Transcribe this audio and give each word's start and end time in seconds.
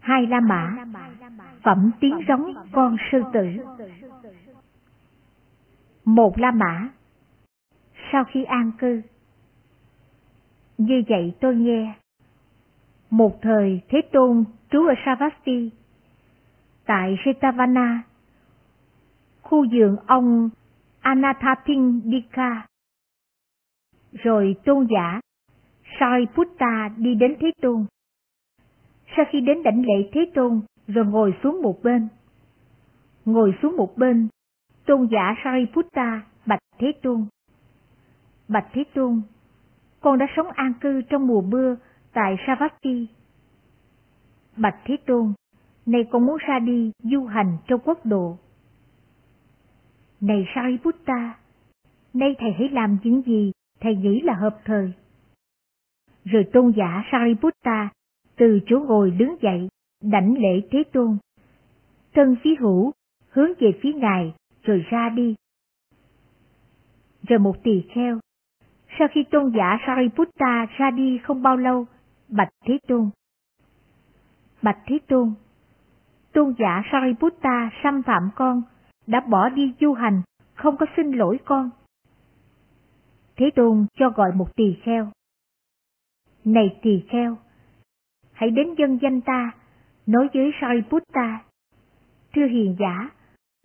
Hai 0.00 0.26
La 0.26 0.40
Mã, 0.40 0.84
phẩm 1.62 1.90
tiếng 2.00 2.18
rống 2.28 2.54
con 2.72 2.96
sư 3.12 3.22
tử. 3.32 3.46
Một 6.04 6.38
La 6.38 6.50
Mã, 6.50 6.88
sau 8.12 8.24
khi 8.24 8.44
an 8.44 8.72
cư. 8.78 9.02
Như 10.78 11.02
vậy 11.08 11.34
tôi 11.40 11.56
nghe, 11.56 11.94
một 13.10 13.38
thời 13.42 13.80
Thế 13.88 14.02
Tôn 14.12 14.44
trú 14.70 14.86
ở 14.86 14.94
Savasti, 15.04 15.70
tại 16.86 17.16
Jetavana, 17.24 17.98
khu 19.42 19.66
vườn 19.72 19.96
ông 20.06 20.50
Anathapindika. 21.00 22.66
Rồi 24.12 24.56
tôn 24.64 24.86
giả 24.90 25.20
Sariputta 26.00 26.88
đi 26.96 27.14
đến 27.14 27.36
Thế 27.40 27.50
Tôn. 27.62 27.86
Sau 29.16 29.24
khi 29.30 29.40
đến 29.40 29.62
đảnh 29.62 29.82
lễ 29.82 30.10
Thế 30.12 30.20
Tôn, 30.34 30.60
rồi 30.86 31.06
ngồi 31.06 31.34
xuống 31.42 31.62
một 31.62 31.82
bên. 31.82 32.08
Ngồi 33.24 33.54
xuống 33.62 33.76
một 33.76 33.96
bên, 33.96 34.28
tôn 34.86 35.08
giả 35.12 35.34
Sariputta 35.44 36.22
bạch 36.46 36.60
Thế 36.78 36.92
Tôn. 37.02 37.26
Bạch 38.48 38.66
Thế 38.72 38.84
Tôn, 38.94 39.22
con 40.00 40.18
đã 40.18 40.26
sống 40.36 40.46
an 40.54 40.72
cư 40.80 41.02
trong 41.02 41.26
mùa 41.26 41.40
mưa 41.40 41.76
tại 42.12 42.36
Savatthi. 42.46 43.06
Bạch 44.56 44.76
Thế 44.84 44.96
Tôn, 45.06 45.32
nay 45.86 46.04
con 46.10 46.26
muốn 46.26 46.36
ra 46.48 46.58
đi 46.58 46.92
du 47.02 47.24
hành 47.24 47.56
trong 47.66 47.80
quốc 47.84 48.06
độ. 48.06 48.38
Này 50.20 50.46
Sariputta, 50.54 51.34
nay 52.14 52.34
thầy 52.38 52.52
hãy 52.58 52.68
làm 52.68 52.98
những 53.02 53.22
gì 53.22 53.52
thầy 53.80 53.96
nghĩ 53.96 54.20
là 54.20 54.34
hợp 54.34 54.56
thời. 54.64 54.92
Rồi 56.24 56.44
tôn 56.52 56.72
giả 56.76 57.04
Sariputta 57.12 57.88
từ 58.40 58.60
chỗ 58.66 58.80
ngồi 58.80 59.10
đứng 59.10 59.36
dậy, 59.42 59.68
đảnh 60.02 60.34
lễ 60.38 60.68
Thế 60.70 60.82
Tôn. 60.92 61.16
Thân 62.14 62.36
phía 62.42 62.54
hữu 62.60 62.92
hướng 63.30 63.50
về 63.58 63.72
phía 63.82 63.92
ngài 63.92 64.34
rồi 64.62 64.84
ra 64.90 65.08
đi. 65.08 65.34
Rồi 67.28 67.38
một 67.38 67.62
tỳ 67.62 67.84
kheo, 67.94 68.18
sau 68.98 69.08
khi 69.12 69.24
tôn 69.30 69.52
giả 69.56 69.78
Sariputta 69.86 70.66
ra 70.78 70.90
đi 70.90 71.18
không 71.18 71.42
bao 71.42 71.56
lâu, 71.56 71.86
bạch 72.28 72.48
Thế 72.64 72.78
Tôn. 72.88 73.10
Bạch 74.62 74.78
Thế 74.86 74.98
Tôn, 75.08 75.34
tôn 76.32 76.54
giả 76.58 76.82
Sariputta 76.92 77.70
xâm 77.82 78.02
phạm 78.02 78.30
con, 78.36 78.62
đã 79.06 79.20
bỏ 79.20 79.48
đi 79.48 79.74
du 79.80 79.92
hành, 79.92 80.22
không 80.54 80.76
có 80.76 80.86
xin 80.96 81.10
lỗi 81.12 81.38
con. 81.44 81.70
Thế 83.36 83.50
Tôn 83.56 83.86
cho 83.94 84.10
gọi 84.10 84.32
một 84.32 84.56
tỳ 84.56 84.76
kheo. 84.82 85.10
Này 86.44 86.78
tỳ 86.82 87.02
kheo, 87.08 87.36
hãy 88.40 88.50
đến 88.50 88.74
dân 88.78 88.98
danh 89.02 89.20
ta, 89.20 89.52
nói 90.06 90.28
với 90.34 90.50
Sariputta. 90.60 91.42
Thưa 92.34 92.46
hiền 92.46 92.76
giả, 92.78 93.10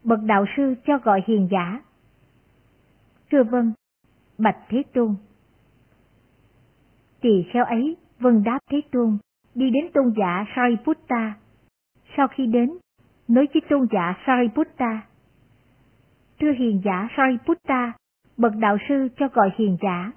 bậc 0.03 0.19
đạo 0.23 0.45
sư 0.57 0.75
cho 0.85 0.97
gọi 0.97 1.21
hiền 1.27 1.47
giả. 1.51 1.81
Thưa 3.31 3.43
vâng, 3.43 3.73
bạch 4.37 4.57
Thế 4.69 4.83
Tôn. 4.93 5.15
Tỳ 7.21 7.45
kheo 7.53 7.65
ấy 7.65 7.97
vâng 8.19 8.43
đáp 8.43 8.59
Thế 8.71 8.81
Tôn, 8.91 9.17
đi 9.55 9.69
đến 9.69 9.91
tôn 9.93 10.13
giả 10.17 10.45
Sariputta. 10.55 11.33
Sau 12.17 12.27
khi 12.27 12.45
đến, 12.45 12.69
nói 13.27 13.47
với 13.53 13.61
tôn 13.69 13.87
giả 13.91 14.13
Sariputta. 14.25 15.01
Thưa 16.39 16.51
hiền 16.51 16.81
giả 16.85 17.07
Sariputta, 17.17 17.93
bậc 18.37 18.53
đạo 18.55 18.77
sư 18.89 19.07
cho 19.17 19.27
gọi 19.33 19.49
hiền 19.57 19.77
giả. 19.81 20.11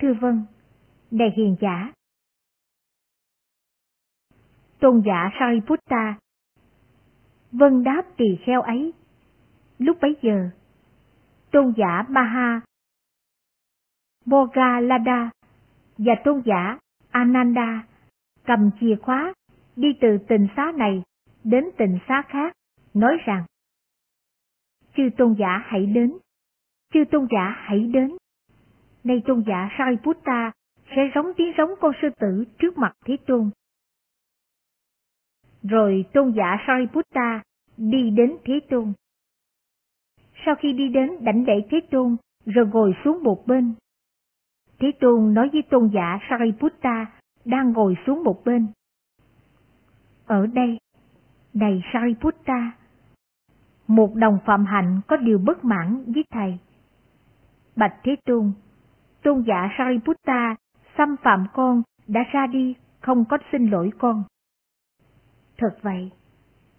Thưa 0.00 0.12
vâng, 0.20 0.44
này 1.10 1.32
hiền 1.36 1.56
giả. 1.60 1.92
Tôn 4.80 5.02
giả 5.06 5.30
Sariputta 5.38 6.18
vâng 7.52 7.82
đáp 7.82 8.02
tỳ 8.16 8.38
kheo 8.44 8.62
ấy. 8.62 8.92
Lúc 9.78 9.96
bấy 10.00 10.16
giờ, 10.22 10.50
tôn 11.50 11.72
giả 11.76 12.04
Maha 12.08 12.60
Mogalada 14.24 15.30
và 15.98 16.14
tôn 16.24 16.42
giả 16.44 16.78
Ananda 17.10 17.86
cầm 18.44 18.70
chìa 18.80 18.96
khóa 19.02 19.32
đi 19.76 19.88
từ 20.00 20.18
tình 20.28 20.48
xá 20.56 20.72
này 20.76 21.02
đến 21.44 21.64
tình 21.76 21.98
xá 22.08 22.22
khác, 22.28 22.52
nói 22.94 23.16
rằng 23.26 23.44
Chư 24.96 25.02
tôn 25.16 25.34
giả 25.38 25.62
hãy 25.64 25.86
đến, 25.86 26.18
chư 26.92 27.04
tôn 27.10 27.26
giả 27.30 27.54
hãy 27.56 27.80
đến. 27.80 28.16
Nay 29.04 29.22
tôn 29.26 29.44
giả 29.46 29.70
Sariputta 29.78 30.52
sẽ 30.96 31.10
giống 31.14 31.32
tiếng 31.36 31.52
giống 31.58 31.70
con 31.80 31.92
sư 32.02 32.08
tử 32.20 32.44
trước 32.58 32.78
mặt 32.78 32.92
Thế 33.04 33.16
Tôn. 33.26 33.50
Rồi 35.62 36.04
tôn 36.12 36.32
giả 36.36 36.56
Sariputta 36.66 37.42
đi 37.76 38.10
đến 38.10 38.36
Thế 38.44 38.60
Tôn. 38.70 38.92
Sau 40.46 40.54
khi 40.54 40.72
đi 40.72 40.88
đến 40.88 41.10
đảnh 41.20 41.44
lễ 41.46 41.54
Thế 41.70 41.80
Tôn, 41.90 42.16
rồi 42.46 42.66
ngồi 42.66 42.94
xuống 43.04 43.22
một 43.22 43.46
bên. 43.46 43.74
Thế 44.78 44.92
Tôn 45.00 45.34
nói 45.34 45.48
với 45.52 45.62
tôn 45.62 45.90
giả 45.94 46.18
Sariputta 46.30 47.06
đang 47.44 47.72
ngồi 47.72 47.96
xuống 48.06 48.24
một 48.24 48.44
bên. 48.44 48.66
Ở 50.26 50.46
đây, 50.46 50.78
này 51.54 51.82
Sariputta, 51.92 52.72
một 53.86 54.14
đồng 54.14 54.38
phạm 54.46 54.64
hạnh 54.64 55.00
có 55.06 55.16
điều 55.16 55.38
bất 55.38 55.64
mãn 55.64 56.04
với 56.06 56.24
thầy. 56.30 56.58
Bạch 57.76 57.94
Thế 58.02 58.16
Tôn, 58.24 58.52
tôn 59.22 59.44
giả 59.46 59.68
Sariputta 59.78 60.56
xâm 60.98 61.16
phạm 61.22 61.46
con 61.52 61.82
đã 62.06 62.20
ra 62.32 62.46
đi 62.46 62.74
không 63.00 63.24
có 63.24 63.38
xin 63.52 63.70
lỗi 63.70 63.90
con. 63.98 64.24
Thật 65.60 65.76
vậy, 65.82 66.10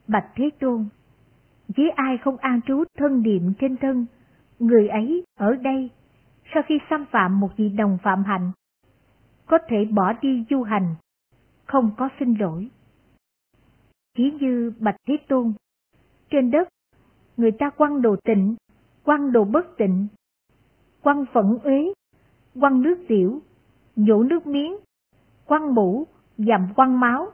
Bạch 0.07 0.25
Thế 0.35 0.49
Tôn, 0.59 0.85
với 1.67 1.89
ai 1.89 2.17
không 2.17 2.37
an 2.37 2.61
trú 2.67 2.83
thân 2.97 3.21
niệm 3.21 3.53
trên 3.59 3.77
thân, 3.77 4.05
người 4.59 4.87
ấy 4.87 5.23
ở 5.39 5.55
đây, 5.55 5.89
sau 6.53 6.63
khi 6.67 6.79
xâm 6.89 7.05
phạm 7.11 7.39
một 7.39 7.49
vị 7.57 7.69
đồng 7.69 7.97
phạm 8.03 8.23
hạnh, 8.23 8.51
có 9.45 9.57
thể 9.67 9.85
bỏ 9.85 10.13
đi 10.21 10.45
du 10.49 10.63
hành, 10.63 10.95
không 11.65 11.91
có 11.97 12.09
xin 12.19 12.33
lỗi. 12.39 12.69
Chỉ 14.17 14.31
như 14.41 14.73
Bạch 14.79 14.97
Thế 15.07 15.17
Tôn, 15.27 15.53
trên 16.29 16.51
đất, 16.51 16.69
người 17.37 17.51
ta 17.51 17.69
quăng 17.69 18.01
đồ 18.01 18.15
tịnh, 18.23 18.55
quăng 19.03 19.31
đồ 19.31 19.43
bất 19.43 19.77
tịnh, 19.77 20.07
quăng 21.01 21.25
phẫn 21.33 21.57
uế, 21.63 21.93
quăng 22.59 22.81
nước 22.81 23.05
tiểu, 23.07 23.41
nhổ 23.95 24.23
nước 24.23 24.47
miếng, 24.47 24.75
quăng 25.45 25.75
mũ, 25.75 26.07
dầm 26.37 26.73
quăng 26.75 26.99
máu. 26.99 27.31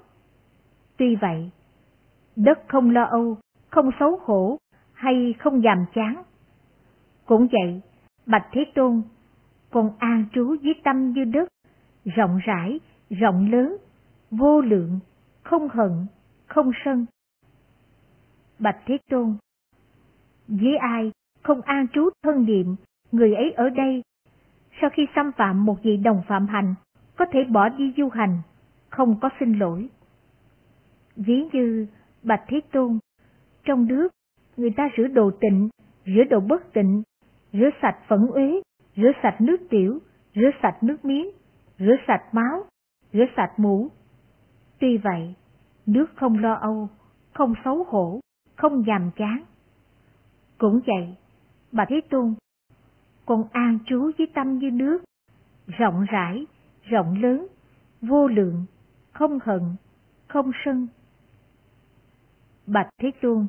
Tuy 0.97 1.15
vậy, 1.15 1.51
đất 2.35 2.59
không 2.67 2.89
lo 2.89 3.03
âu, 3.03 3.37
không 3.69 3.89
xấu 3.99 4.19
hổ 4.23 4.57
hay 4.93 5.35
không 5.39 5.61
giàm 5.61 5.85
chán. 5.93 6.23
Cũng 7.25 7.47
vậy, 7.51 7.81
Bạch 8.25 8.47
Thế 8.51 8.65
Tôn 8.75 9.01
còn 9.69 9.91
an 9.99 10.25
trú 10.33 10.55
dưới 10.61 10.73
tâm 10.83 11.11
như 11.11 11.23
đất, 11.23 11.49
rộng 12.05 12.39
rãi, 12.45 12.79
rộng 13.09 13.51
lớn, 13.51 13.77
vô 14.31 14.61
lượng, 14.61 14.99
không 15.43 15.69
hận, 15.69 16.05
không 16.47 16.71
sân. 16.85 17.05
Bạch 18.59 18.77
Thế 18.85 18.97
Tôn 19.09 19.35
Với 20.47 20.77
ai 20.77 21.11
không 21.43 21.61
an 21.61 21.87
trú 21.93 22.09
thân 22.23 22.45
niệm, 22.45 22.75
người 23.11 23.35
ấy 23.35 23.51
ở 23.51 23.69
đây, 23.69 24.03
sau 24.81 24.89
khi 24.93 25.07
xâm 25.15 25.31
phạm 25.31 25.65
một 25.65 25.77
vị 25.83 25.97
đồng 25.97 26.21
phạm 26.27 26.47
hành, 26.47 26.75
có 27.15 27.25
thể 27.31 27.43
bỏ 27.43 27.69
đi 27.69 27.93
du 27.97 28.09
hành, 28.09 28.41
không 28.89 29.19
có 29.21 29.29
xin 29.39 29.59
lỗi. 29.59 29.89
Ví 31.17 31.43
như 31.53 31.87
Bạch 32.23 32.43
Thế 32.47 32.61
Tôn, 32.71 32.99
trong 33.63 33.87
nước, 33.87 34.07
người 34.57 34.71
ta 34.77 34.89
rửa 34.97 35.07
đồ 35.07 35.31
tịnh, 35.41 35.69
rửa 36.05 36.23
đồ 36.29 36.39
bất 36.39 36.73
tịnh, 36.73 37.03
rửa 37.53 37.69
sạch 37.81 37.97
phẫn 38.07 38.27
uế, 38.27 38.61
rửa 38.95 39.11
sạch 39.23 39.41
nước 39.41 39.57
tiểu, 39.69 39.99
rửa 40.35 40.49
sạch 40.61 40.83
nước 40.83 41.05
miếng, 41.05 41.29
rửa 41.79 41.95
sạch 42.07 42.23
máu, 42.31 42.65
rửa 43.13 43.25
sạch 43.35 43.53
mũ. 43.57 43.87
Tuy 44.79 44.97
vậy, 44.97 45.35
nước 45.85 46.05
không 46.15 46.39
lo 46.39 46.53
âu, 46.53 46.89
không 47.33 47.53
xấu 47.63 47.83
hổ, 47.83 48.19
không 48.55 48.83
nhàm 48.87 49.11
chán. 49.15 49.43
Cũng 50.57 50.79
vậy, 50.87 51.15
bà 51.71 51.85
Thế 51.89 52.01
Tôn, 52.09 52.33
con 53.25 53.43
an 53.51 53.79
trú 53.85 54.11
với 54.17 54.27
tâm 54.33 54.57
như 54.57 54.71
nước, 54.71 55.03
rộng 55.67 56.05
rãi, 56.09 56.45
rộng 56.83 57.21
lớn, 57.21 57.47
vô 58.01 58.27
lượng, 58.27 58.65
không 59.13 59.39
hận, 59.43 59.61
không 60.27 60.51
sân, 60.65 60.87
Bạch 62.67 62.87
Thế 63.01 63.11
Tôn, 63.21 63.47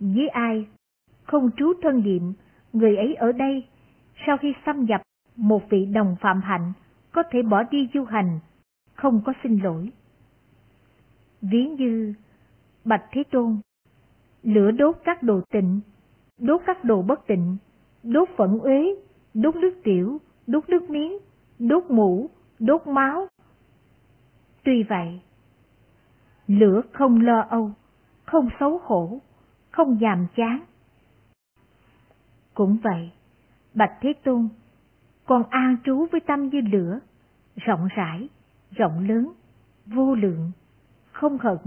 với 0.00 0.28
ai? 0.28 0.66
Không 1.24 1.50
trú 1.56 1.72
thân 1.82 2.02
niệm, 2.02 2.32
người 2.72 2.96
ấy 2.96 3.14
ở 3.14 3.32
đây, 3.32 3.66
sau 4.26 4.36
khi 4.36 4.54
xâm 4.66 4.84
nhập 4.84 5.02
một 5.36 5.62
vị 5.70 5.86
đồng 5.86 6.16
phạm 6.20 6.40
hạnh, 6.40 6.72
có 7.12 7.22
thể 7.30 7.42
bỏ 7.42 7.62
đi 7.62 7.88
du 7.94 8.04
hành, 8.04 8.40
không 8.94 9.20
có 9.24 9.32
xin 9.42 9.58
lỗi. 9.58 9.90
Ví 11.42 11.68
như 11.68 12.14
Bạch 12.84 13.04
Thế 13.10 13.22
Tôn, 13.30 13.56
lửa 14.42 14.70
đốt 14.70 14.96
các 15.04 15.22
đồ 15.22 15.40
tịnh, 15.50 15.80
đốt 16.40 16.60
các 16.66 16.84
đồ 16.84 17.02
bất 17.02 17.26
tịnh, 17.26 17.56
đốt 18.02 18.28
phẫn 18.36 18.58
uế, 18.58 18.94
đốt 19.34 19.56
nước 19.56 19.80
tiểu, 19.84 20.18
đốt 20.46 20.68
nước 20.68 20.90
miếng, 20.90 21.18
đốt 21.58 21.84
mũ, 21.90 22.30
đốt 22.58 22.86
máu. 22.86 23.26
Tuy 24.64 24.82
vậy, 24.82 25.20
lửa 26.46 26.82
không 26.92 27.20
lo 27.20 27.40
âu, 27.40 27.72
không 28.30 28.48
xấu 28.60 28.80
hổ, 28.84 29.20
không 29.70 29.98
nhàm 30.00 30.26
chán. 30.36 30.64
Cũng 32.54 32.78
vậy, 32.82 33.10
Bạch 33.74 33.92
Thế 34.00 34.12
Tôn, 34.24 34.48
con 35.26 35.42
an 35.50 35.76
trú 35.84 36.06
với 36.12 36.20
tâm 36.20 36.48
như 36.48 36.60
lửa, 36.60 37.00
rộng 37.56 37.88
rãi, 37.96 38.28
rộng 38.70 39.08
lớn, 39.08 39.32
vô 39.86 40.14
lượng, 40.14 40.50
không 41.12 41.38
hận, 41.38 41.58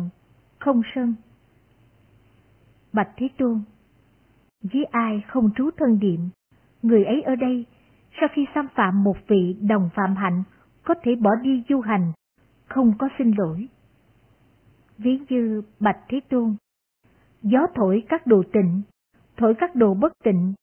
không 0.60 0.82
sân. 0.96 1.16
Bạch 2.94 3.10
Thế 3.18 3.30
Tôn, 3.38 3.62
với 4.64 4.84
ai 4.84 5.24
không 5.28 5.50
trú 5.56 5.70
thân 5.78 6.00
niệm, 6.02 6.30
người 6.82 7.06
ấy 7.06 7.22
ở 7.22 7.36
đây, 7.36 7.66
sau 8.20 8.30
khi 8.34 8.46
xâm 8.56 8.68
phạm 8.76 9.04
một 9.04 9.18
vị 9.28 9.58
đồng 9.62 9.90
phạm 9.96 10.16
hạnh, 10.16 10.44
có 10.84 10.94
thể 11.04 11.16
bỏ 11.16 11.30
đi 11.42 11.64
du 11.70 11.82
hành, 11.82 12.12
không 12.68 12.94
có 12.98 13.10
xin 13.18 13.32
lỗi. 13.38 13.68
Ví 15.04 15.20
như 15.30 15.62
Bạch 15.80 16.00
Thế 16.10 16.20
Tôn, 16.30 16.56
gió 17.42 17.60
thổi 17.76 18.04
các 18.10 18.28
đồ 18.28 18.44
tịnh, 18.54 18.82
thổi 19.38 19.56
các 19.60 19.76
đồ 19.76 19.94
bất 19.94 20.14
tịnh, 20.24 20.54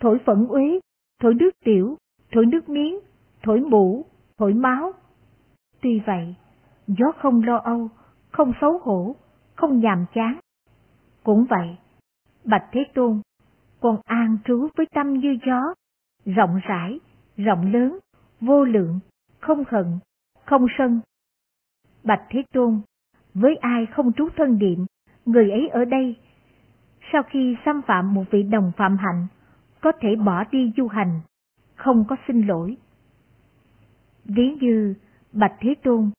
thổi 0.00 0.18
phẫn 0.26 0.46
uế, 0.48 0.80
thổi 1.20 1.34
nước 1.34 1.50
tiểu, 1.64 1.96
thổi 2.32 2.46
nước 2.46 2.68
miếng, 2.68 2.98
thổi 3.42 3.60
mũ, 3.60 4.04
thổi 4.38 4.54
máu. 4.54 4.92
Tuy 5.80 6.02
vậy, 6.06 6.34
gió 6.86 7.12
không 7.18 7.42
lo 7.44 7.56
âu, 7.56 7.88
không 8.30 8.52
xấu 8.60 8.78
hổ, 8.78 9.16
không 9.54 9.80
nhàm 9.80 10.06
chán. 10.14 10.38
Cũng 11.24 11.46
vậy, 11.50 11.76
Bạch 12.44 12.64
Thế 12.72 12.84
Tôn, 12.94 13.20
con 13.80 14.00
an 14.04 14.38
trú 14.44 14.68
với 14.76 14.86
tâm 14.94 15.12
như 15.12 15.38
gió, 15.46 15.74
rộng 16.24 16.60
rãi, 16.68 17.00
rộng 17.36 17.72
lớn, 17.72 17.98
vô 18.40 18.64
lượng, 18.64 19.00
không 19.40 19.64
hận, 19.68 19.98
không 20.44 20.66
sân. 20.78 21.00
Bạch 22.04 22.22
Thế 22.30 22.42
Tôn, 22.52 22.80
với 23.40 23.56
ai 23.56 23.86
không 23.86 24.12
trú 24.12 24.28
thân 24.36 24.58
niệm, 24.58 24.86
người 25.26 25.50
ấy 25.50 25.68
ở 25.68 25.84
đây, 25.84 26.16
sau 27.12 27.22
khi 27.22 27.56
xâm 27.64 27.82
phạm 27.82 28.14
một 28.14 28.24
vị 28.30 28.42
đồng 28.42 28.72
phạm 28.76 28.96
hạnh, 28.96 29.26
có 29.80 29.92
thể 30.00 30.16
bỏ 30.16 30.44
đi 30.50 30.72
du 30.76 30.86
hành, 30.86 31.20
không 31.74 32.04
có 32.08 32.16
xin 32.28 32.46
lỗi. 32.46 32.76
Ví 34.24 34.56
như 34.60 34.94
Bạch 35.32 35.52
Thế 35.60 35.74
Tôn, 35.82 36.10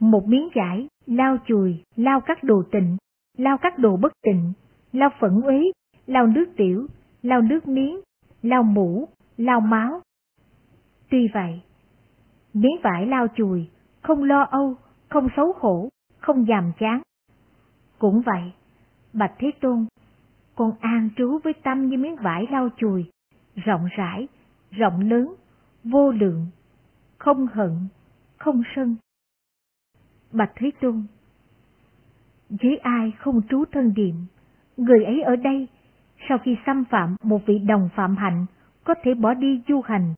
một 0.00 0.28
miếng 0.28 0.48
vải 0.54 0.88
lao 1.06 1.36
chùi, 1.46 1.82
lao 1.96 2.20
các 2.20 2.44
đồ 2.44 2.62
tịnh, 2.72 2.96
lao 3.38 3.58
các 3.58 3.78
đồ 3.78 3.96
bất 3.96 4.12
tịnh, 4.22 4.52
lao 4.92 5.10
phẫn 5.20 5.40
uế, 5.40 5.62
lao 6.06 6.26
nước 6.26 6.46
tiểu, 6.56 6.86
lao 7.22 7.42
nước 7.42 7.68
miếng, 7.68 8.00
lao 8.42 8.62
mũ, 8.62 9.08
lao 9.36 9.60
máu. 9.60 10.00
Tuy 11.10 11.28
vậy, 11.34 11.60
miếng 12.54 12.76
vải 12.82 13.06
lao 13.06 13.26
chùi, 13.36 13.68
không 14.02 14.24
lo 14.24 14.42
âu, 14.42 14.74
không 15.08 15.28
xấu 15.36 15.52
hổ, 15.60 15.88
không 16.24 16.44
nhàm 16.44 16.72
chán. 16.78 17.02
Cũng 17.98 18.22
vậy, 18.26 18.52
Bạch 19.12 19.32
Thế 19.38 19.50
Tôn, 19.60 19.86
con 20.54 20.72
an 20.80 21.08
trú 21.16 21.38
với 21.44 21.52
tâm 21.52 21.88
như 21.88 21.98
miếng 21.98 22.16
vải 22.16 22.46
lau 22.50 22.68
chùi, 22.76 23.10
rộng 23.54 23.88
rãi, 23.96 24.28
rộng 24.70 25.00
lớn, 25.00 25.34
vô 25.84 26.12
lượng, 26.12 26.46
không 27.18 27.46
hận, 27.46 27.88
không 28.36 28.62
sân. 28.76 28.96
Bạch 30.32 30.52
Thế 30.54 30.70
Tôn, 30.80 31.06
với 32.48 32.76
ai 32.76 33.12
không 33.18 33.40
trú 33.48 33.64
thân 33.72 33.94
điệm, 33.94 34.14
người 34.76 35.04
ấy 35.04 35.22
ở 35.22 35.36
đây, 35.36 35.68
sau 36.28 36.38
khi 36.38 36.56
xâm 36.66 36.84
phạm 36.90 37.16
một 37.22 37.40
vị 37.46 37.58
đồng 37.58 37.88
phạm 37.96 38.16
hạnh, 38.16 38.46
có 38.84 38.94
thể 39.02 39.14
bỏ 39.14 39.34
đi 39.34 39.62
du 39.68 39.80
hành, 39.80 40.14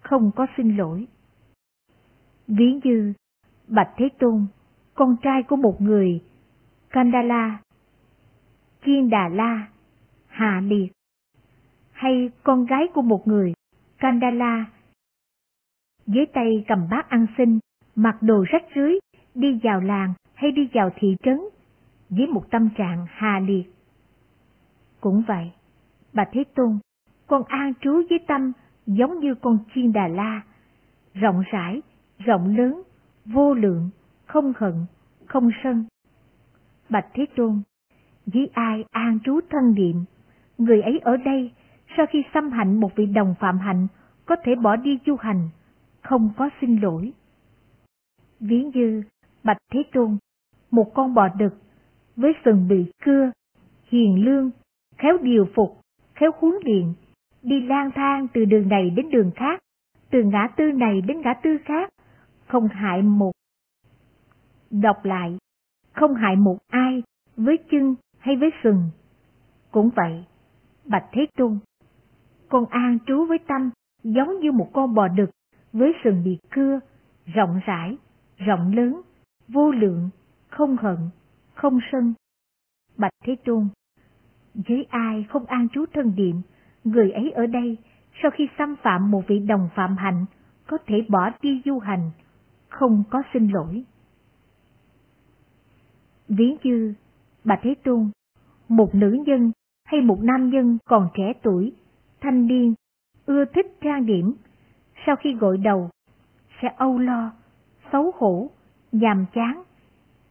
không 0.00 0.30
có 0.36 0.46
xin 0.56 0.76
lỗi. 0.76 1.06
Ví 2.48 2.80
như 2.84 3.12
Bạch 3.68 3.90
Thế 3.96 4.08
Tôn, 4.18 4.46
con 4.96 5.16
trai 5.22 5.42
của 5.42 5.56
một 5.56 5.80
người, 5.80 6.20
Kandala, 6.90 7.58
Kiên 8.82 9.10
Đà 9.10 9.28
La, 9.28 9.68
Hạ 10.26 10.60
Liệt, 10.64 10.92
hay 11.92 12.30
con 12.42 12.64
gái 12.64 12.86
của 12.94 13.02
một 13.02 13.28
người, 13.28 13.52
Kandala, 13.98 14.66
dưới 16.06 16.26
tay 16.26 16.64
cầm 16.68 16.88
bát 16.90 17.08
ăn 17.08 17.26
xin, 17.38 17.58
mặc 17.94 18.16
đồ 18.20 18.44
rách 18.48 18.64
rưới, 18.74 18.98
đi 19.34 19.60
vào 19.62 19.80
làng 19.80 20.14
hay 20.34 20.52
đi 20.52 20.68
vào 20.72 20.90
thị 20.96 21.16
trấn, 21.22 21.40
với 22.10 22.26
một 22.26 22.50
tâm 22.50 22.68
trạng 22.76 23.06
hà 23.08 23.40
liệt. 23.40 23.64
Cũng 25.00 25.22
vậy, 25.28 25.52
bà 26.12 26.24
Thế 26.32 26.44
Tôn, 26.54 26.78
con 27.26 27.42
an 27.46 27.72
trú 27.80 27.92
với 28.10 28.18
tâm 28.26 28.52
giống 28.86 29.18
như 29.20 29.34
con 29.34 29.58
chiên 29.74 29.92
Đà 29.92 30.08
La, 30.08 30.42
rộng 31.14 31.42
rãi, 31.52 31.82
rộng 32.18 32.56
lớn, 32.56 32.82
vô 33.24 33.54
lượng, 33.54 33.90
không 34.26 34.52
hận, 34.56 34.74
không 35.26 35.50
sân. 35.64 35.84
Bạch 36.88 37.06
Thế 37.14 37.26
Tôn, 37.36 37.62
với 38.26 38.50
ai 38.52 38.84
an 38.90 39.18
trú 39.24 39.40
thân 39.50 39.74
niệm, 39.74 40.04
người 40.58 40.82
ấy 40.82 40.98
ở 40.98 41.16
đây, 41.16 41.52
sau 41.96 42.06
khi 42.10 42.22
xâm 42.34 42.50
hạnh 42.50 42.80
một 42.80 42.96
vị 42.96 43.06
đồng 43.06 43.34
phạm 43.40 43.58
hạnh, 43.58 43.86
có 44.26 44.36
thể 44.44 44.54
bỏ 44.54 44.76
đi 44.76 44.98
du 45.06 45.16
hành, 45.16 45.48
không 46.02 46.30
có 46.36 46.50
xin 46.60 46.80
lỗi. 46.80 47.12
Ví 48.40 48.64
như 48.74 49.02
Bạch 49.44 49.58
Thế 49.72 49.82
Tôn, 49.92 50.16
một 50.70 50.94
con 50.94 51.14
bò 51.14 51.28
đực, 51.38 51.54
với 52.16 52.32
sừng 52.44 52.68
bị 52.68 52.92
cưa, 53.04 53.30
hiền 53.90 54.24
lương, 54.24 54.50
khéo 54.98 55.18
điều 55.22 55.48
phục, 55.54 55.80
khéo 56.14 56.30
huấn 56.38 56.54
luyện, 56.64 56.92
đi 57.42 57.60
lang 57.60 57.90
thang 57.94 58.26
từ 58.34 58.44
đường 58.44 58.68
này 58.68 58.90
đến 58.90 59.10
đường 59.10 59.30
khác, 59.36 59.60
từ 60.10 60.22
ngã 60.22 60.48
tư 60.56 60.64
này 60.72 61.00
đến 61.00 61.20
ngã 61.20 61.34
tư 61.42 61.58
khác, 61.64 61.88
không 62.46 62.68
hại 62.68 63.02
một. 63.02 63.32
Đọc 64.82 65.04
lại, 65.04 65.38
không 65.92 66.14
hại 66.14 66.36
một 66.36 66.58
ai 66.68 67.02
với 67.36 67.58
chân 67.70 67.94
hay 68.18 68.36
với 68.36 68.50
sừng. 68.62 68.90
Cũng 69.70 69.90
vậy, 69.96 70.24
Bạch 70.84 71.04
Thế 71.12 71.26
Tôn, 71.36 71.58
con 72.48 72.66
an 72.66 72.98
trú 73.06 73.26
với 73.26 73.38
tâm 73.38 73.70
giống 74.02 74.40
như 74.40 74.52
một 74.52 74.70
con 74.72 74.94
bò 74.94 75.08
đực 75.08 75.30
với 75.72 75.92
sừng 76.04 76.24
bị 76.24 76.38
cưa, 76.50 76.80
rộng 77.26 77.60
rãi, 77.66 77.96
rộng 78.36 78.76
lớn, 78.76 79.00
vô 79.48 79.70
lượng, 79.70 80.10
không 80.48 80.76
hận, 80.76 80.96
không 81.54 81.78
sân. 81.92 82.14
Bạch 82.96 83.12
Thế 83.24 83.36
Tôn, 83.44 83.68
với 84.54 84.86
ai 84.90 85.26
không 85.28 85.46
an 85.46 85.68
trú 85.68 85.84
thân 85.94 86.14
điện, 86.16 86.42
người 86.84 87.10
ấy 87.10 87.30
ở 87.30 87.46
đây, 87.46 87.76
sau 88.22 88.30
khi 88.30 88.48
xâm 88.58 88.76
phạm 88.82 89.10
một 89.10 89.22
vị 89.26 89.38
đồng 89.38 89.68
phạm 89.74 89.96
hạnh, 89.96 90.26
có 90.66 90.78
thể 90.86 91.06
bỏ 91.08 91.30
đi 91.42 91.62
du 91.64 91.78
hành, 91.78 92.10
không 92.68 93.04
có 93.10 93.22
xin 93.32 93.48
lỗi. 93.48 93.84
Ví 96.28 96.56
như, 96.62 96.94
bà 97.44 97.56
Thế 97.62 97.74
Tôn, 97.84 98.10
một 98.68 98.94
nữ 98.94 99.18
nhân 99.26 99.52
hay 99.84 100.00
một 100.00 100.18
nam 100.22 100.50
nhân 100.50 100.78
còn 100.84 101.08
trẻ 101.14 101.32
tuổi, 101.42 101.72
thanh 102.20 102.46
niên, 102.46 102.74
ưa 103.26 103.44
thích 103.44 103.66
trang 103.80 104.06
điểm, 104.06 104.34
sau 105.06 105.16
khi 105.16 105.34
gội 105.34 105.58
đầu, 105.58 105.90
sẽ 106.62 106.68
âu 106.76 106.98
lo, 106.98 107.32
xấu 107.92 108.12
hổ, 108.14 108.50
nhàm 108.92 109.26
chán. 109.34 109.62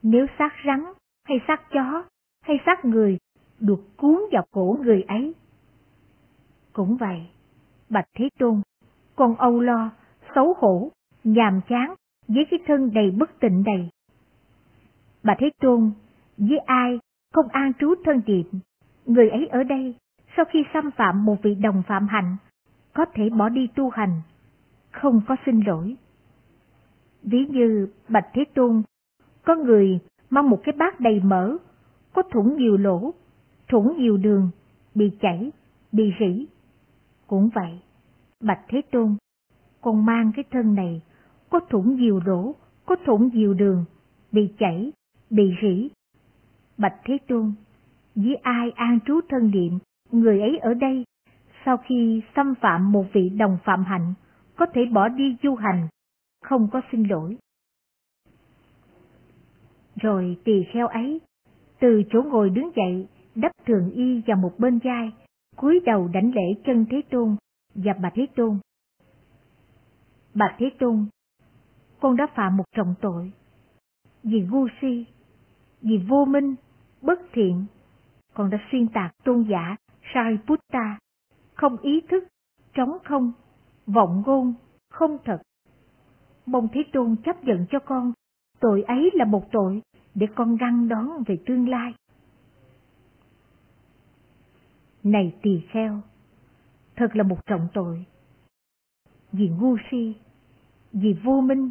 Nếu 0.04 0.26
xác 0.40 0.54
rắn, 0.66 0.84
hay 1.28 1.38
xác 1.48 1.72
chó, 1.72 2.04
hay 2.42 2.58
xác 2.66 2.86
người, 2.86 3.18
được 3.60 3.98
cuốn 3.98 4.20
vào 4.32 4.46
cổ 4.52 4.78
người 4.82 5.02
ấy. 5.02 5.34
Cũng 6.74 6.98
vậy, 6.98 7.28
Bạch 7.90 8.08
Thế 8.18 8.30
Tôn, 8.40 8.62
còn 9.16 9.36
âu 9.36 9.60
lo, 9.60 9.92
xấu 10.36 10.54
hổ, 10.58 10.92
nhàm 11.24 11.62
chán 11.70 11.94
với 12.28 12.46
cái 12.52 12.60
thân 12.68 12.94
đầy 12.94 13.12
bất 13.12 13.40
tịnh 13.40 13.64
này. 13.66 13.90
Bà 15.26 15.36
Thế 15.40 15.50
Tôn, 15.62 15.92
với 16.38 16.58
ai 16.58 17.00
không 17.34 17.48
an 17.48 17.72
trú 17.80 17.96
thân 18.06 18.22
tiệm, 18.22 18.46
người 19.06 19.30
ấy 19.30 19.48
ở 19.48 19.64
đây, 19.64 19.96
sau 20.38 20.46
khi 20.46 20.64
xâm 20.74 20.92
phạm 20.92 21.26
một 21.26 21.36
vị 21.44 21.56
đồng 21.56 21.84
phạm 21.88 22.08
hạnh, 22.08 22.38
có 22.94 23.06
thể 23.14 23.30
bỏ 23.30 23.50
đi 23.50 23.68
tu 23.76 23.90
hành, 23.90 24.22
không 24.92 25.22
có 25.28 25.36
xin 25.46 25.60
lỗi. 25.60 25.96
Ví 27.24 27.46
như 27.50 27.88
Bạch 28.10 28.28
Thế 28.34 28.44
Tôn, 28.54 28.82
có 29.46 29.56
người 29.56 30.00
mang 30.30 30.50
một 30.50 30.62
cái 30.64 30.76
bát 30.78 31.00
đầy 31.00 31.20
mỡ, 31.20 31.58
có 32.14 32.24
thủng 32.32 32.58
nhiều 32.58 32.78
lỗ, 32.78 33.14
thủng 33.68 33.98
nhiều 33.98 34.18
đường, 34.18 34.50
bị 34.96 35.12
chảy, 35.22 35.52
bị 35.92 36.14
rỉ. 36.20 36.46
Cũng 37.28 37.50
vậy, 37.56 37.80
Bạch 38.40 38.62
Thế 38.68 38.82
Tôn, 38.92 39.16
con 39.82 40.06
mang 40.06 40.32
cái 40.36 40.46
thân 40.52 40.76
này, 40.76 41.02
có 41.50 41.60
thủng 41.70 41.96
nhiều 41.96 42.20
lỗ, 42.26 42.56
có 42.86 42.96
thủng 43.06 43.30
nhiều 43.34 43.54
đường, 43.54 43.86
bị 44.32 44.54
chảy, 44.60 44.92
bị 45.30 45.56
rỉ. 45.62 45.90
Bạch 46.78 46.96
Thế 47.06 47.18
Tôn, 47.28 47.54
với 48.16 48.36
ai 48.36 48.72
an 48.72 49.00
trú 49.06 49.20
thân 49.30 49.52
niệm, 49.52 49.80
người 50.12 50.42
ấy 50.42 50.58
ở 50.58 50.74
đây, 50.74 51.04
sau 51.66 51.78
khi 51.78 52.22
xâm 52.36 52.54
phạm 52.62 52.92
một 52.92 53.06
vị 53.14 53.30
đồng 53.30 53.58
phạm 53.64 53.84
hạnh, 53.84 54.14
có 54.56 54.66
thể 54.74 54.86
bỏ 54.86 55.08
đi 55.08 55.38
du 55.44 55.56
hành, 55.56 55.88
không 56.44 56.68
có 56.72 56.82
xin 56.92 57.04
lỗi. 57.04 57.38
Rồi 59.96 60.38
tỳ 60.44 60.64
kheo 60.74 60.88
ấy, 60.88 61.22
từ 61.80 62.04
chỗ 62.10 62.22
ngồi 62.24 62.50
đứng 62.50 62.72
dậy, 62.76 63.08
đắp 63.36 63.52
thường 63.66 63.92
y 63.92 64.22
vào 64.28 64.38
một 64.38 64.60
bên 64.60 64.80
vai, 64.84 65.12
cúi 65.56 65.80
đầu 65.86 66.08
đảnh 66.08 66.32
lễ 66.36 66.62
chân 66.66 66.86
Thế 66.90 67.02
Tôn 67.10 67.36
và 67.76 67.94
bà 68.02 68.10
Thế 68.16 68.28
Tôn. 68.36 68.58
Bà 70.34 70.56
Thế 70.58 70.70
Tôn, 70.80 71.06
con 72.00 72.16
đã 72.16 72.28
phạm 72.36 72.58
một 72.58 72.64
trọng 72.76 72.96
tội. 73.02 73.32
Vì 74.24 74.42
ngu 74.42 74.68
si, 74.82 75.06
vì 75.86 75.98
vô 76.08 76.26
minh, 76.26 76.56
bất 77.02 77.20
thiện, 77.34 77.66
còn 78.34 78.50
đã 78.50 78.58
xuyên 78.72 78.88
tạc 78.88 79.16
tôn 79.24 79.46
giả 79.50 79.76
Sariputta, 80.14 81.00
không 81.54 81.78
ý 81.78 82.02
thức, 82.10 82.24
trống 82.74 82.98
không, 83.04 83.32
vọng 83.88 84.24
ngôn, 84.26 84.54
không 84.90 85.18
thật. 85.26 85.42
Mong 86.46 86.68
Thế 86.74 86.84
Tôn 86.94 87.16
chấp 87.26 87.44
nhận 87.44 87.66
cho 87.70 87.80
con, 87.80 88.14
tội 88.60 88.84
ấy 88.84 89.10
là 89.14 89.26
một 89.26 89.52
tội 89.52 89.82
để 90.16 90.28
con 90.36 90.56
răng 90.56 90.88
đón 90.88 91.24
về 91.28 91.38
tương 91.46 91.70
lai. 91.70 91.94
Này 95.04 95.36
tỳ 95.42 95.62
kheo, 95.70 96.02
thật 96.96 97.16
là 97.16 97.24
một 97.24 97.46
trọng 97.46 97.68
tội. 97.74 98.06
Vì 99.32 99.50
ngu 99.50 99.78
si, 99.92 100.16
vì 100.94 101.14
vô 101.24 101.42
minh, 101.42 101.70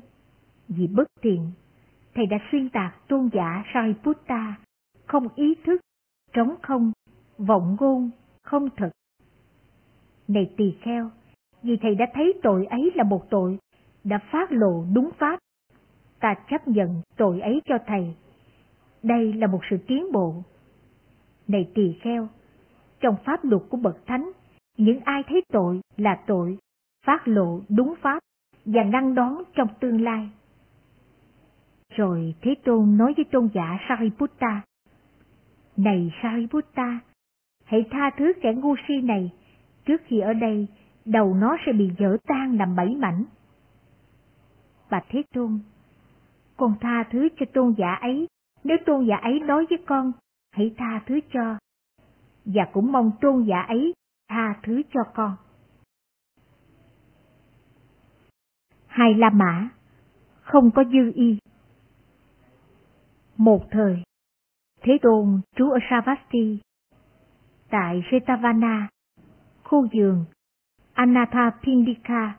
vì 0.68 0.87
bất 0.87 1.09
tiện, 1.21 1.50
thầy 2.14 2.26
đã 2.26 2.38
xuyên 2.50 2.68
tạc 2.68 3.09
tôn 3.09 3.28
giả 3.33 3.64
Sariputta, 3.75 4.54
không 5.06 5.28
ý 5.35 5.54
thức, 5.64 5.80
trống 6.33 6.54
không, 6.62 6.92
vọng 7.38 7.76
ngôn, 7.80 8.11
không 8.42 8.68
thật. 8.76 8.90
Này 10.28 10.50
tỳ 10.56 10.75
kheo, 10.83 11.11
vì 11.62 11.76
thầy 11.76 11.94
đã 11.94 12.06
thấy 12.14 12.33
tội 12.42 12.66
ấy 12.66 12.92
là 12.94 13.04
một 13.04 13.30
tội, 13.30 13.59
đã 14.04 14.18
phát 14.33 14.52
lộ 14.52 14.85
đúng 14.94 15.11
pháp. 15.18 15.38
Ta 16.21 16.35
chấp 16.50 16.68
nhận 16.68 17.02
tội 17.16 17.40
ấy 17.40 17.61
cho 17.64 17.75
thầy. 17.87 18.14
Đây 19.02 19.33
là 19.33 19.47
một 19.47 19.61
sự 19.71 19.76
tiến 19.87 20.12
bộ. 20.12 20.35
Này 21.49 21.71
tỳ 21.75 21.99
kheo, 22.02 22.28
trong 23.00 23.16
pháp 23.25 23.44
luật 23.44 23.62
của 23.68 23.76
bậc 23.76 24.06
thánh, 24.06 24.30
những 24.76 25.00
ai 25.04 25.23
thấy 25.28 25.42
tội 25.52 25.80
là 25.97 26.23
tội, 26.26 26.59
phát 27.06 27.28
lộ 27.28 27.61
đúng 27.68 27.94
pháp 28.02 28.23
và 28.64 28.83
ngăn 28.83 29.14
đón 29.14 29.42
trong 29.54 29.68
tương 29.80 30.04
lai. 30.04 30.30
Rồi 31.97 32.35
Thế 32.41 32.55
Tôn 32.65 32.97
nói 32.97 33.15
với 33.17 33.25
tôn 33.25 33.49
giả 33.55 33.79
Sariputta, 33.89 34.63
Này 35.77 36.13
Sariputta, 36.23 37.01
hãy 37.65 37.85
tha 37.91 38.11
thứ 38.19 38.33
kẻ 38.43 38.53
ngu 38.55 38.75
si 38.89 39.01
này, 39.01 39.33
trước 39.85 40.01
khi 40.05 40.21
ở 40.21 40.33
đây 40.33 40.67
đầu 41.05 41.35
nó 41.35 41.57
sẽ 41.67 41.73
bị 41.73 41.91
dở 41.99 42.17
tan 42.27 42.57
làm 42.57 42.77
bảy 42.77 42.95
mảnh. 42.95 43.25
Bạch 44.91 45.05
Thế 45.09 45.23
Tôn, 45.35 45.59
con 46.57 46.75
tha 46.81 47.05
thứ 47.11 47.29
cho 47.37 47.47
tôn 47.55 47.75
giả 47.79 47.95
ấy, 47.95 48.27
nếu 48.65 48.77
tôn 48.87 49.07
giả 49.07 49.17
ấy 49.17 49.41
nói 49.41 49.67
với 49.71 49.79
con, 49.87 50.13
hãy 50.53 50.75
tha 50.77 51.03
thứ 51.07 51.21
cho, 51.33 51.59
và 52.45 52.65
cũng 52.73 52.93
mong 52.93 53.11
tôn 53.21 53.45
giả 53.45 53.61
ấy 53.61 53.95
tha 54.29 54.57
thứ 54.63 54.83
cho 54.93 55.01
con. 55.15 55.37
Hai 58.87 59.15
La 59.15 59.31
Mã, 59.31 59.69
không 60.41 60.71
có 60.71 60.85
dư 60.85 61.13
y. 61.15 61.39
Một 63.37 63.71
thời, 63.71 64.03
Thế 64.83 64.99
Tôn 65.03 65.41
trú 65.57 65.71
ở 65.71 65.79
Savasti, 65.91 66.59
tại 67.71 68.03
Jetavana, 68.11 68.87
khu 69.62 69.87
vườn 69.93 70.25
Anathapindika. 70.95 72.37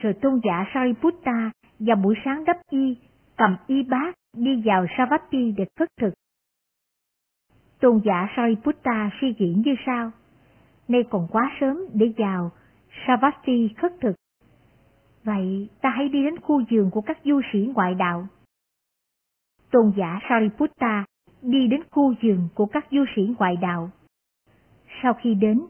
Rồi 0.00 0.14
tôn 0.22 0.40
giả 0.44 0.64
Sariputta 0.74 1.50
vào 1.78 1.96
buổi 1.96 2.14
sáng 2.24 2.44
đắp 2.44 2.56
y, 2.70 2.96
cầm 3.36 3.56
y 3.66 3.82
bát 3.82 4.14
đi 4.36 4.62
vào 4.64 4.86
Savati 4.98 5.52
để 5.56 5.64
khất 5.78 5.88
thực. 6.00 6.14
Tôn 7.80 8.00
giả 8.04 8.28
Sariputta 8.36 9.10
suy 9.20 9.34
diễn 9.38 9.62
như 9.64 9.74
sau. 9.86 10.10
Nay 10.88 11.04
còn 11.10 11.28
quá 11.30 11.56
sớm 11.60 11.76
để 11.92 12.12
vào 12.18 12.50
Savati 13.06 13.68
khất 13.76 13.92
thực. 14.00 14.14
Vậy 15.24 15.68
ta 15.80 15.90
hãy 15.90 16.08
đi 16.08 16.22
đến 16.22 16.40
khu 16.40 16.62
vườn 16.70 16.90
của 16.90 17.00
các 17.00 17.18
du 17.24 17.40
sĩ 17.52 17.58
ngoại 17.74 17.94
đạo. 17.94 18.26
Tôn 19.72 19.92
giả 19.96 20.20
Sariputta 20.28 21.04
đi 21.42 21.68
đến 21.68 21.80
khu 21.90 22.14
giường 22.22 22.48
của 22.54 22.66
các 22.66 22.86
du 22.90 23.04
sĩ 23.16 23.22
ngoại 23.38 23.56
đạo. 23.56 23.90
Sau 25.02 25.14
khi 25.14 25.34
đến, 25.34 25.60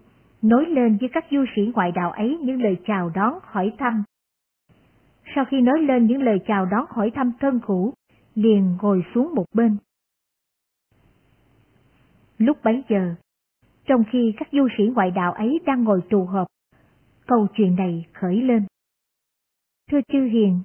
nói 0.43 0.65
lên 0.69 0.97
với 1.01 1.09
các 1.13 1.25
du 1.31 1.45
sĩ 1.57 1.63
ngoại 1.75 1.93
đạo 1.93 2.13
ấy 2.13 2.39
những 2.43 2.63
lời 2.63 2.77
chào 2.87 3.11
đón 3.15 3.39
hỏi 3.43 3.73
thăm. 3.79 4.03
Sau 5.35 5.45
khi 5.45 5.61
nói 5.61 5.83
lên 5.83 6.07
những 6.07 6.23
lời 6.23 6.39
chào 6.47 6.67
đón 6.67 6.87
hỏi 6.89 7.11
thăm 7.15 7.33
thân 7.41 7.61
cũ, 7.67 7.95
liền 8.35 8.77
ngồi 8.83 9.05
xuống 9.15 9.35
một 9.35 9.45
bên. 9.55 9.77
Lúc 12.39 12.59
bấy 12.65 12.83
giờ, 12.89 13.15
trong 13.85 14.05
khi 14.13 14.35
các 14.37 14.49
du 14.53 14.69
sĩ 14.79 14.85
ngoại 14.95 15.11
đạo 15.11 15.33
ấy 15.33 15.61
đang 15.67 15.85
ngồi 15.85 16.03
tù 16.11 16.25
họp, 16.25 16.47
câu 17.27 17.47
chuyện 17.55 17.77
này 17.77 18.07
khởi 18.13 18.37
lên. 18.43 18.67
Thưa 19.91 20.01
chư 20.13 20.25
hiền, 20.25 20.61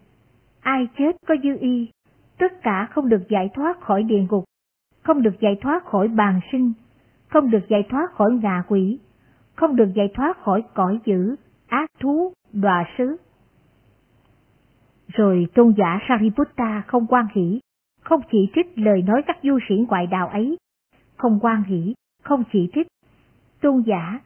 ai 0.60 0.88
chết 0.98 1.16
có 1.28 1.36
dư 1.44 1.58
y, 1.60 1.92
tất 2.40 2.62
cả 2.64 2.88
không 2.92 3.10
được 3.10 3.30
giải 3.30 3.50
thoát 3.54 3.82
khỏi 3.82 4.04
địa 4.04 4.26
ngục, 4.30 4.44
không 5.04 5.22
được 5.22 5.40
giải 5.40 5.58
thoát 5.62 5.86
khỏi 5.86 6.08
bàn 6.08 6.40
sinh, 6.52 6.74
không 7.28 7.52
được 7.52 7.68
giải 7.70 7.84
thoát 7.90 8.12
khỏi 8.12 8.32
ngạ 8.42 8.64
quỷ, 8.68 9.00
không 9.56 9.76
được 9.76 9.90
giải 9.96 10.12
thoát 10.14 10.38
khỏi 10.38 10.64
cõi 10.74 11.00
dữ, 11.06 11.36
ác 11.68 11.90
thú, 12.00 12.34
đọa 12.54 12.86
sứ. 12.98 13.18
Rồi 15.08 15.48
tôn 15.54 15.74
giả 15.78 16.00
Sariputta 16.10 16.84
không 16.88 17.08
quan 17.08 17.26
hỷ, 17.36 17.60
không 18.02 18.22
chỉ 18.32 18.50
trích 18.56 18.80
lời 18.80 19.02
nói 19.02 19.22
các 19.28 19.38
du 19.44 19.60
sĩ 19.70 19.76
ngoại 19.88 20.08
đạo 20.08 20.28
ấy, 20.28 20.58
không 21.18 21.40
quan 21.42 21.64
hỷ, 21.64 21.94
không 22.24 22.44
chỉ 22.54 22.70
trích. 22.74 22.88
Tôn 23.62 23.84
giả 23.86 24.20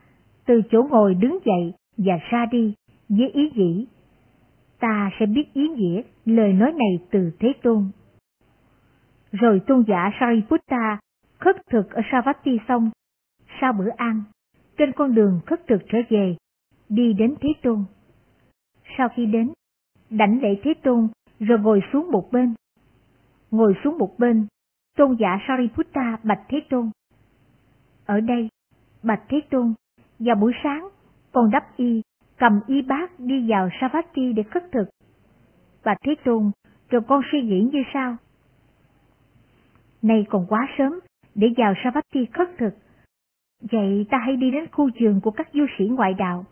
từ 0.45 0.61
chỗ 0.71 0.83
ngồi 0.89 1.13
đứng 1.13 1.39
dậy 1.45 1.73
và 1.97 2.13
ra 2.29 2.45
đi 2.51 2.73
với 3.09 3.29
ý 3.29 3.51
nghĩ, 3.55 3.87
ta 4.79 5.11
sẽ 5.19 5.25
biết 5.25 5.53
ý 5.53 5.67
nghĩa 5.67 6.01
lời 6.25 6.53
nói 6.53 6.71
này 6.71 7.07
từ 7.11 7.31
Thế 7.39 7.53
Tôn. 7.63 7.91
Rồi 9.31 9.61
tôn 9.67 9.83
giả 9.87 10.11
Sariputta 10.19 10.99
khất 11.39 11.55
thực 11.69 11.91
ở 11.91 12.01
Savatthi 12.11 12.59
xong, 12.67 12.91
sau 13.61 13.73
bữa 13.73 13.89
ăn, 13.97 14.23
trên 14.77 14.91
con 14.91 15.15
đường 15.15 15.39
khất 15.45 15.67
thực 15.67 15.81
trở 15.89 15.97
về, 16.09 16.35
đi 16.89 17.13
đến 17.13 17.35
Thế 17.41 17.49
Tôn. 17.63 17.83
Sau 18.97 19.09
khi 19.15 19.25
đến, 19.25 19.53
đảnh 20.09 20.41
lễ 20.41 20.55
Thế 20.63 20.73
Tôn 20.83 21.07
rồi 21.39 21.59
ngồi 21.59 21.81
xuống 21.93 22.11
một 22.11 22.31
bên. 22.31 22.53
Ngồi 23.51 23.73
xuống 23.83 23.97
một 23.97 24.19
bên, 24.19 24.47
tôn 24.97 25.17
giả 25.19 25.39
Sariputta 25.47 26.17
bạch 26.23 26.41
Thế 26.49 26.61
Tôn. 26.69 26.89
Ở 28.05 28.19
đây, 28.19 28.49
bạch 29.03 29.23
Thế 29.29 29.41
Tôn, 29.49 29.73
vào 30.19 30.35
buổi 30.35 30.53
sáng, 30.63 30.87
con 31.31 31.51
đắp 31.51 31.77
y, 31.77 32.01
cầm 32.37 32.59
y 32.67 32.81
bát 32.81 33.19
đi 33.19 33.49
vào 33.49 33.69
Savatthi 33.81 34.33
để 34.33 34.43
khất 34.43 34.63
thực. 34.71 34.89
Bạch 35.85 35.97
Thế 36.05 36.15
Tôn, 36.25 36.51
rồi 36.89 37.01
con 37.07 37.21
suy 37.31 37.41
nghĩ 37.41 37.69
như 37.71 37.83
sau. 37.93 38.17
Nay 40.01 40.25
còn 40.29 40.45
quá 40.49 40.67
sớm, 40.77 40.99
để 41.35 41.47
vào 41.57 41.73
Savatthi 41.83 42.25
khất 42.25 42.49
thực, 42.57 42.73
Vậy 43.61 44.05
ta 44.09 44.17
hãy 44.17 44.35
đi 44.35 44.51
đến 44.51 44.65
khu 44.71 44.89
giường 44.99 45.21
của 45.21 45.31
các 45.31 45.47
du 45.53 45.65
sĩ 45.77 45.85
ngoại 45.87 46.13
đạo. 46.13 46.45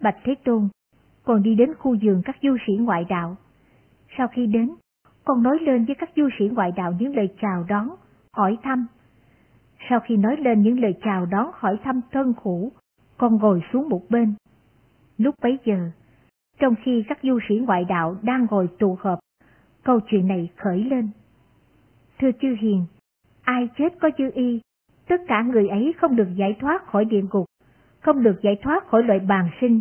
Bạch 0.00 0.16
Thế 0.24 0.34
Tôn, 0.44 0.68
còn 1.24 1.42
đi 1.42 1.54
đến 1.54 1.74
khu 1.78 1.94
giường 1.94 2.22
các 2.24 2.36
du 2.42 2.56
sĩ 2.66 2.72
ngoại 2.72 3.04
đạo. 3.08 3.36
Sau 4.18 4.28
khi 4.28 4.46
đến, 4.46 4.70
con 5.24 5.42
nói 5.42 5.58
lên 5.60 5.84
với 5.84 5.94
các 5.94 6.10
du 6.16 6.28
sĩ 6.38 6.44
ngoại 6.48 6.72
đạo 6.76 6.92
những 6.98 7.16
lời 7.16 7.28
chào 7.40 7.64
đón, 7.68 7.88
hỏi 8.32 8.58
thăm. 8.62 8.86
Sau 9.88 10.00
khi 10.00 10.16
nói 10.16 10.36
lên 10.36 10.62
những 10.62 10.80
lời 10.80 10.94
chào 11.04 11.26
đón 11.26 11.50
hỏi 11.54 11.78
thăm 11.84 12.00
thân 12.12 12.34
khủ, 12.34 12.72
con 13.18 13.36
ngồi 13.36 13.62
xuống 13.72 13.88
một 13.88 14.02
bên. 14.08 14.34
Lúc 15.18 15.34
bấy 15.42 15.58
giờ, 15.64 15.90
trong 16.58 16.74
khi 16.82 17.04
các 17.08 17.18
du 17.22 17.38
sĩ 17.48 17.54
ngoại 17.54 17.84
đạo 17.84 18.16
đang 18.22 18.46
ngồi 18.50 18.68
tụ 18.78 18.96
họp, 19.00 19.18
câu 19.82 20.00
chuyện 20.06 20.28
này 20.28 20.50
khởi 20.56 20.84
lên. 20.84 21.10
Thưa 22.22 22.32
chư 22.40 22.56
hiền, 22.60 22.84
ai 23.42 23.68
chết 23.78 23.88
có 24.00 24.10
chữ 24.18 24.30
y 24.34 24.60
tất 25.08 25.16
cả 25.28 25.42
người 25.42 25.68
ấy 25.68 25.94
không 25.98 26.16
được 26.16 26.28
giải 26.36 26.56
thoát 26.60 26.86
khỏi 26.86 27.04
địa 27.04 27.22
ngục, 27.32 27.46
không 28.00 28.22
được 28.22 28.40
giải 28.42 28.58
thoát 28.62 28.86
khỏi 28.88 29.02
loại 29.02 29.18
bàn 29.18 29.50
sinh, 29.60 29.80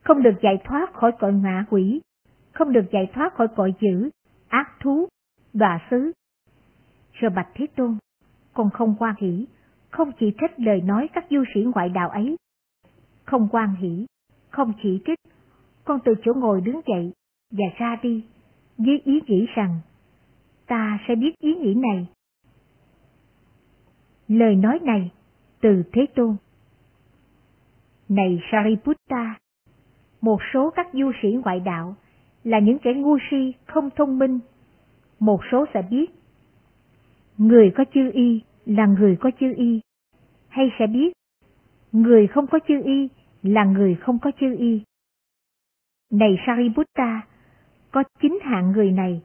không 0.00 0.22
được 0.22 0.34
giải 0.42 0.58
thoát 0.64 0.94
khỏi 0.94 1.12
cõi 1.18 1.32
ngạ 1.32 1.64
quỷ, 1.70 2.00
không 2.52 2.72
được 2.72 2.84
giải 2.92 3.10
thoát 3.14 3.34
khỏi 3.34 3.48
cõi 3.56 3.74
dữ, 3.80 4.10
ác 4.48 4.70
thú, 4.80 5.08
đọa 5.52 5.80
xứ. 5.90 6.12
Rồi 7.12 7.30
bạch 7.30 7.48
Thế 7.54 7.66
Tôn, 7.76 7.98
còn 8.54 8.70
không 8.70 8.94
quan 8.98 9.14
hỷ, 9.18 9.46
không 9.90 10.12
chỉ 10.20 10.32
thích 10.40 10.60
lời 10.60 10.80
nói 10.80 11.08
các 11.12 11.26
du 11.30 11.44
sĩ 11.54 11.60
ngoại 11.74 11.88
đạo 11.88 12.10
ấy. 12.10 12.36
Không 13.24 13.48
quan 13.52 13.74
hỷ, 13.74 14.06
không 14.50 14.72
chỉ 14.82 15.02
trích, 15.06 15.18
con 15.84 16.00
từ 16.04 16.14
chỗ 16.24 16.32
ngồi 16.34 16.60
đứng 16.60 16.80
dậy 16.86 17.12
và 17.50 17.66
ra 17.78 17.96
đi, 18.02 18.24
với 18.78 19.02
ý 19.04 19.20
nghĩ 19.26 19.46
rằng, 19.54 19.80
ta 20.68 20.98
sẽ 21.08 21.14
biết 21.14 21.38
ý 21.38 21.54
nghĩ 21.54 21.74
này 21.74 22.06
Lời 24.28 24.56
nói 24.56 24.78
này 24.82 25.10
từ 25.60 25.82
Thế 25.92 26.06
Tôn. 26.14 26.36
Này 28.08 28.40
Sariputta, 28.52 29.38
một 30.20 30.40
số 30.52 30.70
các 30.70 30.88
du 30.92 31.12
sĩ 31.22 31.28
ngoại 31.28 31.60
đạo 31.60 31.96
là 32.44 32.58
những 32.58 32.78
kẻ 32.78 32.92
ngu 32.94 33.18
si 33.30 33.52
không 33.66 33.90
thông 33.96 34.18
minh, 34.18 34.38
một 35.20 35.40
số 35.52 35.66
sẽ 35.74 35.82
biết. 35.90 36.10
Người 37.38 37.72
có 37.76 37.84
chư 37.94 38.10
y 38.12 38.42
là 38.66 38.86
người 38.86 39.16
có 39.20 39.30
chư 39.40 39.54
y, 39.56 39.80
hay 40.48 40.70
sẽ 40.78 40.86
biết 40.86 41.12
người 41.92 42.26
không 42.26 42.46
có 42.46 42.58
chư 42.68 42.82
y 42.84 43.08
là 43.42 43.64
người 43.64 43.94
không 43.94 44.18
có 44.18 44.30
chư 44.40 44.56
y. 44.58 44.82
Này 46.12 46.36
Sariputta, 46.46 47.26
có 47.90 48.02
chín 48.20 48.38
hạng 48.42 48.72
người 48.72 48.92
này, 48.92 49.22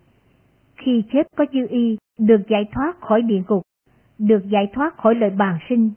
khi 0.76 1.04
chết 1.12 1.28
có 1.36 1.46
dư 1.54 1.68
y, 1.70 1.98
được 2.20 2.42
giải 2.50 2.66
thoát 2.72 3.02
khỏi 3.02 3.22
địa 3.22 3.42
ngục, 3.48 3.64
được 4.18 4.44
giải 4.46 4.72
thoát 4.74 4.98
khỏi 4.98 5.16
lợi 5.16 5.30
bàn 5.30 5.60
sinh, 5.70 5.92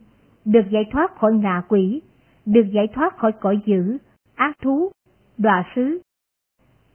được 0.45 0.65
giải 0.71 0.83
thoát 0.91 1.15
khỏi 1.15 1.33
ngạ 1.33 1.61
quỷ, 1.67 2.01
được 2.45 2.65
giải 2.71 2.87
thoát 2.87 3.17
khỏi 3.17 3.31
cõi 3.31 3.59
dữ, 3.65 3.97
ác 4.35 4.57
thú, 4.61 4.91
đọa 5.37 5.63
xứ. 5.75 6.01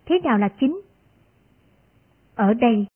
Thế 0.06 0.20
nào 0.24 0.38
là 0.38 0.48
chính? 0.60 0.80
Ở 2.34 2.54
đây, 2.54 2.86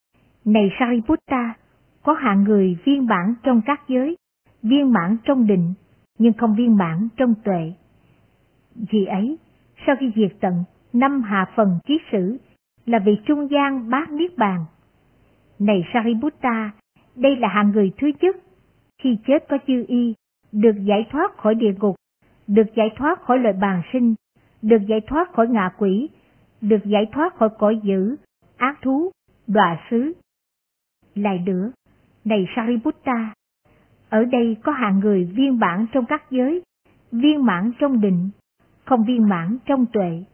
này 0.45 0.71
Sariputta, 0.79 1.55
có 2.03 2.13
hạng 2.13 2.45
người 2.45 2.79
viên 2.85 3.07
bản 3.07 3.35
trong 3.43 3.61
các 3.67 3.81
giới, 3.89 4.17
viên 4.63 4.93
mãn 4.93 5.17
trong 5.25 5.47
định, 5.47 5.75
nhưng 6.19 6.33
không 6.33 6.55
viên 6.55 6.77
mãn 6.77 7.09
trong 7.17 7.35
tuệ. 7.45 7.73
Vì 8.91 9.05
ấy, 9.07 9.39
sau 9.87 9.97
khi 10.01 10.13
diệt 10.17 10.37
tận 10.41 10.65
năm 10.93 11.23
hạ 11.23 11.53
phần 11.57 11.79
trí 11.87 11.99
sử 12.13 12.37
là 12.87 12.99
vị 12.99 13.19
trung 13.27 13.51
gian 13.51 13.91
bát 13.91 14.11
niết 14.11 14.39
bàn. 14.39 14.65
Này 15.59 15.85
Sariputta, 15.93 16.71
đây 17.17 17.37
là 17.37 17.49
hạng 17.49 17.71
người 17.71 17.93
thứ 17.99 18.11
nhất, 18.21 18.37
khi 19.03 19.19
chết 19.27 19.45
có 19.49 19.59
chư 19.67 19.85
y, 19.89 20.15
được 20.53 20.75
giải 20.85 21.07
thoát 21.11 21.37
khỏi 21.37 21.55
địa 21.55 21.73
ngục, 21.81 21.97
được 22.47 22.67
giải 22.77 22.91
thoát 22.97 23.23
khỏi 23.23 23.39
loại 23.39 23.55
bàn 23.61 23.83
sinh, 23.93 24.15
được 24.63 24.83
giải 24.89 25.01
thoát 25.07 25.33
khỏi 25.33 25.49
ngạ 25.49 25.71
quỷ, 25.79 26.09
được 26.61 26.85
giải 26.85 27.07
thoát 27.13 27.37
khỏi 27.37 27.49
cõi 27.59 27.81
dữ, 27.83 28.17
ác 28.57 28.79
thú, 28.83 29.11
đọa 29.47 29.81
xứ. 29.91 30.13
Lại 31.15 31.43
nữa, 31.47 31.73
này 32.25 32.47
Sariputta, 32.57 33.35
ở 34.09 34.25
đây 34.25 34.57
có 34.63 34.73
hạng 34.73 34.99
người 34.99 35.25
viên 35.25 35.59
bản 35.59 35.87
trong 35.93 36.05
các 36.07 36.23
giới, 36.31 36.63
viên 37.13 37.45
mãn 37.45 37.73
trong 37.79 38.01
định, 38.01 38.31
không 38.85 39.05
viên 39.05 39.29
mãn 39.29 39.57
trong 39.67 39.87
tuệ. 39.93 40.25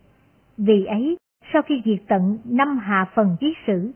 Vì 0.56 0.84
ấy, 0.84 1.16
sau 1.52 1.62
khi 1.62 1.82
diệt 1.84 2.02
tận 2.08 2.38
năm 2.44 2.78
hạ 2.78 3.10
phần 3.14 3.36
giết 3.40 3.58
sử, 3.66 3.92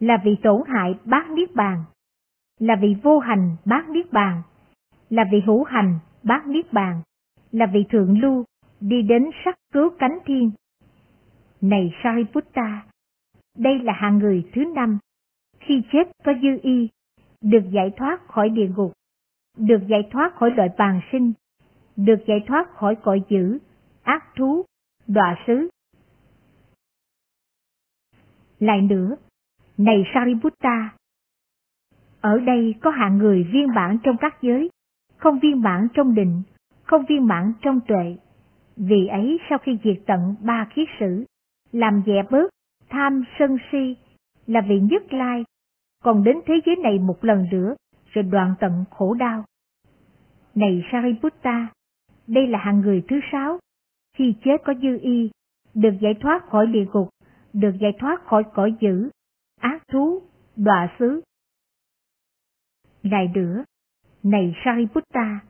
là 0.00 0.18
vị 0.24 0.36
tổn 0.42 0.62
hại 0.66 0.98
bát 1.04 1.30
niết 1.30 1.54
bàn, 1.54 1.84
là 2.58 2.76
vị 2.76 2.96
vô 3.02 3.18
hành 3.18 3.56
bát 3.64 3.88
niết 3.88 4.12
bàn, 4.12 4.42
là 5.10 5.24
vị 5.32 5.40
hữu 5.46 5.64
hành 5.64 5.98
bát 6.22 6.46
niết 6.46 6.72
bàn, 6.72 7.02
là 7.52 7.66
vị 7.66 7.84
thượng 7.90 8.20
lưu 8.20 8.44
đi 8.80 9.02
đến 9.02 9.30
sắc 9.44 9.56
cứu 9.72 9.90
cánh 9.98 10.18
thiên. 10.26 10.50
Này 11.60 11.92
Sariputta, 12.02 12.86
đây 13.56 13.78
là 13.78 13.92
hạng 13.92 14.18
người 14.18 14.50
thứ 14.54 14.64
năm, 14.74 14.98
khi 15.60 15.82
chết 15.92 16.08
có 16.24 16.32
dư 16.42 16.58
y, 16.62 16.88
được 17.40 17.64
giải 17.70 17.90
thoát 17.96 18.28
khỏi 18.28 18.48
địa 18.48 18.68
ngục, 18.76 18.92
được 19.56 19.80
giải 19.88 20.08
thoát 20.10 20.34
khỏi 20.34 20.50
loại 20.50 20.68
bàn 20.78 21.00
sinh, 21.12 21.32
được 21.96 22.18
giải 22.26 22.44
thoát 22.46 22.74
khỏi 22.74 22.96
cõi 23.02 23.22
dữ, 23.28 23.58
ác 24.02 24.24
thú, 24.36 24.64
đọa 25.06 25.36
xứ. 25.46 25.68
Lại 28.58 28.80
nữa, 28.80 29.16
này 29.78 30.04
Sariputta, 30.14 30.90
ở 32.20 32.38
đây 32.38 32.74
có 32.80 32.90
hạng 32.90 33.18
người 33.18 33.44
viên 33.52 33.74
bản 33.74 33.98
trong 34.02 34.16
các 34.20 34.42
giới, 34.42 34.70
không 35.16 35.38
viên 35.38 35.62
bản 35.62 35.88
trong 35.94 36.14
định, 36.14 36.42
không 36.82 37.04
viên 37.08 37.26
mãn 37.26 37.52
trong 37.60 37.80
tuệ. 37.88 38.16
Vì 38.76 39.06
ấy 39.06 39.38
sau 39.50 39.58
khi 39.58 39.78
diệt 39.84 40.02
tận 40.06 40.34
ba 40.40 40.68
kiết 40.74 40.88
sử, 41.00 41.24
làm 41.72 42.02
dẹ 42.06 42.22
bớt, 42.30 42.50
tham 42.88 43.24
sân 43.38 43.56
si, 43.72 43.96
là 44.46 44.60
vị 44.68 44.80
nhất 44.80 45.12
lai, 45.12 45.44
còn 46.04 46.24
đến 46.24 46.40
thế 46.46 46.54
giới 46.66 46.76
này 46.76 46.98
một 46.98 47.24
lần 47.24 47.46
nữa, 47.50 47.74
rồi 48.06 48.22
đoạn 48.22 48.54
tận 48.60 48.84
khổ 48.90 49.14
đau. 49.14 49.44
Này 50.54 50.82
Sariputta, 50.92 51.68
đây 52.26 52.46
là 52.46 52.58
hạng 52.58 52.80
người 52.80 53.02
thứ 53.08 53.20
sáu, 53.32 53.58
khi 54.16 54.34
chết 54.44 54.56
có 54.64 54.74
dư 54.82 54.98
y, 55.02 55.30
được 55.74 55.94
giải 56.00 56.14
thoát 56.20 56.46
khỏi 56.50 56.66
địa 56.66 56.86
ngục, 56.92 57.08
được 57.52 57.72
giải 57.80 57.92
thoát 57.98 58.24
khỏi 58.24 58.44
cõi 58.54 58.74
dữ, 58.80 59.10
ác 59.58 59.88
thú, 59.88 60.22
đọa 60.56 60.88
xứ. 60.98 61.20
Lại 63.02 63.30
nữa, 63.34 63.64
này 64.22 64.54
Sariputta, 64.64 65.40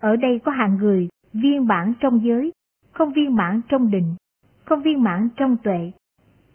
ở 0.00 0.16
đây 0.16 0.40
có 0.44 0.52
hạng 0.52 0.76
người 0.76 1.08
viên 1.32 1.66
mãn 1.66 1.94
trong 2.00 2.24
giới, 2.24 2.52
không 2.92 3.12
viên 3.12 3.34
mãn 3.34 3.60
trong 3.68 3.90
định, 3.90 4.16
không 4.64 4.82
viên 4.82 5.02
mãn 5.02 5.28
trong 5.36 5.56
tuệ. 5.62 5.92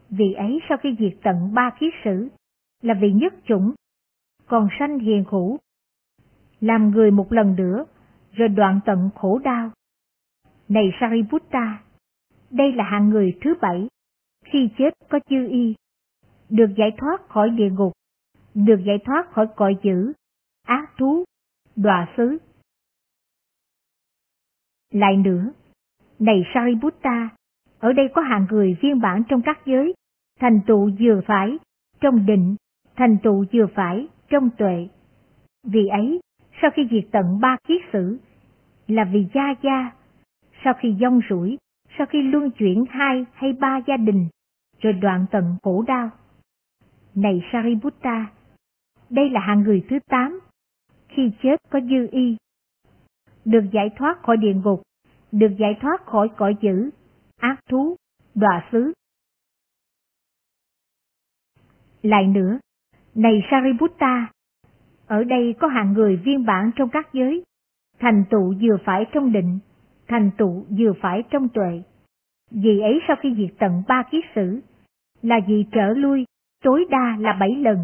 Vì 0.10 0.34
ấy 0.34 0.60
sau 0.70 0.78
khi 0.78 0.96
diệt 1.00 1.14
tận 1.24 1.54
ba 1.54 1.70
kiết 1.80 1.94
sử, 2.04 2.28
là 2.82 2.94
vị 3.02 3.12
nhất 3.12 3.34
chủng, 3.46 3.74
còn 4.48 4.68
sanh 4.80 5.00
hiền 5.00 5.24
hữu, 5.30 5.58
làm 6.62 6.90
người 6.90 7.12
một 7.12 7.34
lần 7.34 7.56
nữa, 7.56 7.86
rồi 8.32 8.50
đoạn 8.50 8.80
tận 8.86 9.10
khổ 9.16 9.40
đau. 9.44 9.72
Này 10.70 10.92
Sariputta, 11.00 11.84
đây 12.52 12.72
là 12.72 12.84
hạng 12.84 13.10
người 13.10 13.38
thứ 13.42 13.54
bảy, 13.62 13.88
khi 14.46 14.70
chết 14.78 14.94
có 15.10 15.20
chư 15.30 15.48
y, 15.48 15.76
được 16.50 16.70
giải 16.78 16.92
thoát 16.98 17.30
khỏi 17.30 17.50
địa 17.50 17.70
ngục, 17.70 17.94
được 18.54 18.80
giải 18.86 18.98
thoát 19.06 19.32
khỏi 19.32 19.48
cõi 19.56 19.78
dữ, 19.84 20.14
ác 20.68 20.92
thú, 20.98 21.24
đọa 21.76 22.08
xứ. 22.18 22.38
Lại 24.94 25.18
nữa, 25.18 25.52
này 26.20 26.44
Sariputta, 26.54 27.30
ở 27.80 27.94
đây 27.94 28.10
có 28.14 28.22
hạng 28.22 28.48
người 28.50 28.78
viên 28.82 29.00
bản 29.02 29.24
trong 29.30 29.42
các 29.42 29.60
giới, 29.66 29.94
thành 30.40 30.62
tựu 30.68 30.92
vừa 31.00 31.22
phải, 31.28 31.58
trong 32.02 32.26
định, 32.26 32.56
thành 32.96 33.18
tựu 33.24 33.46
vừa 33.54 33.68
phải, 33.76 34.08
trong 34.30 34.50
tuệ. 34.58 34.88
Vì 35.64 35.88
ấy, 35.88 36.20
sau 36.62 36.72
khi 36.74 36.88
diệt 36.92 37.04
tận 37.12 37.40
ba 37.40 37.58
kiết 37.68 37.82
sử, 37.94 38.18
là 38.88 39.04
vì 39.14 39.28
gia 39.34 39.56
gia, 39.64 39.92
sau 40.64 40.74
khi 40.80 40.96
dông 41.02 41.20
rủi, 41.30 41.58
sau 41.98 42.08
khi 42.08 42.22
luân 42.22 42.52
chuyển 42.52 42.86
hai 42.90 43.26
hay 43.34 43.54
ba 43.54 43.82
gia 43.88 43.98
đình, 43.98 44.28
rồi 44.82 44.94
đoạn 44.94 45.26
tận 45.32 45.56
khổ 45.64 45.84
đau. 45.88 46.10
Này 47.20 47.42
Sariputta, 47.52 48.32
đây 49.10 49.30
là 49.30 49.40
hạng 49.40 49.62
người 49.62 49.86
thứ 49.90 50.00
tám, 50.10 50.40
khi 51.08 51.32
chết 51.44 51.56
có 51.70 51.80
dư 51.82 52.08
y, 52.12 52.38
được 53.46 53.64
giải 53.72 53.90
thoát 53.98 54.24
khỏi 54.24 54.38
địa 54.38 54.54
ngục, 54.54 54.82
được 55.32 55.52
giải 55.60 55.78
thoát 55.82 56.06
khỏi 56.06 56.30
cõi 56.38 56.56
dữ, 56.62 56.90
ác 57.42 57.60
thú, 57.70 57.96
đọa 58.36 58.70
xứ. 58.72 58.94
Lại 62.02 62.28
nữa, 62.28 62.60
này 63.16 63.42
Sariputta, 63.52 64.32
ở 65.08 65.24
đây 65.24 65.56
có 65.60 65.68
hạng 65.68 65.94
người 65.94 66.16
viên 66.18 66.46
bản 66.46 66.72
trong 66.76 66.90
các 66.90 67.10
giới, 67.14 67.44
thành 68.00 68.24
tựu 68.30 68.54
vừa 68.62 68.78
phải 68.86 69.06
trong 69.12 69.32
định, 69.32 69.60
thành 70.08 70.32
tựu 70.38 70.66
vừa 70.70 70.94
phải 71.02 71.24
trong 71.30 71.50
tuệ. 71.50 71.82
Vì 72.52 72.80
ấy 72.80 73.00
sau 73.08 73.16
khi 73.22 73.36
diệt 73.38 73.60
tận 73.60 73.84
ba 73.88 74.04
kiết 74.12 74.26
sử, 74.36 74.60
là 75.22 75.40
vì 75.48 75.66
trở 75.72 75.90
lui 75.94 76.26
tối 76.64 76.86
đa 76.90 77.18
là 77.20 77.34
bảy 77.40 77.56
lần, 77.56 77.78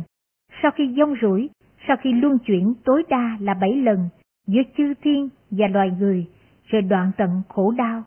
sau 0.61 0.71
khi 0.71 0.93
dông 0.97 1.15
rủi, 1.21 1.49
sau 1.87 1.97
khi 2.01 2.13
luân 2.13 2.37
chuyển 2.39 2.73
tối 2.85 3.03
đa 3.09 3.37
là 3.39 3.53
bảy 3.53 3.75
lần 3.75 4.09
giữa 4.47 4.61
chư 4.77 4.93
thiên 5.01 5.29
và 5.51 5.67
loài 5.67 5.91
người, 5.99 6.27
rồi 6.65 6.81
đoạn 6.81 7.11
tận 7.17 7.41
khổ 7.49 7.71
đau. 7.71 8.03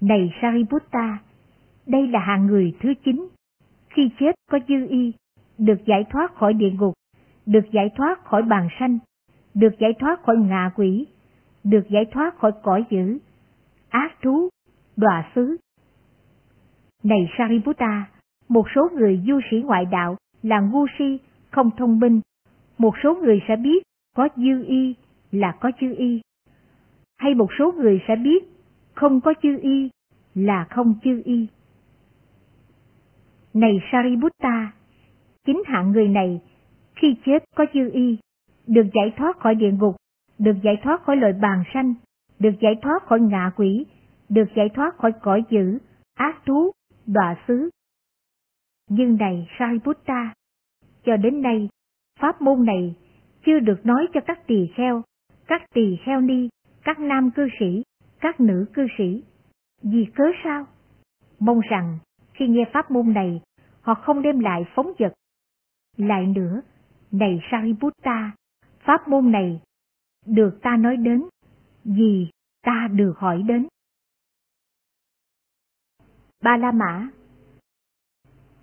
Này 0.00 0.32
Sariputta, 0.42 1.18
đây 1.86 2.06
là 2.06 2.20
hạng 2.20 2.46
người 2.46 2.76
thứ 2.80 2.94
chín, 3.04 3.28
khi 3.88 4.10
chết 4.18 4.34
có 4.50 4.58
dư 4.68 4.88
y, 4.88 5.12
được 5.58 5.86
giải 5.86 6.04
thoát 6.10 6.34
khỏi 6.34 6.54
địa 6.54 6.70
ngục, 6.70 6.94
được 7.46 7.70
giải 7.72 7.90
thoát 7.96 8.24
khỏi 8.24 8.42
bàn 8.42 8.68
sanh, 8.80 8.98
được 9.54 9.78
giải 9.78 9.92
thoát 9.98 10.22
khỏi 10.22 10.36
ngạ 10.36 10.70
quỷ, 10.76 11.06
được 11.64 11.88
giải 11.88 12.04
thoát 12.12 12.38
khỏi 12.38 12.52
cõi 12.62 12.84
dữ, 12.90 13.18
ác 13.88 14.12
thú, 14.22 14.48
đọa 14.96 15.30
xứ. 15.34 15.56
Này 17.02 17.28
Sariputta, 17.38 18.11
một 18.52 18.66
số 18.74 18.88
người 18.94 19.20
du 19.26 19.40
sĩ 19.50 19.56
ngoại 19.64 19.84
đạo 19.84 20.16
là 20.42 20.60
ngu 20.60 20.86
si, 20.98 21.18
không 21.50 21.70
thông 21.76 21.98
minh, 22.00 22.20
một 22.78 22.94
số 23.02 23.14
người 23.14 23.40
sẽ 23.48 23.56
biết 23.56 23.82
có 24.16 24.28
dư 24.36 24.64
y 24.64 24.94
là 25.30 25.52
có 25.60 25.70
chư 25.80 25.94
y. 25.98 26.20
Hay 27.18 27.34
một 27.34 27.50
số 27.58 27.72
người 27.72 28.00
sẽ 28.08 28.16
biết 28.16 28.44
không 28.94 29.20
có 29.20 29.34
chư 29.42 29.58
y 29.62 29.90
là 30.34 30.66
không 30.70 30.94
chư 31.04 31.22
y. 31.24 31.46
Này 33.54 33.80
Sariputta, 33.92 34.72
chính 35.46 35.62
hạng 35.66 35.92
người 35.92 36.08
này 36.08 36.40
khi 36.94 37.16
chết 37.26 37.44
có 37.56 37.66
chư 37.74 37.90
y, 37.92 38.18
được 38.66 38.86
giải 38.94 39.12
thoát 39.16 39.38
khỏi 39.38 39.54
địa 39.54 39.72
ngục, 39.72 39.96
được 40.38 40.56
giải 40.62 40.76
thoát 40.82 41.02
khỏi 41.02 41.16
loại 41.16 41.32
bàn 41.32 41.62
sanh, 41.74 41.94
được 42.38 42.54
giải 42.60 42.74
thoát 42.82 43.02
khỏi 43.06 43.20
ngạ 43.20 43.50
quỷ, 43.56 43.86
được 44.28 44.48
giải 44.56 44.68
thoát 44.74 44.96
khỏi 44.96 45.12
cõi 45.22 45.42
dữ, 45.50 45.78
ác 46.14 46.36
thú, 46.46 46.70
đọa 47.06 47.36
xứ. 47.48 47.70
Nhưng 48.94 49.16
này 49.16 49.48
Sariputta, 49.58 50.34
cho 51.04 51.16
đến 51.16 51.42
nay, 51.42 51.68
pháp 52.20 52.42
môn 52.42 52.64
này 52.64 52.96
chưa 53.46 53.58
được 53.58 53.86
nói 53.86 54.06
cho 54.14 54.20
các 54.26 54.46
tỳ 54.46 54.70
kheo, 54.76 55.02
các 55.46 55.62
tỳ 55.74 55.96
kheo 56.04 56.20
ni, 56.20 56.48
các 56.84 56.98
nam 57.00 57.30
cư 57.30 57.48
sĩ, 57.58 57.82
các 58.20 58.40
nữ 58.40 58.66
cư 58.74 58.86
sĩ. 58.98 59.22
Vì 59.82 60.06
cớ 60.14 60.24
sao? 60.44 60.66
Mong 61.38 61.60
rằng 61.60 61.98
khi 62.34 62.48
nghe 62.48 62.64
pháp 62.72 62.90
môn 62.90 63.12
này, 63.12 63.42
họ 63.80 63.94
không 63.94 64.22
đem 64.22 64.40
lại 64.40 64.64
phóng 64.74 64.92
vật. 64.98 65.12
Lại 65.96 66.26
nữa, 66.26 66.60
này 67.10 67.40
Sariputta, 67.50 68.30
pháp 68.78 69.08
môn 69.08 69.32
này 69.32 69.60
được 70.26 70.58
ta 70.62 70.76
nói 70.76 70.96
đến, 70.96 71.22
vì 71.84 72.30
ta 72.62 72.88
được 72.92 73.14
hỏi 73.16 73.42
đến. 73.42 73.66
Ba 76.42 76.56
La 76.56 76.72
Mã 76.72 77.08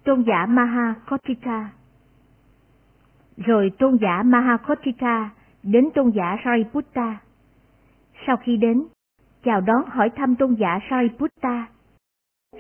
tôn 0.10 0.24
giả 0.28 0.46
Mahakotita. 0.46 1.70
Rồi 3.38 3.72
tôn 3.80 3.98
giả 4.02 4.24
Mahakotita 4.24 5.30
đến 5.64 5.90
tôn 5.96 6.10
giả 6.10 6.38
Sariputta. 6.44 7.20
Sau 8.28 8.38
khi 8.38 8.58
đến, 8.58 8.84
chào 9.44 9.62
đón 9.62 9.86
hỏi 9.88 10.10
thăm 10.16 10.36
tôn 10.36 10.56
giả 10.60 10.80
Sariputta. 10.90 11.68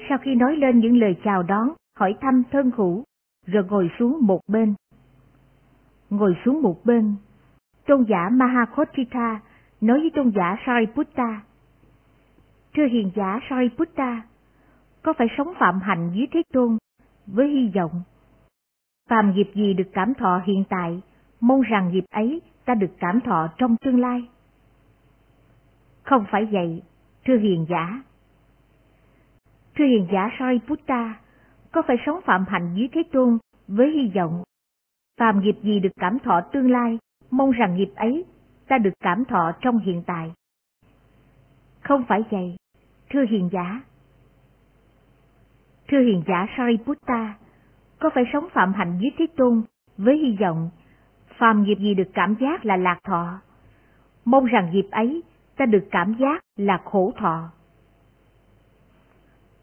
Sau 0.09 0.17
khi 0.17 0.35
nói 0.35 0.55
lên 0.55 0.79
những 0.79 0.97
lời 0.97 1.15
chào 1.23 1.43
đón, 1.43 1.69
hỏi 1.99 2.15
thăm 2.21 2.43
thân 2.51 2.71
hữu, 2.77 3.03
rồi 3.45 3.63
ngồi 3.69 3.91
xuống 3.99 4.17
một 4.21 4.39
bên. 4.47 4.73
Ngồi 6.09 6.35
xuống 6.45 6.61
một 6.61 6.85
bên, 6.85 7.15
tôn 7.87 8.05
giả 8.09 8.29
Mahakotita 8.31 9.39
nói 9.81 9.99
với 9.99 10.11
tôn 10.15 10.31
giả 10.35 10.55
Sariputta. 10.65 11.41
Thưa 12.75 12.85
hiền 12.91 13.11
giả 13.15 13.39
Sariputta, 13.49 14.21
có 15.01 15.13
phải 15.13 15.27
sống 15.37 15.53
phạm 15.59 15.79
hạnh 15.81 16.11
dưới 16.13 16.27
Thế 16.31 16.41
Tôn 16.53 16.77
với 17.33 17.47
hy 17.47 17.71
vọng 17.75 18.01
phàm 19.09 19.33
nghiệp 19.33 19.51
gì 19.55 19.73
được 19.73 19.89
cảm 19.93 20.13
thọ 20.13 20.41
hiện 20.45 20.63
tại, 20.69 21.01
mong 21.39 21.61
rằng 21.61 21.91
nghiệp 21.91 22.05
ấy 22.09 22.41
ta 22.65 22.75
được 22.75 22.91
cảm 22.99 23.21
thọ 23.21 23.47
trong 23.57 23.75
tương 23.77 23.99
lai. 23.99 24.29
Không 26.03 26.25
phải 26.31 26.45
vậy, 26.45 26.81
thưa 27.25 27.37
hiền 27.37 27.65
giả. 27.69 28.03
Thưa 29.75 29.85
hiền 29.85 30.07
giả 30.11 30.29
Sariputta, 30.39 31.19
có 31.71 31.81
phải 31.87 31.97
sống 32.05 32.19
phạm 32.25 32.45
hạnh 32.47 32.73
dưới 32.75 32.87
Thế 32.93 33.03
Tôn 33.11 33.37
với 33.67 33.91
hy 33.91 34.11
vọng 34.15 34.43
phàm 35.19 35.39
nghiệp 35.39 35.55
gì 35.63 35.79
được 35.79 35.89
cảm 35.95 36.19
thọ 36.19 36.41
tương 36.41 36.71
lai, 36.71 36.99
mong 37.31 37.51
rằng 37.51 37.75
nghiệp 37.75 37.91
ấy 37.95 38.25
ta 38.67 38.77
được 38.77 38.93
cảm 38.99 39.25
thọ 39.25 39.51
trong 39.61 39.79
hiện 39.79 40.03
tại. 40.07 40.31
Không 41.83 42.05
phải 42.07 42.23
vậy, 42.31 42.55
thưa 43.09 43.25
hiền 43.29 43.49
giả. 43.51 43.81
Thưa 45.89 45.99
hiền 45.99 46.23
giả 46.27 46.47
Sariputta, 46.57 47.35
có 47.99 48.09
phải 48.15 48.23
sống 48.33 48.47
phạm 48.53 48.73
hạnh 48.73 48.97
với 48.99 49.11
Thế 49.17 49.27
Tôn 49.37 49.61
với 49.97 50.17
hy 50.17 50.37
vọng 50.39 50.69
phàm 51.37 51.63
nghiệp 51.63 51.77
gì 51.79 51.93
được 51.93 52.09
cảm 52.13 52.35
giác 52.41 52.65
là 52.65 52.77
lạc 52.77 52.99
thọ, 53.03 53.41
mong 54.25 54.45
rằng 54.45 54.69
nghiệp 54.71 54.87
ấy 54.91 55.23
ta 55.57 55.65
được 55.65 55.87
cảm 55.91 56.15
giác 56.19 56.43
là 56.57 56.81
khổ 56.85 57.13
thọ. 57.17 57.51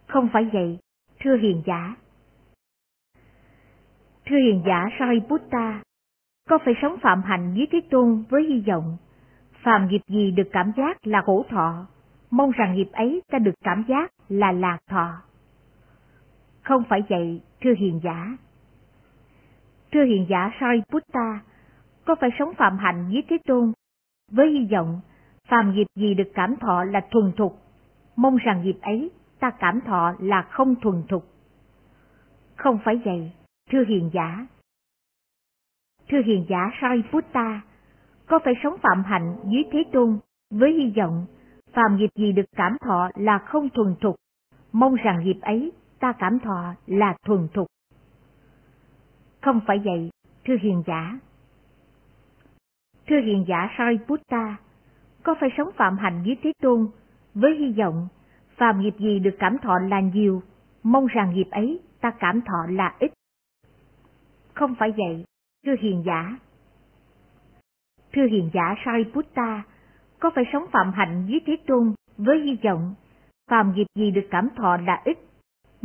Không 0.06 0.28
phải 0.32 0.50
vậy, 0.52 0.78
thưa 1.20 1.36
hiền 1.36 1.62
giả. 1.66 1.96
Thưa 4.26 4.36
hiền 4.36 4.62
giả 4.66 4.88
Sariputta, 4.98 5.82
có 6.48 6.58
phải 6.64 6.74
sống 6.82 6.96
phạm 7.02 7.22
hạnh 7.22 7.54
với 7.54 7.68
Thế 7.72 7.80
Tôn 7.90 8.24
với 8.30 8.42
hy 8.42 8.64
vọng 8.66 8.96
phàm 9.62 9.88
nghiệp 9.88 10.00
gì 10.08 10.30
được 10.30 10.48
cảm 10.52 10.72
giác 10.76 11.06
là 11.06 11.22
khổ 11.26 11.44
thọ, 11.50 11.86
mong 12.30 12.50
rằng 12.50 12.74
nghiệp 12.74 12.88
ấy 12.92 13.22
ta 13.30 13.38
được 13.38 13.54
cảm 13.64 13.84
giác 13.88 14.12
là 14.28 14.52
lạc 14.52 14.78
thọ. 14.90 15.25
Không 16.66 16.84
phải 16.88 17.02
vậy, 17.08 17.40
thưa 17.60 17.74
hiền 17.78 18.00
giả. 18.04 18.36
Thưa 19.92 20.04
hiền 20.04 20.26
giả 20.28 20.50
Sariputta, 20.60 21.40
có 22.04 22.14
phải 22.20 22.30
sống 22.38 22.54
phạm 22.54 22.78
hạnh 22.78 23.08
với 23.12 23.22
Thế 23.28 23.38
Tôn, 23.46 23.72
với 24.32 24.50
hy 24.50 24.68
vọng 24.72 25.00
phàm 25.48 25.74
nghiệp 25.74 25.86
gì 25.94 26.14
được 26.14 26.30
cảm 26.34 26.56
thọ 26.60 26.84
là 26.84 27.00
thuần 27.10 27.32
thục, 27.36 27.58
mong 28.16 28.36
rằng 28.36 28.62
nghiệp 28.62 28.78
ấy 28.82 29.10
ta 29.40 29.50
cảm 29.50 29.80
thọ 29.80 30.14
là 30.18 30.42
không 30.42 30.74
thuần 30.80 31.02
thục. 31.08 31.24
Không 32.56 32.78
phải 32.84 33.00
vậy, 33.04 33.32
thưa 33.70 33.84
hiền 33.88 34.10
giả. 34.12 34.46
Thưa 36.08 36.22
hiền 36.26 36.46
giả 36.48 36.70
Sariputta, 36.80 37.60
có 38.26 38.38
phải 38.44 38.54
sống 38.62 38.76
phạm 38.82 39.04
hạnh 39.04 39.36
dưới 39.44 39.64
Thế 39.72 39.84
Tôn 39.92 40.18
với 40.50 40.72
hy 40.72 40.92
vọng 40.96 41.26
phàm 41.72 41.96
nghiệp 41.96 42.10
gì 42.14 42.32
được 42.32 42.46
cảm 42.56 42.76
thọ 42.80 43.10
là 43.14 43.38
không 43.38 43.68
thuần 43.70 43.94
thục, 44.00 44.16
mong 44.72 44.94
rằng 44.94 45.24
nghiệp 45.24 45.38
ấy 45.40 45.72
ta 46.00 46.12
cảm 46.18 46.38
thọ 46.38 46.74
là 46.86 47.14
thuần 47.26 47.48
thục. 47.54 47.66
Không 49.42 49.60
phải 49.66 49.78
vậy, 49.84 50.10
thưa 50.44 50.56
hiền 50.62 50.82
giả. 50.86 51.18
Thưa 53.08 53.20
hiền 53.20 53.44
giả 53.48 53.68
Sariputta, 53.78 54.56
có 55.22 55.34
phải 55.40 55.48
sống 55.56 55.68
phạm 55.76 55.98
hạnh 55.98 56.22
với 56.26 56.36
Thế 56.42 56.52
Tôn 56.62 56.88
với 57.34 57.56
hy 57.56 57.72
vọng 57.72 58.08
phàm 58.56 58.80
nghiệp 58.80 58.94
gì 58.98 59.18
được 59.18 59.36
cảm 59.38 59.58
thọ 59.62 59.78
là 59.78 60.00
nhiều, 60.00 60.42
mong 60.82 61.06
rằng 61.06 61.34
nghiệp 61.34 61.48
ấy 61.50 61.80
ta 62.00 62.10
cảm 62.20 62.40
thọ 62.40 62.66
là 62.68 62.94
ít. 62.98 63.12
Không 64.54 64.74
phải 64.78 64.92
vậy, 64.96 65.24
thưa 65.66 65.74
hiền 65.80 66.02
giả. 66.06 66.38
Thưa 68.12 68.26
hiền 68.26 68.50
giả 68.54 68.74
Sariputta, 68.84 69.62
có 70.18 70.30
phải 70.34 70.44
sống 70.52 70.64
phạm 70.72 70.92
hạnh 70.92 71.26
với 71.30 71.40
Thế 71.46 71.56
Tôn 71.66 71.94
với 72.16 72.40
hy 72.40 72.58
vọng 72.64 72.94
phàm 73.50 73.72
nghiệp 73.74 73.86
gì 73.94 74.10
được 74.10 74.26
cảm 74.30 74.48
thọ 74.56 74.76
là 74.76 75.02
ít, 75.04 75.18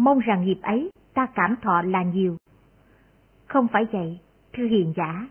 mong 0.02 0.20
rằng 0.20 0.46
nghiệp 0.46 0.60
ấy 0.62 0.92
ta 1.14 1.28
cảm 1.36 1.56
thọ 1.62 1.82
là 1.82 2.04
nhiều. 2.04 2.38
Không 3.48 3.68
phải 3.68 3.86
vậy, 3.92 4.20
thưa 4.54 4.64
hiền 4.64 4.94
giả. 4.96 5.28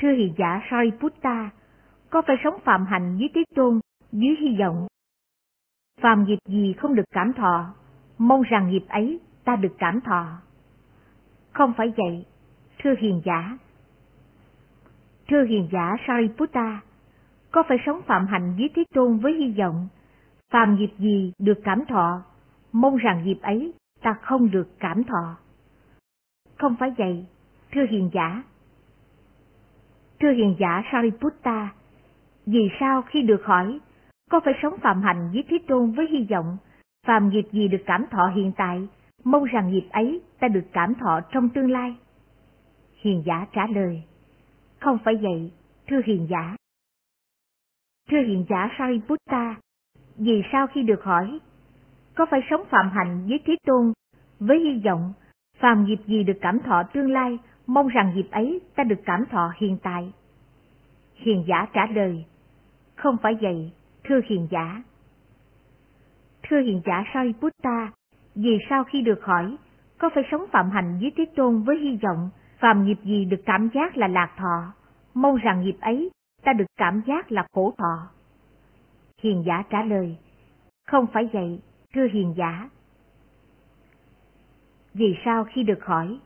Thưa 0.00 0.12
hiền 0.12 0.34
giả 0.38 0.60
Sariputta, 0.70 1.50
có 2.10 2.22
phải 2.26 2.36
sống 2.44 2.60
phạm 2.64 2.86
hạnh 2.86 3.16
với 3.18 3.30
Thế 3.34 3.44
Tôn 3.54 3.80
dưới 4.12 4.36
hy 4.40 4.56
vọng 4.58 4.86
phàm 6.00 6.24
nghiệp 6.24 6.38
gì 6.46 6.74
không 6.78 6.94
được 6.94 7.04
cảm 7.14 7.32
thọ, 7.32 7.74
mong 8.18 8.42
rằng 8.42 8.70
nghiệp 8.70 8.84
ấy 8.88 9.20
ta 9.44 9.56
được 9.56 9.74
cảm 9.78 10.00
thọ. 10.00 10.26
Không 11.52 11.72
phải 11.76 11.92
vậy, 11.96 12.26
thưa 12.82 12.94
hiền 13.00 13.22
giả. 13.24 13.58
Thưa 15.28 15.44
hiền 15.44 15.68
giả 15.72 15.96
Sariputta, 16.06 16.80
có 17.50 17.62
phải 17.68 17.78
sống 17.86 18.02
phạm 18.06 18.26
hạnh 18.26 18.54
với 18.58 18.70
Thế 18.74 18.84
Tôn 18.94 19.18
với 19.18 19.32
hy 19.32 19.54
vọng 19.58 19.88
phàm 20.52 20.76
nghiệp 20.76 20.90
gì 20.98 21.32
được 21.38 21.60
cảm 21.64 21.84
thọ, 21.88 22.22
mong 22.72 22.96
rằng 22.96 23.22
dịp 23.24 23.38
ấy 23.42 23.72
ta 24.02 24.14
không 24.22 24.50
được 24.50 24.68
cảm 24.78 25.04
thọ. 25.04 25.36
Không 26.58 26.76
phải 26.80 26.90
vậy, 26.98 27.26
thưa 27.72 27.86
hiền 27.90 28.10
giả. 28.12 28.42
Thưa 30.20 30.32
hiền 30.32 30.56
giả 30.58 30.82
Sariputta, 30.92 31.72
vì 32.46 32.70
sao 32.80 33.02
khi 33.02 33.22
được 33.22 33.44
hỏi, 33.44 33.80
có 34.30 34.40
phải 34.44 34.54
sống 34.62 34.74
phạm 34.82 35.02
hạnh 35.02 35.30
với 35.32 35.44
Thế 35.48 35.58
Tôn 35.68 35.92
với 35.92 36.06
hy 36.10 36.26
vọng, 36.30 36.56
phàm 37.06 37.28
nghiệp 37.28 37.48
gì 37.52 37.68
được 37.68 37.82
cảm 37.86 38.04
thọ 38.10 38.32
hiện 38.34 38.52
tại, 38.56 38.88
mong 39.24 39.44
rằng 39.44 39.70
nghiệp 39.70 39.88
ấy 39.90 40.20
ta 40.40 40.48
được 40.48 40.64
cảm 40.72 40.94
thọ 40.94 41.20
trong 41.32 41.48
tương 41.48 41.70
lai? 41.70 41.96
Hiền 43.00 43.22
giả 43.26 43.46
trả 43.52 43.66
lời, 43.66 44.02
không 44.80 44.98
phải 45.04 45.16
vậy, 45.16 45.52
thưa 45.88 46.00
hiền 46.06 46.26
giả. 46.30 46.56
Thưa 48.10 48.22
hiền 48.26 48.46
giả 48.48 48.68
Sariputta, 48.78 49.56
vì 50.16 50.42
sao 50.52 50.66
khi 50.66 50.82
được 50.82 51.02
hỏi, 51.02 51.40
có 52.20 52.26
phải 52.26 52.40
sống 52.50 52.64
phạm 52.70 52.90
hạnh 52.90 53.26
với 53.28 53.40
Thế 53.46 53.56
Tôn 53.66 53.92
với 54.40 54.58
hy 54.58 54.82
vọng 54.84 55.12
phàm 55.58 55.84
nghiệp 55.84 56.00
gì 56.06 56.24
được 56.24 56.38
cảm 56.40 56.60
thọ 56.60 56.82
tương 56.82 57.10
lai, 57.10 57.38
mong 57.66 57.88
rằng 57.88 58.12
nghiệp 58.14 58.28
ấy 58.30 58.60
ta 58.76 58.84
được 58.84 59.00
cảm 59.04 59.24
thọ 59.30 59.52
hiện 59.56 59.78
tại. 59.82 60.12
Hiền 61.14 61.44
giả 61.48 61.66
trả 61.72 61.86
lời, 61.86 62.24
không 62.96 63.16
phải 63.22 63.32
vậy, 63.40 63.72
thưa 64.04 64.20
hiền 64.26 64.48
giả. 64.50 64.82
Thưa 66.42 66.60
hiền 66.60 66.82
giả 66.86 67.04
Sariputta, 67.14 67.90
vì 68.34 68.58
sao 68.70 68.84
khi 68.84 69.02
được 69.02 69.24
hỏi, 69.24 69.56
có 69.98 70.10
phải 70.14 70.24
sống 70.30 70.44
phạm 70.52 70.70
hạnh 70.70 70.98
với 71.00 71.12
Thế 71.16 71.24
Tôn 71.36 71.62
với 71.62 71.78
hy 71.78 71.98
vọng 72.02 72.30
phàm 72.58 72.84
nghiệp 72.84 72.98
gì 73.04 73.24
được 73.24 73.42
cảm 73.46 73.68
giác 73.74 73.96
là 73.96 74.08
lạc 74.08 74.30
thọ, 74.36 74.72
mong 75.14 75.36
rằng 75.36 75.60
nghiệp 75.60 75.76
ấy 75.80 76.10
ta 76.44 76.52
được 76.52 76.66
cảm 76.76 77.02
giác 77.06 77.32
là 77.32 77.46
khổ 77.52 77.74
thọ. 77.78 78.10
Hiền 79.22 79.42
giả 79.46 79.62
trả 79.70 79.82
lời, 79.82 80.16
không 80.86 81.06
phải 81.12 81.28
vậy, 81.32 81.60
thưa 81.94 82.06
hiền 82.12 82.34
giả. 82.36 82.68
Vì 84.94 85.16
sao 85.24 85.44
khi 85.44 85.62
được 85.62 85.84
hỏi, 85.84 86.18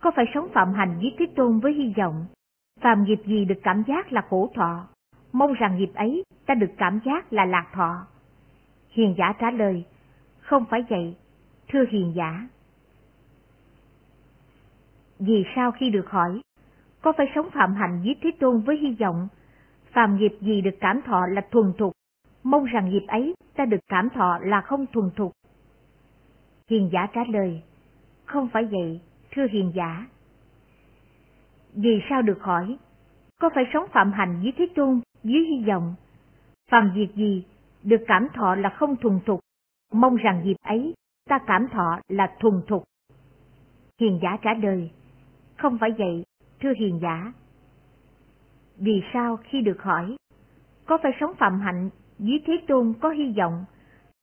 có 0.00 0.10
phải 0.16 0.24
sống 0.34 0.48
phạm 0.54 0.72
hành 0.74 0.98
với 0.98 1.14
Thế 1.18 1.26
Tôn 1.36 1.60
với 1.60 1.72
hy 1.72 1.94
vọng, 1.96 2.26
phàm 2.80 3.04
nghiệp 3.04 3.20
gì 3.26 3.44
được 3.44 3.60
cảm 3.62 3.82
giác 3.88 4.12
là 4.12 4.22
khổ 4.30 4.50
thọ, 4.54 4.88
mong 5.32 5.52
rằng 5.52 5.78
nghiệp 5.78 5.90
ấy 5.94 6.24
ta 6.46 6.54
được 6.54 6.70
cảm 6.76 7.00
giác 7.04 7.32
là 7.32 7.44
lạc 7.44 7.66
thọ. 7.72 8.06
Hiền 8.90 9.14
giả 9.18 9.32
trả 9.38 9.50
lời, 9.50 9.84
không 10.40 10.64
phải 10.70 10.84
vậy, 10.88 11.16
thưa 11.68 11.84
hiền 11.90 12.12
giả. 12.16 12.48
Vì 15.18 15.44
sao 15.56 15.72
khi 15.72 15.90
được 15.90 16.10
hỏi, 16.10 16.40
có 17.02 17.12
phải 17.16 17.26
sống 17.34 17.48
phạm 17.50 17.74
hành 17.74 18.02
với 18.04 18.16
Thế 18.22 18.30
Tôn 18.40 18.60
với 18.60 18.76
hy 18.76 18.96
vọng, 19.00 19.28
phàm 19.92 20.16
nghiệp 20.16 20.32
gì 20.40 20.60
được 20.60 20.76
cảm 20.80 21.00
thọ 21.02 21.26
là 21.26 21.42
thuần 21.50 21.72
thục, 21.78 21.92
mong 22.50 22.64
rằng 22.64 22.90
dịp 22.92 23.06
ấy 23.08 23.34
ta 23.56 23.64
được 23.64 23.80
cảm 23.88 24.08
thọ 24.10 24.38
là 24.42 24.60
không 24.60 24.86
thuần 24.92 25.10
thục. 25.16 25.32
Hiền 26.70 26.90
giả 26.92 27.06
trả 27.14 27.20
lời, 27.28 27.62
không 28.24 28.48
phải 28.52 28.64
vậy, 28.64 29.00
thưa 29.30 29.46
hiền 29.50 29.72
giả. 29.74 30.06
Vì 31.72 32.00
sao 32.10 32.22
được 32.22 32.38
hỏi, 32.40 32.76
có 33.40 33.50
phải 33.54 33.64
sống 33.72 33.84
phạm 33.92 34.12
hành 34.12 34.40
dưới 34.42 34.52
Thế 34.56 34.66
Tôn 34.74 35.00
dưới 35.24 35.44
hy 35.44 35.64
vọng, 35.68 35.94
Phạm 36.70 36.92
việc 36.94 37.08
gì 37.14 37.44
được 37.82 38.04
cảm 38.06 38.28
thọ 38.34 38.54
là 38.54 38.68
không 38.68 38.96
thuần 38.96 39.20
thục, 39.26 39.40
mong 39.92 40.16
rằng 40.16 40.42
dịp 40.44 40.56
ấy 40.62 40.94
ta 41.28 41.38
cảm 41.46 41.68
thọ 41.68 42.00
là 42.08 42.36
thuần 42.40 42.62
thục. 42.68 42.84
Hiền 44.00 44.18
giả 44.22 44.36
trả 44.42 44.54
lời, 44.54 44.90
không 45.56 45.78
phải 45.78 45.90
vậy, 45.98 46.24
thưa 46.60 46.72
hiền 46.78 46.98
giả. 47.02 47.32
Vì 48.76 49.02
sao 49.12 49.36
khi 49.36 49.60
được 49.60 49.82
hỏi, 49.82 50.16
có 50.86 50.98
phải 51.02 51.12
sống 51.20 51.32
phạm 51.38 51.60
hạnh 51.60 51.90
dưới 52.18 52.38
Thế 52.46 52.52
Tôn 52.68 52.94
có 53.00 53.10
hy 53.10 53.34
vọng, 53.36 53.64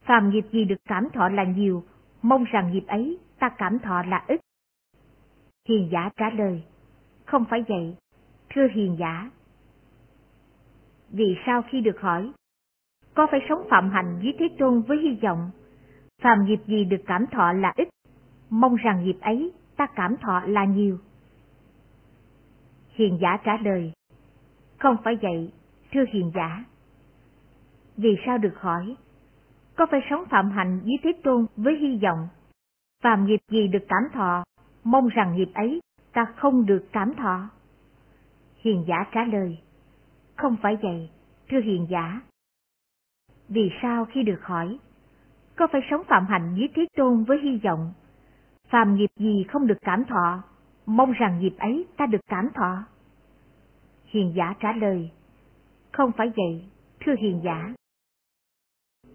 phàm 0.04 0.30
nghiệp 0.30 0.46
gì 0.52 0.66
được 0.66 0.76
cảm 0.86 1.08
thọ 1.14 1.30
là 1.30 1.44
nhiều, 1.44 1.84
mong 2.22 2.44
rằng 2.44 2.72
nghiệp 2.72 2.84
ấy 2.88 3.20
ta 3.40 3.50
cảm 3.58 3.80
thọ 3.80 4.04
là 4.04 4.26
ít. 4.28 4.42
Hiền 5.68 5.90
giả 5.92 6.10
trả 6.18 6.30
lời, 6.30 6.64
không 7.26 7.46
phải 7.50 7.64
vậy, 7.68 7.96
thưa 8.50 8.68
hiền 8.74 8.96
giả. 9.00 9.30
Vì 11.10 11.38
sao 11.46 11.62
khi 11.70 11.82
được 11.82 12.02
hỏi, 12.02 12.32
có 13.14 13.28
phải 13.32 13.40
sống 13.50 13.68
phạm 13.70 13.90
hạnh 13.90 14.20
dưới 14.22 14.34
Thế 14.40 14.46
Tôn 14.60 14.82
với 14.82 14.98
hy 14.98 15.20
vọng, 15.22 15.52
phàm 16.22 16.46
nghiệp 16.46 16.60
gì 16.68 16.86
được 16.86 17.02
cảm 17.08 17.26
thọ 17.32 17.52
là 17.52 17.74
ít, 17.76 17.90
mong 18.50 18.76
rằng 18.76 19.04
nghiệp 19.04 19.18
ấy 19.22 19.52
ta 19.78 19.88
cảm 19.96 20.18
thọ 20.18 20.42
là 20.46 20.66
nhiều. 20.66 20.98
Hiền 22.90 23.18
giả 23.22 23.38
trả 23.44 23.58
lời, 23.58 23.94
không 24.80 24.98
phải 25.04 25.18
vậy, 25.22 25.52
thưa 25.92 26.04
hiền 26.14 26.32
giả. 26.36 26.64
Vì 27.98 28.16
sao 28.26 28.38
được 28.38 28.54
hỏi, 28.58 28.96
có 29.76 29.86
phải 29.92 30.00
sống 30.10 30.24
phạm 30.30 30.52
hạnh 30.52 30.80
với 30.84 30.98
Thế 31.04 31.14
Tôn 31.24 31.46
với 31.56 31.78
hy 31.78 32.00
vọng, 32.04 32.28
phạm 33.04 33.26
nghiệp 33.26 33.40
gì 33.52 33.68
được 33.68 33.86
cảm 33.88 34.04
thọ, 34.14 34.44
mong 34.84 35.08
rằng 35.08 35.36
nghiệp 35.36 35.50
ấy 35.54 35.80
ta 36.14 36.26
không 36.36 36.66
được 36.66 36.86
cảm 36.92 37.14
thọ. 37.16 37.50
Hiền 38.56 38.86
giả 38.88 39.06
trả 39.12 39.24
lời, 39.24 39.58
không 40.36 40.56
phải 40.62 40.78
vậy, 40.82 41.10
thưa 41.50 41.60
hiền 41.60 41.88
giả. 41.90 42.22
Vì 43.50 43.70
sao 43.82 44.06
khi 44.06 44.24
được 44.24 44.40
hỏi, 44.42 44.80
có 45.56 45.68
phải 45.72 45.82
sống 45.90 46.04
phạm 46.08 46.26
hạnh 46.26 46.56
với 46.56 46.70
Thế 46.76 46.86
Tôn 46.98 47.24
với 47.24 47.40
hy 47.44 47.60
vọng, 47.64 47.94
phạm 48.70 48.96
nghiệp 48.96 49.10
gì 49.20 49.46
không 49.50 49.68
được 49.68 49.78
cảm 49.82 50.06
thọ, 50.06 50.44
mong 50.86 51.12
rằng 51.12 51.40
nghiệp 51.40 51.54
ấy 51.58 51.86
ta 51.98 52.06
được 52.06 52.22
cảm 52.28 52.50
thọ? 52.54 52.84
Hiền 54.06 54.34
giả 54.36 54.54
trả 54.60 54.72
lời, 54.72 55.12
không 55.92 56.12
phải 56.18 56.32
vậy, 56.36 56.66
thưa 57.00 57.16
hiền 57.20 57.42
giả. 57.44 57.74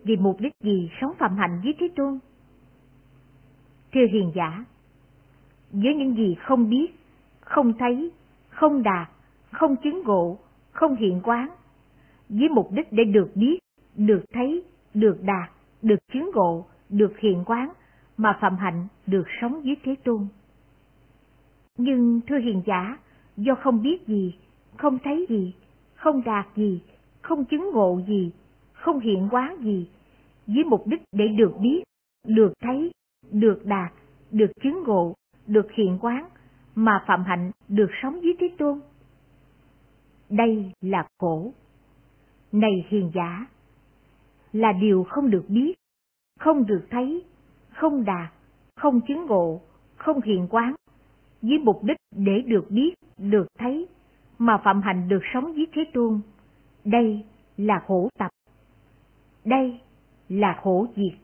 Vì 0.05 0.17
mục 0.17 0.41
đích 0.41 0.53
gì 0.65 0.91
sống 1.01 1.13
phạm 1.19 1.37
hạnh 1.37 1.61
với 1.65 1.75
Thế 1.81 1.89
Tôn? 1.97 2.19
Thưa 3.93 4.07
hiền 4.13 4.33
giả, 4.35 4.65
với 5.73 5.95
những 5.95 6.17
gì 6.17 6.37
không 6.41 6.71
biết, 6.71 6.87
không 7.41 7.73
thấy, 7.79 8.11
không 8.49 8.83
đạt, 8.83 9.09
không 9.51 9.77
chứng 9.77 10.03
ngộ, 10.05 10.39
không 10.73 10.97
hiện 10.97 11.21
quán, 11.25 11.49
với 12.29 12.49
mục 12.49 12.73
đích 12.73 12.93
để 12.93 13.05
được 13.05 13.31
biết, 13.35 13.59
được 13.97 14.25
thấy, 14.33 14.65
được 14.95 15.19
đạt, 15.23 15.51
được 15.83 15.99
chứng 16.13 16.31
ngộ, 16.35 16.67
được 16.89 17.19
hiện 17.19 17.45
quán, 17.47 17.73
mà 18.17 18.39
phạm 18.41 18.57
hạnh 18.57 18.87
được 19.07 19.25
sống 19.41 19.65
dưới 19.65 19.75
Thế 19.85 19.95
Tôn. 20.05 20.27
Nhưng 21.77 22.21
thưa 22.27 22.39
hiền 22.39 22.63
giả, 22.67 22.99
do 23.37 23.55
không 23.55 23.83
biết 23.83 24.07
gì, 24.07 24.35
không 24.77 24.99
thấy 25.05 25.27
gì, 25.29 25.55
không 25.95 26.23
đạt 26.25 26.47
gì, 26.57 26.83
không 27.23 27.45
chứng 27.45 27.71
ngộ 27.73 28.01
gì, 28.09 28.33
không 28.81 29.01
hiện 29.01 29.29
quán 29.31 29.57
gì, 29.63 29.89
với 30.47 30.65
mục 30.65 30.87
đích 30.87 31.03
để 31.13 31.29
được 31.29 31.53
biết, 31.61 31.83
được 32.27 32.53
thấy, 32.63 32.91
được 33.31 33.63
đạt, 33.65 33.93
được 34.31 34.51
chứng 34.63 34.83
ngộ, 34.87 35.15
được 35.47 35.73
hiện 35.73 35.99
quán, 36.01 36.29
mà 36.75 37.05
phạm 37.07 37.25
hạnh 37.25 37.51
được 37.69 37.91
sống 38.03 38.23
dưới 38.23 38.35
Thế 38.41 38.51
Tôn. 38.59 38.81
Đây 40.31 40.73
là 40.81 41.09
khổ. 41.19 41.53
Này 42.53 42.87
hiền 42.89 43.11
giả, 43.15 43.47
là 44.53 44.73
điều 44.73 45.05
không 45.05 45.31
được 45.31 45.45
biết, 45.49 45.75
không 46.39 46.67
được 46.67 46.87
thấy, 46.91 47.25
không 47.71 48.05
đạt, 48.05 48.33
không 48.77 49.01
chứng 49.09 49.27
ngộ, 49.27 49.61
không 49.97 50.21
hiện 50.21 50.47
quán, 50.51 50.75
với 51.43 51.59
mục 51.59 51.85
đích 51.85 51.97
để 52.17 52.43
được 52.47 52.71
biết, 52.71 52.95
được 53.19 53.47
thấy, 53.59 53.89
mà 54.39 54.61
phạm 54.65 54.83
hạnh 54.83 55.09
được 55.09 55.21
sống 55.35 55.53
với 55.53 55.67
Thế 55.73 55.85
Tôn. 55.95 56.21
Đây 56.85 57.25
là 57.57 57.83
khổ 57.87 58.09
tập. 58.19 58.31
Đây 59.51 59.81
là 60.29 60.61
khổ 60.63 60.87
diệt. 60.97 61.19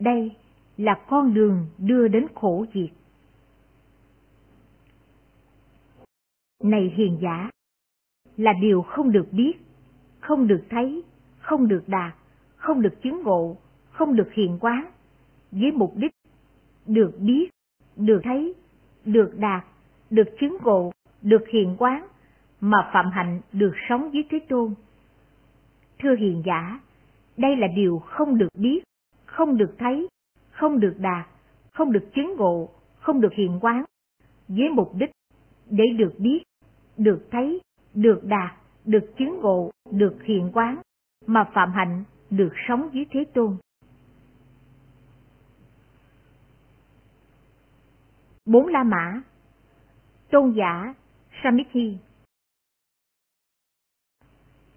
Đây 0.00 0.36
là 0.76 1.04
con 1.08 1.34
đường 1.34 1.66
đưa 1.78 2.08
đến 2.08 2.26
khổ 2.34 2.66
diệt. 2.74 2.90
Này 6.62 6.94
hiền 6.96 7.18
giả, 7.22 7.50
là 8.36 8.52
điều 8.60 8.82
không 8.82 9.12
được 9.12 9.26
biết, 9.32 9.52
không 10.20 10.46
được 10.46 10.62
thấy, 10.70 11.02
không 11.38 11.68
được 11.68 11.82
đạt, 11.86 12.14
không 12.56 12.82
được 12.82 13.02
chứng 13.02 13.22
ngộ, 13.22 13.56
không 13.90 14.16
được 14.16 14.32
hiện 14.32 14.58
quán, 14.60 14.90
với 15.52 15.72
mục 15.72 15.92
đích 15.96 16.12
được 16.86 17.12
biết, 17.20 17.50
được 17.96 18.20
thấy, 18.24 18.54
được 19.04 19.32
đạt, 19.38 19.64
được 20.10 20.28
chứng 20.40 20.56
ngộ, 20.62 20.92
được 21.22 21.44
hiện 21.52 21.76
quán, 21.78 22.06
mà 22.60 22.90
phạm 22.92 23.10
hạnh 23.12 23.40
được 23.52 23.72
sống 23.88 24.10
với 24.10 24.24
Thế 24.30 24.38
Tôn. 24.48 24.74
Thưa 25.98 26.16
hiền 26.16 26.42
giả, 26.46 26.80
đây 27.36 27.56
là 27.56 27.66
điều 27.76 27.98
không 27.98 28.38
được 28.38 28.48
biết, 28.58 28.82
không 29.26 29.56
được 29.56 29.74
thấy, 29.78 30.08
không 30.50 30.80
được 30.80 30.94
đạt, 30.98 31.26
không 31.72 31.92
được 31.92 32.08
chứng 32.14 32.36
ngộ, 32.36 32.68
không 32.98 33.20
được 33.20 33.32
hiện 33.32 33.58
quán, 33.60 33.84
với 34.48 34.68
mục 34.68 34.92
đích 34.94 35.10
để 35.70 35.84
được 35.98 36.12
biết, 36.18 36.42
được 36.96 37.28
thấy, 37.30 37.60
được 37.94 38.20
đạt, 38.24 38.56
được 38.84 39.14
chứng 39.18 39.40
ngộ, 39.40 39.70
được 39.90 40.16
hiện 40.22 40.50
quán, 40.54 40.80
mà 41.26 41.50
phạm 41.54 41.72
hạnh 41.72 42.04
được 42.30 42.52
sống 42.68 42.88
dưới 42.92 43.04
Thế 43.10 43.24
Tôn. 43.34 43.56
Bốn 48.46 48.66
La 48.66 48.82
Mã 48.82 49.22
Tôn 50.30 50.54
giả 50.56 50.94
Samithi 51.42 51.98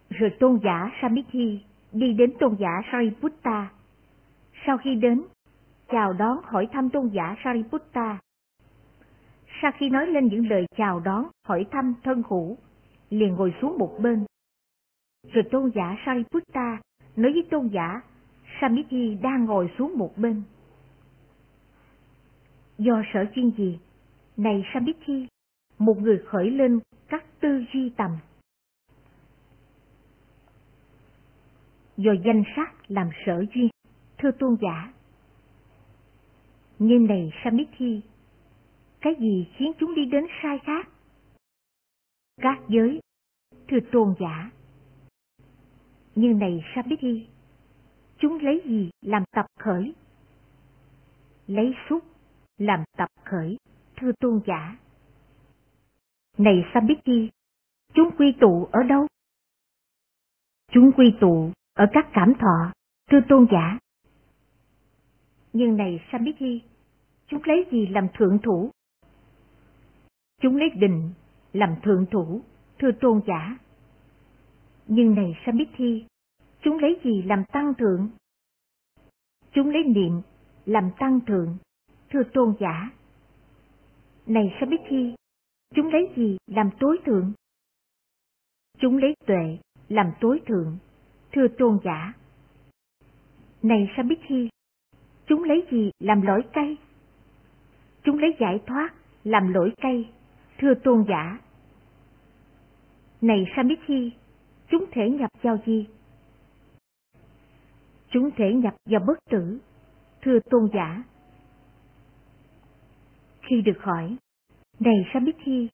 Rồi 0.10 0.30
tôn 0.40 0.60
giả 0.64 0.92
Samithi 1.02 1.62
đi 1.92 2.14
đến 2.14 2.34
tôn 2.40 2.56
giả 2.60 2.82
Sariputta. 2.92 3.70
Sau 4.66 4.78
khi 4.78 4.96
đến, 4.96 5.24
chào 5.92 6.14
đón 6.14 6.38
hỏi 6.44 6.68
thăm 6.72 6.90
tôn 6.90 7.08
giả 7.08 7.36
Sariputta. 7.44 8.20
Sau 9.62 9.72
khi 9.78 9.90
nói 9.90 10.08
lên 10.08 10.28
những 10.28 10.50
lời 10.50 10.66
chào 10.78 11.00
đón, 11.00 11.26
hỏi 11.48 11.66
thăm 11.72 11.94
thân 12.04 12.24
hữu, 12.30 12.58
liền 13.10 13.34
ngồi 13.34 13.54
xuống 13.62 13.78
một 13.78 13.98
bên. 14.00 14.26
Rồi 15.34 15.44
tôn 15.52 15.72
giả 15.76 15.98
Sariputta 16.06 16.78
nói 17.16 17.34
với 17.34 17.44
tôn 17.52 17.68
giả 17.68 18.02
Samithi 18.62 19.18
đang 19.22 19.46
ngồi 19.46 19.72
xuống 19.78 19.98
một 19.98 20.18
bên. 20.18 20.44
Do 22.78 23.04
sở 23.14 23.26
chuyên 23.36 23.52
gì? 23.52 23.80
Này 24.38 24.64
Samithi, 24.74 25.28
một 25.78 25.98
người 25.98 26.18
khởi 26.26 26.52
lên 26.52 26.80
các 27.10 27.26
tư 27.40 27.64
duy 27.74 27.90
tầm. 27.98 28.12
Do 32.00 32.12
danh 32.26 32.44
sắc 32.56 32.92
làm 32.92 33.10
sở 33.26 33.46
duyên, 33.54 33.70
thưa 34.18 34.32
tôn 34.40 34.56
giả. 34.62 34.94
như 36.80 37.00
này 37.00 37.32
Samithi, 37.44 38.02
cái 39.02 39.14
gì 39.20 39.48
khiến 39.56 39.72
chúng 39.80 39.96
đi 39.96 40.06
đến 40.06 40.26
sai 40.44 40.60
khác? 40.64 40.90
Các 42.42 42.60
giới, 42.70 43.00
thưa 43.68 43.78
tôn 43.92 44.14
giả. 44.20 44.52
như 46.16 46.34
này 46.34 46.64
Samithi, 46.76 47.28
chúng 48.18 48.40
lấy 48.42 48.62
gì 48.66 48.90
làm 49.02 49.24
tập 49.32 49.46
khởi? 49.60 49.94
Lấy 51.48 51.74
xúc 51.90 52.04
làm 52.58 52.84
tập 52.98 53.10
khởi, 53.26 53.58
thưa 53.98 54.12
tôn 54.20 54.42
giả. 54.48 54.78
Này 56.38 56.64
Samithi, 56.74 57.30
chúng 57.94 58.10
quy 58.18 58.34
tụ 58.42 58.68
ở 58.72 58.84
đâu? 58.84 59.08
Chúng 60.72 60.92
quy 60.98 61.14
tụ 61.22 61.52
ở 61.80 61.86
các 61.92 62.10
cảm 62.14 62.34
thọ, 62.40 62.72
thưa 63.12 63.20
tôn 63.30 63.48
giả. 63.52 63.78
Nhưng 65.54 65.78
này 65.78 66.00
Samithi, 66.12 66.62
chúng 67.28 67.42
lấy 67.46 67.66
gì 67.72 67.88
làm 67.88 68.08
thượng 68.14 68.40
thủ? 68.44 68.72
Chúng 70.42 70.56
lấy 70.56 70.70
định 70.70 71.12
làm 71.54 71.76
thượng 71.84 72.06
thủ, 72.12 72.42
thưa 72.80 72.92
tôn 73.02 73.22
giả. 73.28 73.58
Nhưng 74.88 75.16
này 75.16 75.34
Samithi, 75.46 76.06
chúng 76.62 76.80
lấy 76.80 77.00
gì 77.04 77.22
làm 77.22 77.44
tăng 77.46 77.74
thượng? 77.74 78.10
Chúng 79.52 79.70
lấy 79.70 79.84
niệm 79.84 80.22
làm 80.66 80.92
tăng 81.00 81.20
thượng, 81.28 81.58
thưa 82.10 82.24
tôn 82.34 82.54
giả. 82.60 82.92
Này 84.26 84.56
Samithi, 84.60 85.16
chúng 85.76 85.88
lấy 85.88 86.14
gì 86.16 86.38
làm 86.48 86.70
tối 86.80 86.98
thượng? 87.06 87.34
Chúng 88.80 88.98
lấy 88.98 89.16
tuệ 89.26 89.58
làm 89.90 90.12
tối 90.22 90.42
thượng, 90.46 90.78
thưa 91.32 91.48
tôn 91.58 91.80
giả. 91.84 92.14
Này 93.64 93.92
Sambiti, 93.98 94.50
chúng 95.26 95.44
lấy 95.44 95.68
gì 95.72 95.92
làm 96.00 96.22
lỗi 96.22 96.42
cây? 96.54 96.78
Chúng 98.04 98.18
lấy 98.20 98.36
giải 98.40 98.60
thoát 98.68 98.90
làm 99.24 99.54
lỗi 99.54 99.74
cây, 99.82 100.10
thưa 100.58 100.74
tôn 100.84 101.06
giả. 101.08 101.40
Này 103.22 103.46
Sambiti, 103.56 104.12
chúng 104.70 104.86
thể 104.92 105.10
nhập 105.10 105.30
vào 105.42 105.58
gì? 105.66 105.88
Chúng 108.12 108.30
thể 108.38 108.54
nhập 108.54 108.76
vào 108.86 109.02
bất 109.08 109.20
tử, 109.30 109.60
thưa 110.22 110.40
tôn 110.50 110.70
giả. 110.74 111.04
Khi 113.42 113.62
được 113.62 113.80
hỏi, 113.82 114.18
này 114.80 115.06
Samithi, 115.14 115.70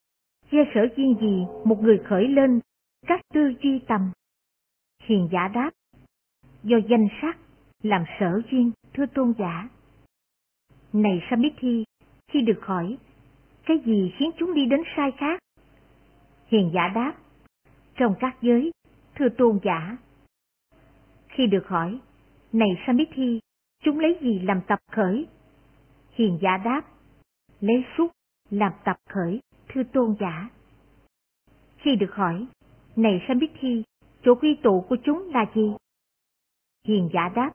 do 0.52 0.60
sở 0.74 0.82
duyên 0.98 1.16
gì 1.22 1.46
một 1.66 1.84
người 1.84 1.98
khởi 2.10 2.28
lên 2.28 2.60
các 3.08 3.22
tư 3.34 3.54
duy 3.64 3.80
tầm? 3.88 4.12
Hiền 5.06 5.30
giả 5.32 5.48
đáp, 5.48 5.72
do 6.64 6.78
danh 6.90 7.08
sắc 7.22 7.38
làm 7.84 8.04
sở 8.20 8.42
duyên 8.52 8.72
thưa 8.94 9.06
tôn 9.06 9.34
giả. 9.38 9.70
Này 10.94 11.22
Samithi, 11.30 11.84
khi 12.28 12.42
được 12.42 12.60
hỏi, 12.62 12.98
cái 13.66 13.78
gì 13.86 14.14
khiến 14.18 14.32
chúng 14.38 14.54
đi 14.54 14.66
đến 14.66 14.82
sai 14.96 15.12
khác? 15.18 15.40
Hiền 16.48 16.72
giả 16.74 16.88
đáp, 16.96 17.14
trong 17.96 18.16
các 18.20 18.38
giới, 18.42 18.72
thưa 19.16 19.30
tôn 19.30 19.60
giả. 19.64 19.98
Khi 21.28 21.48
được 21.48 21.68
hỏi, 21.68 22.00
này 22.54 22.70
Samithi, 22.88 23.40
chúng 23.84 24.00
lấy 24.00 24.18
gì 24.22 24.40
làm 24.40 24.62
tập 24.68 24.80
khởi? 24.92 25.28
Hiền 26.12 26.40
giả 26.42 26.58
đáp, 26.58 26.82
lấy 27.60 27.86
xúc 27.98 28.12
làm 28.50 28.72
tập 28.84 28.96
khởi, 29.10 29.42
thưa 29.68 29.84
tôn 29.84 30.16
giả. 30.20 30.50
Khi 31.78 31.96
được 31.96 32.12
hỏi, 32.16 32.46
này 32.96 33.26
Samithi, 33.28 33.84
chỗ 34.26 34.36
quy 34.36 34.58
tụ 34.64 34.86
của 34.90 34.98
chúng 35.04 35.30
là 35.34 35.46
gì? 35.56 35.74
Hiền 36.88 37.10
giả 37.14 37.30
đáp, 37.36 37.52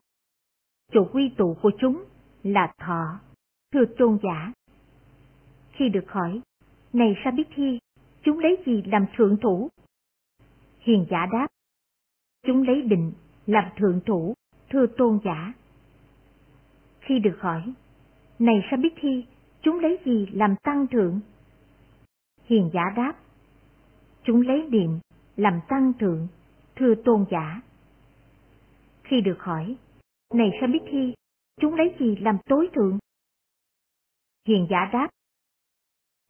chỗ 0.93 1.09
quy 1.13 1.33
tụ 1.37 1.57
của 1.63 1.71
chúng 1.79 2.05
là 2.43 2.73
thọ, 2.79 3.21
thưa 3.73 3.85
tôn 3.99 4.19
giả. 4.23 4.53
Khi 5.73 5.89
được 5.89 6.05
hỏi, 6.09 6.41
này 6.93 7.15
sao 7.25 7.33
biết 7.33 7.49
thi 7.55 7.79
chúng 8.23 8.39
lấy 8.39 8.63
gì 8.67 8.83
làm 8.87 9.07
thượng 9.17 9.37
thủ? 9.43 9.69
Hiền 10.81 11.07
giả 11.11 11.27
đáp, 11.33 11.47
chúng 12.47 12.63
lấy 12.63 12.83
định 12.83 13.13
làm 13.47 13.65
thượng 13.77 14.01
thủ, 14.07 14.35
thưa 14.71 14.87
tôn 14.99 15.19
giả. 15.25 15.53
Khi 17.01 17.19
được 17.19 17.37
hỏi, 17.41 17.73
này 18.39 18.57
sao 18.71 18.79
biết 18.83 18.95
thi 18.97 19.27
chúng 19.63 19.79
lấy 19.79 19.99
gì 20.05 20.27
làm 20.33 20.55
tăng 20.63 20.87
thượng? 20.87 21.21
Hiền 22.45 22.71
giả 22.73 22.83
đáp, 22.97 23.15
chúng 24.23 24.41
lấy 24.41 24.69
niệm 24.71 24.99
làm 25.37 25.61
tăng 25.69 25.93
thượng, 25.99 26.29
thưa 26.81 26.95
tôn 27.05 27.25
giả. 27.31 27.61
Khi 29.03 29.21
được 29.21 29.37
hỏi, 29.39 29.77
này 30.35 30.51
Samithi, 30.61 31.15
chúng 31.61 31.75
lấy 31.75 31.97
gì 32.01 32.17
làm 32.17 32.39
tối 32.47 32.69
thượng? 32.75 32.99
Hiền 34.49 34.67
giả 34.71 34.91
đáp, 34.93 35.09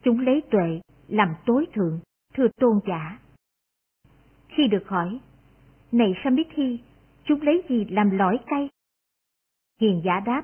chúng 0.05 0.21
lấy 0.21 0.43
tuệ 0.51 0.81
làm 1.09 1.35
tối 1.47 1.67
thượng, 1.75 2.01
thưa 2.35 2.47
tôn 2.57 2.81
giả. 2.87 3.19
Khi 4.49 4.69
được 4.71 4.85
hỏi, 4.87 5.21
này 5.93 6.15
Samithi, 6.25 6.79
chúng 7.25 7.43
lấy 7.43 7.63
gì 7.69 7.85
làm 7.85 8.11
lõi 8.11 8.39
cây? 8.47 8.69
Hiền 9.81 10.03
giả 10.05 10.21
đáp, 10.21 10.43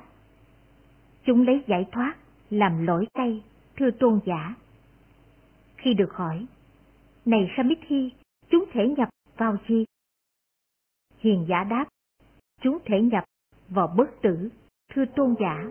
chúng 1.23 1.45
lấy 1.45 1.63
giải 1.67 1.85
thoát 1.91 2.15
làm 2.49 2.85
lõi 2.85 3.07
cây, 3.13 3.43
thưa 3.75 3.91
tôn 3.99 4.19
giả. 4.25 4.55
Khi 5.77 5.93
được 5.93 6.13
hỏi, 6.13 6.45
này 7.25 7.51
Samithi, 7.57 8.11
chúng 8.49 8.65
thể 8.71 8.87
nhập 8.97 9.09
vào 9.37 9.57
gì? 9.67 9.85
Hiền 11.17 11.45
giả 11.49 11.63
đáp, 11.63 11.85
chúng 12.61 12.79
thể 12.85 13.01
nhập 13.01 13.23
vào 13.69 13.93
bất 13.97 14.09
tử, 14.21 14.49
thưa 14.93 15.05
tôn 15.15 15.35
giả. 15.39 15.69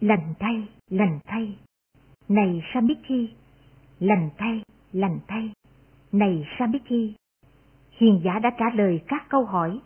Lành 0.00 0.34
thay, 0.38 0.68
lành 0.90 1.18
thay, 1.24 1.58
này 2.28 2.62
Samithi, 2.74 3.34
lành 3.98 4.30
thay, 4.38 4.62
lành 4.92 5.20
thay, 5.28 5.52
này 6.12 6.44
Samithi. 6.58 7.14
Hiền 7.90 8.20
giả 8.24 8.38
đã 8.38 8.50
trả 8.58 8.64
lời 8.74 9.00
các 9.08 9.26
câu 9.28 9.44
hỏi, 9.44 9.80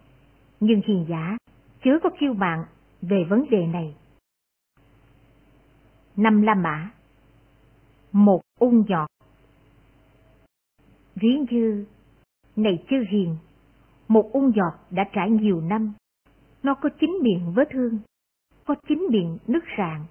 nhưng 0.61 0.81
hiền 0.87 1.07
giả 1.09 1.37
chớ 1.85 1.91
có 2.03 2.11
kêu 2.21 2.35
bạn 2.35 2.65
về 3.03 3.25
vấn 3.31 3.51
đề 3.51 3.67
này. 3.67 3.97
Năm 6.17 6.43
La 6.43 6.55
Mã 6.55 6.91
Một 8.13 8.41
ung 8.59 8.85
nhọt 8.89 9.09
Ví 11.15 11.39
như, 11.51 11.87
này 12.57 12.85
chư 12.91 12.97
hiền, 13.11 13.37
một 14.09 14.31
ung 14.33 14.53
giọt 14.57 14.73
đã 14.91 15.05
trải 15.13 15.31
nhiều 15.31 15.61
năm, 15.61 15.93
nó 16.63 16.75
có 16.75 16.89
chín 17.01 17.11
miệng 17.23 17.53
vết 17.57 17.69
thương, 17.71 17.99
có 18.65 18.75
chín 18.89 19.07
miệng 19.11 19.39
nứt 19.47 19.63
rạn, 19.79 20.05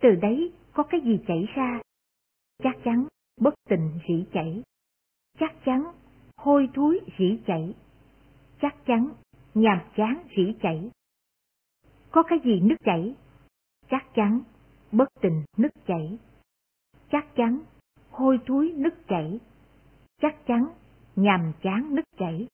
từ 0.00 0.08
đấy 0.22 0.52
có 0.72 0.82
cái 0.82 1.00
gì 1.00 1.20
chảy 1.26 1.48
ra, 1.54 1.80
chắc 2.62 2.76
chắn 2.84 3.06
bất 3.40 3.54
tình 3.68 3.90
rỉ 4.08 4.24
chảy, 4.32 4.62
chắc 5.38 5.54
chắn 5.64 5.84
hôi 6.36 6.68
thối 6.74 7.00
rỉ 7.18 7.38
chảy, 7.46 7.74
chắc 8.60 8.76
chắn 8.86 9.08
nhàm 9.54 9.78
chán 9.96 10.22
rỉ 10.36 10.54
chảy. 10.62 10.90
Có 12.10 12.22
cái 12.22 12.38
gì 12.44 12.60
nứt 12.60 12.78
chảy, 12.84 13.14
chắc 13.90 14.06
chắn 14.14 14.40
bất 14.92 15.08
tình 15.20 15.42
nứt 15.56 15.72
chảy, 15.86 16.18
chắc 17.10 17.26
chắn 17.36 17.60
hôi 18.10 18.38
thối 18.46 18.72
nứt 18.76 18.94
chảy, 19.08 19.40
chắc 20.20 20.46
chắn 20.46 20.66
nhàm 21.16 21.52
chán 21.62 21.94
nứt 21.94 22.04
chảy. 22.18 22.48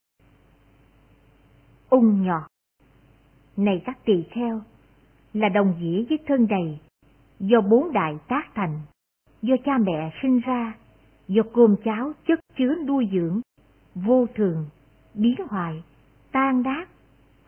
Ung 1.90 2.22
nhọt 2.22 2.42
Này 3.56 3.82
các 3.84 3.98
tỳ 4.04 4.24
kheo, 4.30 4.62
là 5.32 5.48
đồng 5.48 5.74
nghĩa 5.80 6.04
với 6.08 6.18
thân 6.26 6.46
đầy, 6.46 6.78
do 7.40 7.60
bốn 7.60 7.92
đại 7.92 8.18
tác 8.28 8.42
thành, 8.54 8.80
do 9.42 9.54
cha 9.64 9.78
mẹ 9.78 10.12
sinh 10.22 10.40
ra, 10.40 10.74
do 11.28 11.42
cơm 11.54 11.76
cháo 11.84 12.12
chất 12.26 12.40
chứa 12.56 12.74
nuôi 12.86 13.08
dưỡng, 13.12 13.40
vô 13.94 14.26
thường, 14.34 14.66
biến 15.14 15.34
hoại, 15.48 15.82
tan 16.32 16.62
đát, 16.62 16.88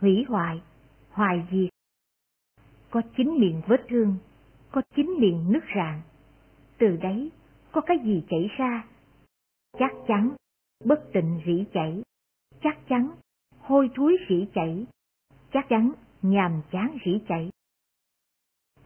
hủy 0.01 0.25
hoại, 0.29 0.63
hoài 1.11 1.47
diệt. 1.53 1.71
Có 2.91 3.03
chín 3.17 3.39
miệng 3.39 3.63
vết 3.67 3.85
thương, 3.89 4.17
có 4.71 4.83
chín 4.97 5.15
miệng 5.19 5.53
nứt 5.53 5.63
rạn. 5.77 6.01
Từ 6.79 6.97
đấy, 6.97 7.31
có 7.73 7.81
cái 7.81 7.99
gì 8.05 8.25
chảy 8.29 8.49
ra? 8.59 8.85
Chắc 9.79 9.93
chắn, 10.07 10.37
bất 10.85 11.13
tịnh 11.13 11.41
rỉ 11.47 11.65
chảy. 11.73 12.03
Chắc 12.63 12.89
chắn, 12.89 13.11
hôi 13.59 13.91
thối 13.95 14.17
rỉ 14.29 14.47
chảy. 14.55 14.87
Chắc 15.53 15.69
chắn, 15.69 15.93
nhàm 16.23 16.63
chán 16.71 16.97
rỉ 17.05 17.21
chảy. 17.29 17.51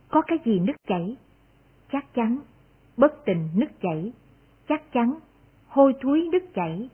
Có 0.09 0.23
cái 0.27 0.39
gì 0.45 0.59
nứt 0.61 0.77
chảy? 0.89 1.17
Chắc 1.93 2.15
chắn, 2.15 2.39
bất 2.97 3.13
tình 3.25 3.49
nứt 3.55 3.71
chảy. 3.81 4.13
Chắc 4.69 4.93
chắn, 4.93 5.19
hôi 5.67 5.95
thối 6.01 6.29
nứt 6.33 6.43
chảy. 6.55 6.89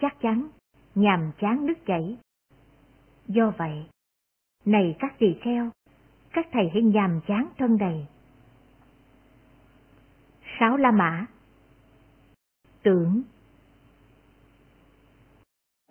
Chắc 0.00 0.20
chắn, 0.20 0.48
nhàm 0.94 1.32
chán 1.38 1.66
nứt 1.66 1.78
chảy. 1.86 2.18
Do 3.26 3.52
vậy, 3.58 3.86
này 4.64 4.96
các 4.98 5.18
tỳ 5.18 5.34
kheo, 5.42 5.70
các 6.32 6.46
thầy 6.52 6.70
hãy 6.72 6.82
nhàm 6.82 7.20
chán 7.26 7.48
thân 7.58 7.78
đầy. 7.78 8.06
Sáu 10.60 10.76
La 10.76 10.90
Mã 10.90 11.26
Tưởng 12.82 13.22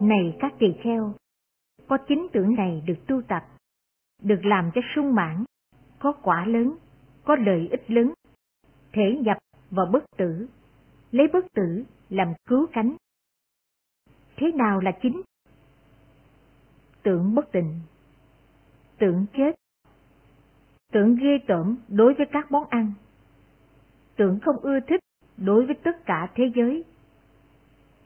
này 0.02 0.38
các 0.40 0.54
tỳ 0.60 0.68
kheo, 0.84 1.14
có 1.88 1.98
chính 2.08 2.28
tưởng 2.34 2.56
này 2.56 2.84
được 2.86 3.08
tu 3.08 3.22
tập, 3.22 3.44
được 4.24 4.40
làm 4.44 4.72
cho 4.76 4.82
sung 4.96 5.16
mãn, 5.16 5.44
có 6.00 6.12
quả 6.12 6.46
lớn, 6.46 6.78
có 7.24 7.36
lợi 7.36 7.68
ích 7.72 7.92
lớn, 7.92 8.14
thể 8.94 9.18
nhập 9.22 9.38
vào 9.72 9.86
bất 9.94 10.04
tử, 10.18 10.48
lấy 11.12 11.28
bất 11.34 11.46
tử 11.54 11.84
làm 12.10 12.34
cứu 12.46 12.68
cánh. 12.74 12.96
Thế 14.36 14.52
nào 14.52 14.80
là 14.80 14.92
chính? 15.02 15.22
Tưởng 17.04 17.36
bất 17.36 17.52
tình, 17.52 17.80
tưởng 19.00 19.26
chết, 19.34 19.56
tưởng 20.92 21.16
ghê 21.16 21.38
tởm 21.48 21.78
đối 21.88 22.14
với 22.14 22.26
các 22.32 22.52
món 22.52 22.68
ăn, 22.70 22.94
tưởng 24.16 24.40
không 24.40 24.58
ưa 24.58 24.80
thích 24.88 25.02
đối 25.38 25.66
với 25.66 25.76
tất 25.84 26.06
cả 26.06 26.32
thế 26.36 26.52
giới, 26.56 26.84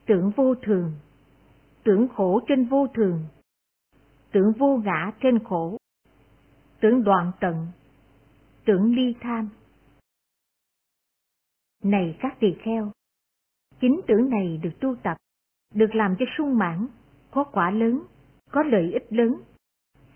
tưởng 0.06 0.32
vô 0.36 0.56
thường, 0.56 0.94
tưởng 1.86 2.08
khổ 2.16 2.42
trên 2.48 2.66
vô 2.66 2.88
thường, 2.94 3.26
tưởng 4.32 4.54
vô 4.60 4.78
ngã 4.78 5.12
trên 5.22 5.44
khổ, 5.44 5.78
tưởng 6.80 7.04
đoạn 7.04 7.32
tận, 7.40 7.68
tưởng 8.66 8.96
ly 8.96 9.16
tham. 9.22 9.50
Này 11.84 12.18
các 12.20 12.38
tỳ 12.40 12.48
kheo, 12.64 12.92
chính 13.82 14.02
tưởng 14.08 14.30
này 14.30 14.60
được 14.64 14.74
tu 14.82 14.96
tập, 15.04 15.18
được 15.74 15.96
làm 15.96 16.16
cho 16.20 16.26
sung 16.38 16.58
mãn, 16.58 16.88
có 17.32 17.44
quả 17.44 17.72
lớn, 17.72 18.04
có 18.52 18.64
lợi 18.64 18.92
ích 18.94 19.06
lớn, 19.10 19.42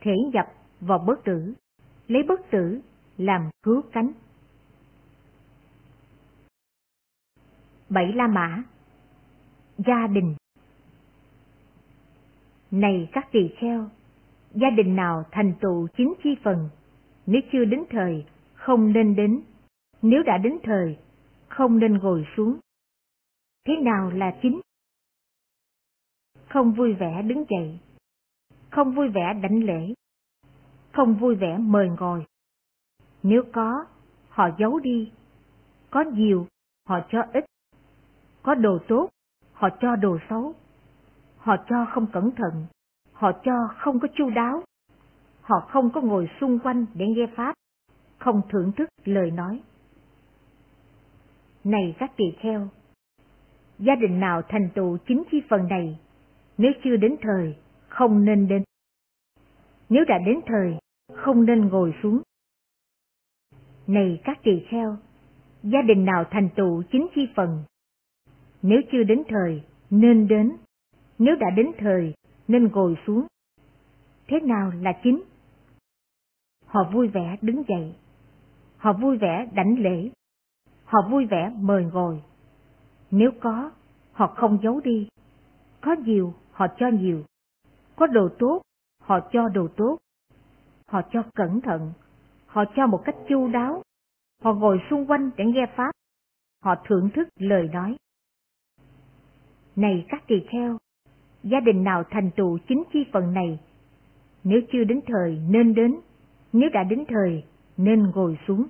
thể 0.01 0.13
nhập 0.33 0.45
vào 0.79 0.99
bất 1.07 1.23
tử, 1.23 1.53
lấy 2.07 2.23
bất 2.23 2.39
tử 2.51 2.81
làm 3.17 3.49
cứu 3.63 3.81
cánh. 3.91 4.11
Bảy 7.89 8.13
La 8.13 8.27
Mã 8.27 8.63
Gia 9.77 10.07
đình. 10.07 10.35
Này 12.71 13.09
các 13.11 13.27
tỳ 13.31 13.49
kheo, 13.57 13.89
gia 14.51 14.69
đình 14.69 14.95
nào 14.95 15.23
thành 15.31 15.53
tựu 15.61 15.87
chính 15.97 16.13
chi 16.23 16.29
phần, 16.43 16.69
nếu 17.25 17.41
chưa 17.51 17.65
đến 17.65 17.83
thời, 17.89 18.25
không 18.53 18.93
nên 18.93 19.15
đến, 19.15 19.41
nếu 20.01 20.23
đã 20.23 20.37
đến 20.37 20.57
thời, 20.63 20.97
không 21.47 21.79
nên 21.79 21.97
ngồi 21.97 22.25
xuống. 22.37 22.59
Thế 23.65 23.75
nào 23.75 24.11
là 24.11 24.37
chính? 24.41 24.61
Không 26.49 26.73
vui 26.73 26.93
vẻ 26.93 27.21
đứng 27.21 27.45
dậy, 27.49 27.79
không 28.69 28.95
vui 28.95 29.07
vẻ 29.07 29.33
đảnh 29.43 29.63
lễ, 29.63 29.93
không 30.93 31.15
vui 31.15 31.35
vẻ 31.35 31.57
mời 31.57 31.89
ngồi. 31.99 32.25
Nếu 33.23 33.43
có, 33.53 33.85
họ 34.29 34.49
giấu 34.59 34.79
đi, 34.79 35.11
có 35.89 36.01
nhiều, 36.01 36.47
họ 36.85 36.99
cho 37.11 37.21
ít, 37.33 37.45
có 38.41 38.55
đồ 38.55 38.79
tốt, 38.87 39.09
họ 39.53 39.69
cho 39.81 39.95
đồ 39.95 40.17
xấu, 40.29 40.53
họ 41.39 41.55
cho 41.69 41.85
không 41.93 42.07
cẩn 42.13 42.31
thận, 42.31 42.65
họ 43.13 43.31
cho 43.43 43.69
không 43.77 43.99
có 43.99 44.07
chu 44.15 44.29
đáo, 44.29 44.63
họ 45.41 45.59
không 45.69 45.89
có 45.93 46.01
ngồi 46.01 46.29
xung 46.41 46.59
quanh 46.59 46.85
để 46.93 47.05
nghe 47.07 47.27
Pháp, 47.35 47.53
không 48.17 48.41
thưởng 48.49 48.71
thức 48.77 48.89
lời 49.05 49.31
nói. 49.31 49.61
Này 51.63 51.95
các 51.99 52.11
tỳ 52.17 52.25
kheo, 52.39 52.67
gia 53.79 53.95
đình 53.95 54.19
nào 54.19 54.41
thành 54.49 54.69
tựu 54.75 54.97
chính 55.07 55.23
chi 55.31 55.41
phần 55.49 55.67
này, 55.67 55.99
nếu 56.57 56.71
chưa 56.83 56.95
đến 56.95 57.15
thời, 57.21 57.55
không 57.87 58.25
nên 58.25 58.47
đến. 58.47 58.63
Nếu 59.89 60.05
đã 60.07 60.17
đến 60.25 60.39
thời, 60.45 60.77
không 61.13 61.45
nên 61.45 61.67
ngồi 61.67 61.93
xuống. 62.03 62.21
Này 63.87 64.21
các 64.23 64.39
tỳ 64.43 64.65
kheo, 64.69 64.97
gia 65.63 65.81
đình 65.81 66.05
nào 66.05 66.23
thành 66.31 66.49
tựu 66.55 66.83
chính 66.91 67.07
chi 67.15 67.27
phần, 67.35 67.63
nếu 68.61 68.81
chưa 68.91 69.03
đến 69.03 69.23
thời, 69.27 69.63
nên 69.89 70.27
đến. 70.27 70.57
Nếu 71.19 71.35
đã 71.35 71.47
đến 71.55 71.71
thời, 71.77 72.13
nên 72.47 72.67
ngồi 72.71 72.97
xuống. 73.07 73.27
Thế 74.27 74.39
nào 74.39 74.71
là 74.81 74.99
chính? 75.03 75.21
Họ 76.65 76.89
vui 76.93 77.07
vẻ 77.07 77.37
đứng 77.41 77.63
dậy. 77.67 77.95
Họ 78.77 78.93
vui 78.93 79.17
vẻ 79.17 79.49
đảnh 79.53 79.75
lễ. 79.79 80.09
Họ 80.83 80.99
vui 81.11 81.25
vẻ 81.25 81.53
mời 81.59 81.85
ngồi. 81.93 82.23
Nếu 83.11 83.31
có, 83.41 83.71
họ 84.11 84.27
không 84.27 84.59
giấu 84.63 84.79
đi. 84.79 85.09
Có 85.81 85.95
nhiều, 86.05 86.33
họ 86.51 86.67
cho 86.77 86.87
nhiều. 86.87 87.23
Có 87.95 88.07
đồ 88.07 88.29
tốt, 88.39 88.61
họ 89.01 89.19
cho 89.31 89.49
đồ 89.49 89.67
tốt. 89.77 89.97
Họ 90.87 91.01
cho 91.11 91.23
cẩn 91.35 91.61
thận. 91.61 91.93
Họ 92.45 92.63
cho 92.75 92.87
một 92.87 93.01
cách 93.05 93.15
chu 93.29 93.47
đáo. 93.47 93.83
Họ 94.43 94.53
ngồi 94.53 94.79
xung 94.89 95.05
quanh 95.05 95.29
để 95.37 95.45
nghe 95.45 95.65
Pháp. 95.75 95.91
Họ 96.63 96.75
thưởng 96.87 97.09
thức 97.13 97.27
lời 97.35 97.69
nói. 97.73 97.97
Này 99.75 100.05
các 100.09 100.23
tỳ 100.27 100.35
kheo, 100.51 100.77
gia 101.43 101.59
đình 101.59 101.83
nào 101.83 102.03
thành 102.09 102.31
tựu 102.35 102.57
chính 102.67 102.83
chi 102.93 103.05
phần 103.13 103.33
này, 103.33 103.59
nếu 104.43 104.61
chưa 104.71 104.83
đến 104.83 104.99
thời 105.07 105.41
nên 105.49 105.73
đến, 105.73 105.99
nếu 106.53 106.69
đã 106.73 106.83
đến 106.83 107.03
thời 107.07 107.43
nên 107.77 108.11
ngồi 108.15 108.39
xuống. 108.47 108.67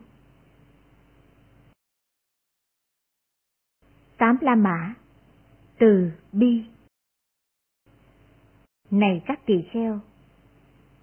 Tám 4.17 4.37
La 4.41 4.55
Mã 4.55 4.95
Từ 5.79 6.11
Bi. 6.31 6.65
Này 8.91 9.21
các 9.25 9.45
tỳ 9.45 9.61
kheo, 9.71 9.99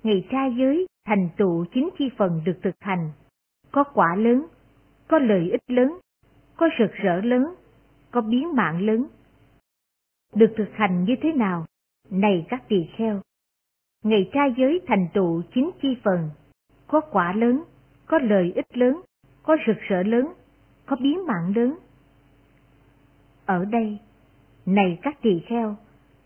ngày 0.02 0.26
trai 0.30 0.54
giới 0.58 0.86
thành 1.04 1.28
tựu 1.36 1.64
chính 1.74 1.88
chi 1.98 2.10
phần 2.16 2.42
được 2.44 2.58
thực 2.62 2.74
hành, 2.80 3.12
có 3.72 3.84
quả 3.94 4.16
lớn, 4.16 4.46
có 5.08 5.18
lợi 5.18 5.50
ích 5.50 5.70
lớn, 5.70 5.98
có 6.56 6.68
rực 6.78 6.92
rỡ 6.92 7.20
lớn, 7.20 7.54
có 8.10 8.20
biến 8.20 8.54
mạng 8.54 8.80
lớn, 8.80 9.06
được 10.36 10.52
thực 10.56 10.68
hành 10.72 11.04
như 11.04 11.14
thế 11.22 11.32
nào? 11.32 11.66
Này 12.10 12.46
các 12.48 12.68
tỳ 12.68 12.86
kheo, 12.96 13.20
ngày 14.04 14.30
trai 14.32 14.54
giới 14.56 14.80
thành 14.86 15.08
tựu 15.14 15.42
chính 15.54 15.70
chi 15.82 15.96
phần, 16.04 16.30
có 16.86 17.00
quả 17.00 17.32
lớn, 17.32 17.64
có 18.06 18.18
lợi 18.18 18.52
ích 18.54 18.76
lớn, 18.76 19.00
có 19.42 19.56
rực 19.66 19.76
rỡ 19.88 20.02
lớn, 20.02 20.32
có 20.86 20.96
biến 21.00 21.26
mạng 21.26 21.52
lớn. 21.56 21.78
Ở 23.46 23.64
đây, 23.64 23.98
này 24.66 24.98
các 25.02 25.22
tỳ 25.22 25.40
kheo, 25.46 25.76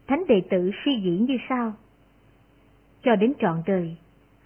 thánh 0.06 0.24
đệ 0.28 0.42
tử 0.50 0.70
suy 0.84 0.94
nghĩ 0.96 1.18
như 1.18 1.36
sau. 1.48 1.72
Cho 3.02 3.16
đến 3.16 3.32
trọn 3.38 3.62
đời, 3.66 3.96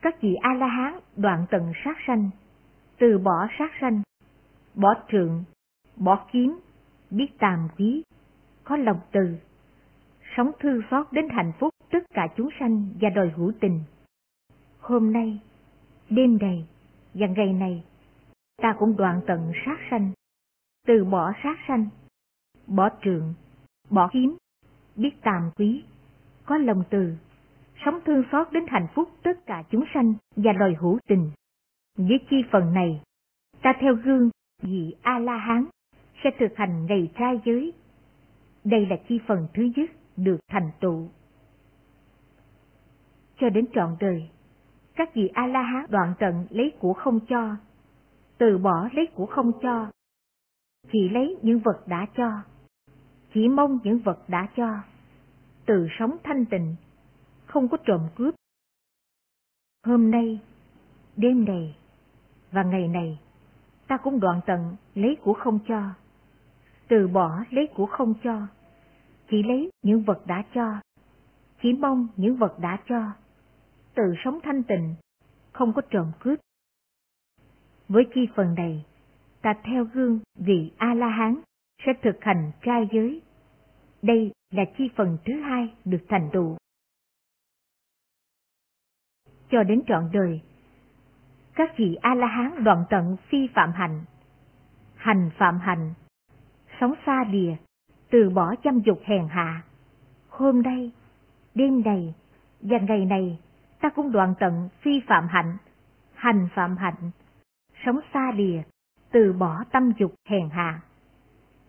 các 0.03 0.21
vị 0.21 0.35
A-la-hán 0.35 0.99
đoạn 1.17 1.47
tận 1.51 1.73
sát 1.85 1.97
sanh, 2.07 2.31
từ 2.99 3.19
bỏ 3.19 3.49
sát 3.59 3.71
sanh, 3.81 4.03
bỏ 4.75 4.95
trượng, 5.13 5.45
bỏ 5.97 6.27
kiếm, 6.33 6.61
biết 7.11 7.39
tàm 7.39 7.69
quý, 7.79 8.03
có 8.65 8.77
lòng 8.77 9.01
từ, 9.13 9.37
sống 10.37 10.51
thương 10.61 10.81
xót 10.91 11.07
đến 11.13 11.29
hạnh 11.29 11.53
phúc 11.59 11.75
tất 11.91 11.99
cả 12.11 12.29
chúng 12.37 12.49
sanh 12.61 12.89
và 13.01 13.09
đòi 13.11 13.31
hữu 13.37 13.53
tình. 13.61 13.81
Hôm 14.81 15.13
nay, 15.13 15.41
đêm 16.11 16.39
này 16.41 16.67
và 17.15 17.27
ngày 17.27 17.53
này, 17.53 17.85
ta 18.57 18.75
cũng 18.79 18.97
đoạn 18.97 19.21
tận 19.27 19.53
sát 19.67 19.77
sanh, 19.91 20.11
từ 20.87 21.05
bỏ 21.05 21.33
sát 21.43 21.57
sanh, 21.69 21.89
bỏ 22.67 22.89
trượng, 23.03 23.35
bỏ 23.91 24.11
kiếm, 24.13 24.37
biết 24.97 25.23
tàm 25.23 25.51
quý, 25.57 25.85
có 26.45 26.59
lòng 26.59 26.85
từ, 26.91 27.17
sống 27.85 28.01
thương 28.07 28.23
xót 28.33 28.53
đến 28.53 28.65
hạnh 28.69 28.87
phúc 28.95 29.09
tất 29.23 29.47
cả 29.47 29.63
chúng 29.71 29.85
sanh 29.95 30.15
và 30.37 30.53
đòi 30.53 30.75
hữu 30.81 30.99
tình. 31.09 31.31
Với 31.99 32.19
chi 32.31 32.37
phần 32.53 32.75
này, 32.75 33.03
ta 33.63 33.73
theo 33.81 33.95
gương 33.95 34.31
vị 34.63 34.95
A-la-hán 35.03 35.65
sẽ 36.25 36.31
thực 36.39 36.57
hành 36.57 36.87
ngày 36.87 37.11
trai 37.19 37.41
giới. 37.45 37.73
Đây 38.65 38.87
là 38.87 38.97
chi 39.09 39.21
phần 39.27 39.47
thứ 39.55 39.63
nhất 39.77 39.91
được 40.17 40.39
thành 40.49 40.71
tựu. 40.81 41.09
Cho 43.41 43.49
đến 43.51 43.67
trọn 43.75 43.97
đời, 44.01 44.31
các 44.95 45.15
vị 45.15 45.31
A-la-hán 45.35 45.87
đoạn 45.89 46.15
tận 46.19 46.47
lấy 46.51 46.73
của 46.79 46.93
không 46.93 47.21
cho, 47.29 47.57
từ 48.39 48.59
bỏ 48.59 48.89
lấy 48.93 49.07
của 49.15 49.27
không 49.27 49.53
cho, 49.63 49.91
chỉ 50.93 51.09
lấy 51.09 51.37
những 51.43 51.59
vật 51.59 51.83
đã 51.87 52.07
cho, 52.17 52.43
chỉ 53.35 53.49
mong 53.49 53.79
những 53.85 53.99
vật 53.99 54.19
đã 54.29 54.49
cho, 54.57 54.79
từ 55.67 55.89
sống 55.99 56.17
thanh 56.25 56.45
tịnh, 56.45 56.75
không 57.47 57.69
có 57.69 57.77
trộm 57.87 58.01
cướp. 58.15 58.35
Hôm 59.87 60.11
nay, 60.11 60.41
đêm 61.17 61.45
này 61.45 61.77
và 62.53 62.63
ngày 62.63 62.89
này, 62.89 63.19
ta 63.87 63.97
cũng 63.97 64.21
đoạn 64.21 64.41
tận 64.47 64.77
lấy 64.95 65.17
của 65.23 65.35
không 65.35 65.59
cho, 65.69 65.91
từ 66.89 67.09
bỏ 67.09 67.45
lấy 67.51 67.67
của 67.75 67.87
không 67.87 68.15
cho, 68.25 68.47
chỉ 69.35 69.43
lấy 69.43 69.71
những 69.83 70.03
vật 70.03 70.27
đã 70.27 70.45
cho, 70.55 70.81
chỉ 71.63 71.73
mong 71.73 72.09
những 72.17 72.37
vật 72.37 72.59
đã 72.59 72.79
cho, 72.89 73.13
tự 73.95 74.03
sống 74.25 74.39
thanh 74.43 74.63
tịnh, 74.63 74.95
không 75.53 75.73
có 75.73 75.83
trộm 75.91 76.13
cướp. 76.21 76.39
Với 77.89 78.05
chi 78.15 78.29
phần 78.37 78.55
này, 78.55 78.85
ta 79.43 79.55
theo 79.65 79.85
gương 79.85 80.21
vị 80.35 80.73
A-la-hán 80.77 81.41
sẽ 81.87 81.93
thực 82.03 82.19
hành 82.21 82.53
trai 82.63 82.89
giới. 82.93 83.23
Đây 84.03 84.33
là 84.51 84.65
chi 84.79 84.91
phần 84.97 85.19
thứ 85.25 85.41
hai 85.41 85.75
được 85.85 86.05
thành 86.09 86.31
tựu. 86.33 86.57
Cho 89.51 89.63
đến 89.63 89.83
trọn 89.87 90.11
đời, 90.13 90.41
các 91.55 91.71
vị 91.77 91.95
A-la-hán 92.03 92.65
đoạn 92.65 92.85
tận 92.91 93.17
phi 93.29 93.49
phạm 93.55 93.73
hành, 93.73 94.05
hành 94.97 95.31
phạm 95.39 95.59
hành, 95.59 95.95
sống 96.81 96.95
xa 97.07 97.25
lìa, 97.31 97.57
từ 98.11 98.31
bỏ 98.31 98.55
chăm 98.63 98.81
dục 98.81 99.01
hèn 99.05 99.29
hạ. 99.29 99.63
Hôm 100.29 100.63
nay, 100.63 100.93
đêm 101.55 101.83
này 101.85 102.15
và 102.61 102.79
ngày 102.79 103.05
này, 103.05 103.39
ta 103.81 103.89
cũng 103.89 104.13
đoạn 104.13 104.35
tận 104.41 104.69
phi 104.81 105.01
phạm 105.07 105.27
hạnh, 105.29 105.57
hành 106.15 106.49
phạm 106.55 106.77
hạnh, 106.77 107.11
sống 107.85 108.01
xa 108.15 108.33
lìa, 108.37 108.63
từ 109.13 109.33
bỏ 109.33 109.65
tâm 109.73 109.93
dục 109.99 110.15
hèn 110.29 110.49
hạ. 110.51 110.81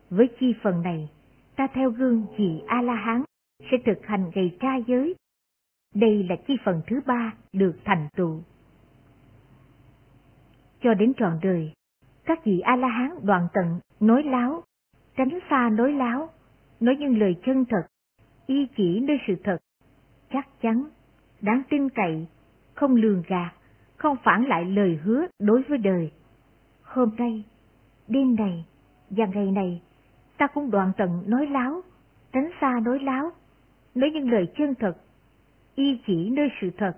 Với 0.09 0.29
chi 0.39 0.55
phần 0.63 0.81
này, 0.81 1.09
ta 1.55 1.67
theo 1.73 1.89
gương 1.89 2.25
vị 2.37 2.61
A-la-hán 2.67 3.23
sẽ 3.71 3.77
thực 3.85 4.05
hành 4.05 4.31
ngày 4.35 4.57
trai 4.59 4.83
giới. 4.87 5.15
Đây 5.95 6.23
là 6.29 6.35
chi 6.47 6.57
phần 6.65 6.81
thứ 6.87 6.99
ba 7.05 7.33
được 7.53 7.75
thành 7.85 8.07
tựu. 8.15 8.41
Cho 10.81 10.93
đến 10.93 11.13
trọn 11.17 11.39
đời, 11.41 11.73
các 12.25 12.45
vị 12.45 12.59
A-la-hán 12.59 13.09
đoạn 13.23 13.47
tận 13.53 13.79
nói 13.99 14.23
láo, 14.23 14.63
tránh 15.15 15.39
xa 15.49 15.69
nói 15.69 15.91
láo, 15.91 16.29
nói 16.79 16.95
những 16.99 17.19
lời 17.19 17.35
chân 17.45 17.65
thật, 17.65 17.87
y 18.47 18.67
chỉ 18.77 18.99
nơi 18.99 19.17
sự 19.27 19.35
thật, 19.43 19.57
chắc 20.33 20.47
chắn, 20.61 20.83
đáng 21.41 21.61
tin 21.69 21.89
cậy, 21.89 22.27
không 22.73 22.95
lường 22.95 23.23
gạt, 23.27 23.51
không 23.97 24.17
phản 24.23 24.45
lại 24.45 24.65
lời 24.65 24.99
hứa 25.03 25.25
đối 25.39 25.63
với 25.63 25.77
đời. 25.77 26.11
Hôm 26.83 27.09
nay, 27.17 27.43
đêm 28.07 28.35
này 28.35 28.65
và 29.09 29.25
ngày 29.25 29.51
này, 29.51 29.81
ta 30.37 30.47
cũng 30.47 30.71
đoạn 30.71 30.91
tận 30.97 31.23
nói 31.27 31.47
láo, 31.47 31.81
tránh 32.33 32.49
xa 32.61 32.79
nói 32.85 32.99
láo, 32.99 33.31
nói 33.95 34.11
những 34.13 34.31
lời 34.31 34.47
chân 34.57 34.75
thật, 34.75 34.97
y 35.75 35.99
chỉ 36.07 36.29
nơi 36.29 36.49
sự 36.61 36.69
thật, 36.77 36.93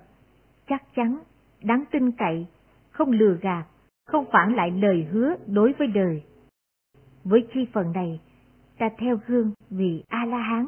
chắc 0.67 0.95
chắn, 0.95 1.19
đáng 1.63 1.83
tin 1.91 2.11
cậy, 2.11 2.47
không 2.91 3.11
lừa 3.11 3.37
gạt, 3.41 3.65
không 4.05 4.25
phản 4.31 4.55
lại 4.55 4.71
lời 4.71 5.07
hứa 5.11 5.35
đối 5.47 5.73
với 5.73 5.87
đời. 5.87 6.23
Với 7.29 7.47
chi 7.53 7.67
phần 7.73 7.91
này, 7.91 8.19
ta 8.77 8.89
theo 8.97 9.19
gương 9.27 9.51
vị 9.69 10.03
A-la-hán 10.07 10.65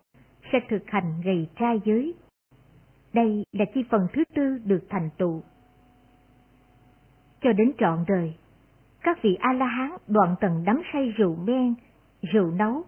sẽ 0.51 0.59
thực 0.69 0.83
hành 0.87 1.21
ngày 1.25 1.49
trai 1.55 1.79
giới. 1.85 2.13
Đây 3.13 3.45
là 3.51 3.65
chi 3.73 3.83
phần 3.89 4.07
thứ 4.13 4.23
tư 4.35 4.57
được 4.65 4.85
thành 4.89 5.09
tựu. 5.17 5.41
Cho 7.41 7.53
đến 7.53 7.71
trọn 7.77 8.05
đời, 8.07 8.33
các 9.03 9.21
vị 9.21 9.37
A-la-hán 9.39 9.91
đoạn 10.07 10.35
tầng 10.41 10.63
đắm 10.65 10.81
say 10.93 11.13
rượu 11.17 11.35
men, 11.35 11.73
rượu 12.21 12.51
nấu. 12.51 12.83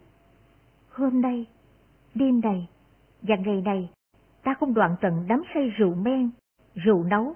Hôm 0.90 1.22
nay, 1.22 1.46
đêm 2.16 2.42
này 2.42 2.68
và 3.22 3.36
ngày 3.36 3.62
này, 3.62 3.90
ta 4.44 4.54
không 4.54 4.74
đoạn 4.74 4.96
tận 5.02 5.26
đắm 5.28 5.44
say 5.54 5.70
rượu 5.70 5.96
men, 5.96 6.30
rượu 6.76 7.04
nấu. 7.04 7.34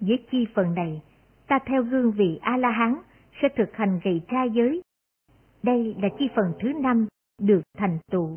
Với 0.00 0.24
chi 0.30 0.46
phần 0.54 0.74
này, 0.74 1.02
ta 1.46 1.58
theo 1.66 1.82
gương 1.82 2.12
vị 2.12 2.38
A-la-hán 2.42 2.94
sẽ 3.42 3.48
thực 3.56 3.76
hành 3.76 4.00
ngày 4.04 4.20
trai 4.28 4.50
giới 4.50 4.82
đây 5.64 5.94
là 6.02 6.08
chi 6.18 6.28
phần 6.36 6.52
thứ 6.60 6.72
năm 6.72 7.06
được 7.40 7.62
thành 7.78 7.98
tựu. 8.10 8.36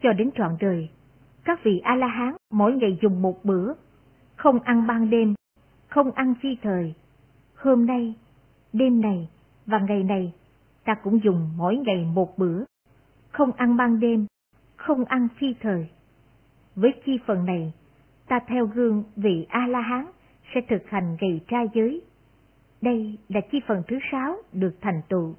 Cho 0.00 0.12
đến 0.12 0.30
trọn 0.34 0.56
đời, 0.60 0.88
Các 1.48 1.64
vị 1.64 1.80
A-la-hán 1.84 2.36
mỗi 2.50 2.72
ngày 2.72 2.98
dùng 3.02 3.22
một 3.22 3.44
bữa, 3.44 3.72
không 4.36 4.60
ăn 4.60 4.86
ban 4.86 5.10
đêm, 5.10 5.34
không 5.88 6.10
ăn 6.10 6.34
phi 6.42 6.56
thời. 6.62 6.94
Hôm 7.54 7.86
nay, 7.86 8.14
đêm 8.72 9.00
này 9.00 9.28
và 9.66 9.78
ngày 9.78 10.02
này, 10.02 10.32
ta 10.84 10.94
cũng 11.02 11.22
dùng 11.24 11.50
mỗi 11.56 11.76
ngày 11.76 12.04
một 12.14 12.38
bữa, 12.38 12.64
không 13.30 13.52
ăn 13.52 13.76
ban 13.76 14.00
đêm, 14.00 14.26
không 14.76 15.04
ăn 15.04 15.28
phi 15.38 15.54
thời. 15.60 15.88
Với 16.74 16.92
chi 17.04 17.18
phần 17.26 17.44
này, 17.44 17.72
ta 18.28 18.40
theo 18.48 18.66
gương 18.66 19.04
vị 19.16 19.46
A-la-hán 19.48 20.06
sẽ 20.54 20.60
thực 20.68 20.82
hành 20.88 21.16
gầy 21.20 21.40
trai 21.48 21.66
giới. 21.74 22.02
Đây 22.80 23.18
là 23.28 23.40
chi 23.52 23.60
phần 23.66 23.82
thứ 23.88 23.98
sáu 24.12 24.36
được 24.52 24.76
thành 24.80 25.02
tựu. 25.08 25.34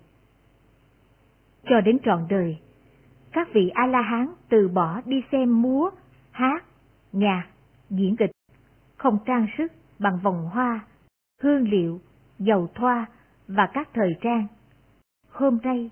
Cho 1.63 1.81
đến 1.81 1.97
trọn 2.03 2.25
đời, 2.29 2.57
các 3.31 3.47
vị 3.53 3.69
A-la-hán 3.73 4.33
từ 4.49 4.67
bỏ 4.67 5.01
đi 5.05 5.23
xem 5.31 5.61
múa, 5.61 5.89
hát, 6.31 6.65
nhạc, 7.11 7.47
diễn 7.89 8.15
kịch, 8.15 8.31
không 8.97 9.17
trang 9.25 9.47
sức 9.57 9.71
bằng 9.99 10.19
vòng 10.23 10.49
hoa, 10.49 10.85
hương 11.41 11.69
liệu, 11.69 11.99
dầu 12.39 12.69
thoa 12.75 13.05
và 13.47 13.69
các 13.73 13.89
thời 13.93 14.15
trang. 14.21 14.47
Hôm 15.31 15.57
nay, 15.63 15.89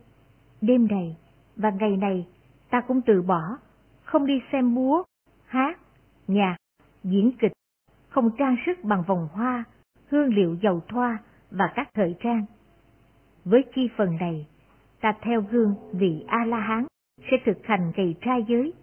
đêm 0.62 0.88
này 0.88 1.18
và 1.56 1.70
ngày 1.70 1.98
này 1.98 2.28
ta 2.70 2.82
cũng 2.82 3.02
từ 3.02 3.22
bỏ, 3.22 3.58
không 4.04 4.26
đi 4.26 4.42
xem 4.52 4.76
múa, 4.76 5.04
hát, 5.46 5.80
nhạc, 6.28 6.56
diễn 7.04 7.32
kịch, 7.40 7.52
không 8.10 8.30
trang 8.38 8.56
sức 8.66 8.84
bằng 8.84 9.04
vòng 9.08 9.28
hoa, 9.32 9.64
hương 10.10 10.34
liệu 10.34 10.56
dầu 10.62 10.82
thoa 10.88 11.20
và 11.52 11.72
các 11.76 11.90
thời 11.94 12.16
trang. 12.20 12.46
Với 13.46 13.64
chi 13.76 13.90
phần 13.98 14.18
này, 14.20 14.48
ta 15.02 15.14
theo 15.22 15.42
gương 15.42 15.76
vị 15.94 16.26
A-la-hán 16.28 16.86
sẽ 17.32 17.38
thực 17.46 17.58
hành 17.64 17.92
gầy 17.96 18.16
trai 18.22 18.46
giới. 18.48 18.74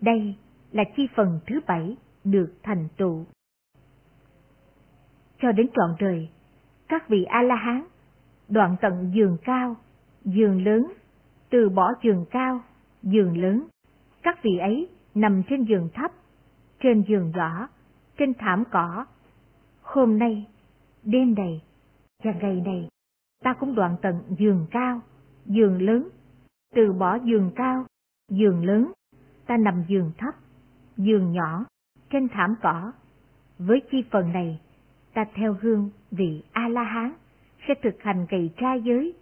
Đây 0.00 0.34
là 0.72 0.84
chi 0.96 1.08
phần 1.14 1.40
thứ 1.46 1.60
bảy 1.66 1.96
được 2.24 2.54
thành 2.62 2.88
tựu. 2.96 3.24
Cho 5.38 5.52
đến 5.52 5.66
trọn 5.74 5.96
đời, 5.98 6.28
các 6.88 7.08
vị 7.08 7.24
A-la-hán 7.24 7.84
đoạn 8.48 8.76
tận 8.80 9.10
giường 9.14 9.36
cao, 9.44 9.76
giường 10.24 10.64
lớn, 10.64 10.92
từ 11.50 11.68
bỏ 11.68 11.92
giường 12.02 12.24
cao, 12.30 12.60
giường 13.02 13.42
lớn. 13.42 13.66
Các 14.22 14.42
vị 14.42 14.58
ấy 14.58 14.88
nằm 15.14 15.42
trên 15.48 15.64
giường 15.64 15.88
thấp, 15.94 16.10
trên 16.80 17.02
giường 17.08 17.32
nhỏ, 17.36 17.68
trên 18.18 18.34
thảm 18.34 18.64
cỏ. 18.70 19.06
Hôm 19.82 20.18
nay, 20.18 20.46
đêm 21.02 21.34
này 21.34 21.62
và 22.22 22.32
ngày 22.40 22.60
này, 22.60 22.88
ta 23.44 23.54
cũng 23.60 23.74
đoạn 23.74 23.96
tận 24.02 24.22
giường 24.38 24.66
cao, 24.70 25.00
giường 25.46 25.82
lớn, 25.82 26.08
từ 26.74 26.92
bỏ 26.92 27.18
giường 27.24 27.52
cao, 27.56 27.86
giường 28.28 28.64
lớn, 28.64 28.92
ta 29.46 29.56
nằm 29.56 29.84
giường 29.88 30.12
thấp, 30.18 30.34
giường 30.96 31.32
nhỏ, 31.32 31.64
trên 32.10 32.28
thảm 32.28 32.54
cỏ. 32.62 32.92
Với 33.58 33.82
chi 33.90 34.04
phần 34.10 34.32
này, 34.32 34.60
ta 35.14 35.24
theo 35.34 35.56
hương 35.60 35.90
vị 36.10 36.42
A-la-hán 36.52 37.12
sẽ 37.68 37.74
thực 37.82 38.02
hành 38.02 38.26
gầy 38.30 38.50
trai 38.56 38.82
giới. 38.82 39.14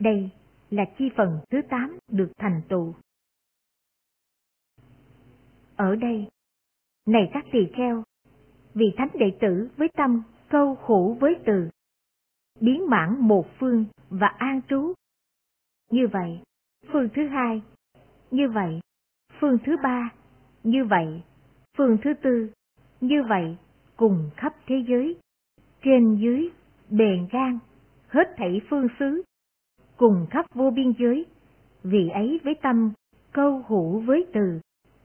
Đây 0.00 0.30
là 0.70 0.84
chi 0.98 1.10
phần 1.16 1.40
thứ 1.50 1.62
tám 1.68 1.98
được 2.08 2.32
thành 2.38 2.62
tựu. 2.68 2.94
Ở 5.76 5.96
đây, 5.96 6.28
này 7.06 7.30
các 7.32 7.44
tỳ 7.52 7.58
kheo, 7.76 8.02
vị 8.74 8.94
thánh 8.96 9.08
đệ 9.14 9.32
tử 9.40 9.68
với 9.76 9.88
tâm 9.96 10.22
câu 10.48 10.74
khổ 10.74 11.16
với 11.20 11.34
từ, 11.46 11.68
biến 12.60 12.90
mãn 12.90 13.16
một 13.20 13.46
phương 13.58 13.84
và 14.10 14.26
an 14.26 14.60
trú. 14.68 14.92
Như 15.90 16.06
vậy, 16.12 16.40
phương 16.92 17.08
thứ 17.14 17.28
hai, 17.28 17.62
như 18.30 18.48
vậy, 18.48 18.80
phương 19.40 19.58
thứ 19.64 19.76
ba, 19.82 20.10
như 20.64 20.84
vậy, 20.84 21.22
phương 21.76 21.98
thứ 22.02 22.14
tư, 22.22 22.50
như 23.00 23.22
vậy, 23.28 23.56
cùng 23.96 24.30
khắp 24.36 24.54
thế 24.66 24.84
giới, 24.88 25.16
trên 25.82 26.16
dưới, 26.16 26.50
bề 26.90 27.18
gan 27.32 27.58
hết 28.08 28.34
thảy 28.36 28.60
phương 28.70 28.88
xứ, 28.98 29.22
cùng 29.96 30.26
khắp 30.30 30.46
vô 30.54 30.70
biên 30.70 30.92
giới, 30.98 31.26
vì 31.82 32.08
ấy 32.08 32.40
với 32.44 32.54
tâm 32.62 32.92
câu 33.32 33.64
hữu 33.68 34.00
với 34.00 34.26
từ, 34.32 34.60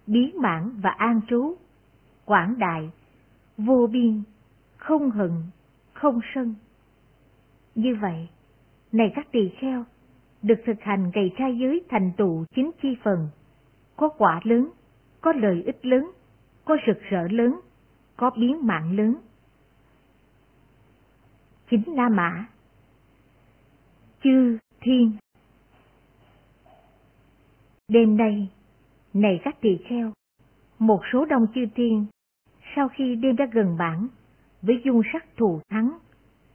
biến 0.08 0.42
mãn 0.42 0.80
và 0.82 0.90
an 0.90 1.22
trú, 1.30 1.56
quảng 2.26 2.60
đại, 2.60 2.92
vô 3.58 3.88
biên, 3.92 4.24
không 4.78 5.12
hận, 5.12 5.32
không 5.94 6.20
sân. 6.36 6.56
Như 7.76 7.96
vậy, 8.02 8.30
này 8.92 9.12
các 9.16 9.28
tỳ 9.32 9.50
kheo, 9.60 9.84
được 10.42 10.62
thực 10.66 10.82
hành 10.82 11.12
gầy 11.14 11.32
trai 11.38 11.58
giới 11.58 11.84
thành 11.90 12.12
tựu 12.18 12.46
chính 12.56 12.72
chi 12.82 12.98
phần, 13.04 13.30
có 13.96 14.10
quả 14.10 14.42
lớn, 14.44 14.70
có 15.22 15.34
lợi 15.34 15.64
ích 15.66 15.86
lớn, 15.86 16.12
có 16.66 16.78
rực 16.88 17.02
rỡ 17.02 17.28
lớn, 17.28 17.60
có 18.18 18.32
biến 18.38 18.68
mạng 18.68 18.96
lớn. 18.98 19.16
Chính 21.70 21.96
La 21.96 22.10
Mã. 22.10 22.46
Chư 24.24 24.58
Thiên. 24.82 25.12
Đêm 27.88 28.18
nay, 28.18 28.50
này 29.14 29.40
các 29.44 29.62
tỳ 29.62 29.78
kheo, 29.90 30.12
một 30.80 31.02
số 31.14 31.26
đông 31.26 31.48
chư 31.56 31.66
thiên, 31.76 32.06
sau 32.76 32.90
khi 32.90 33.16
đêm 33.16 33.36
đã 33.36 33.46
gần 33.52 33.78
bản, 33.78 34.08
với 34.62 34.82
dung 34.84 35.02
sắc 35.14 35.26
thù 35.38 35.60
thắng, 35.70 35.98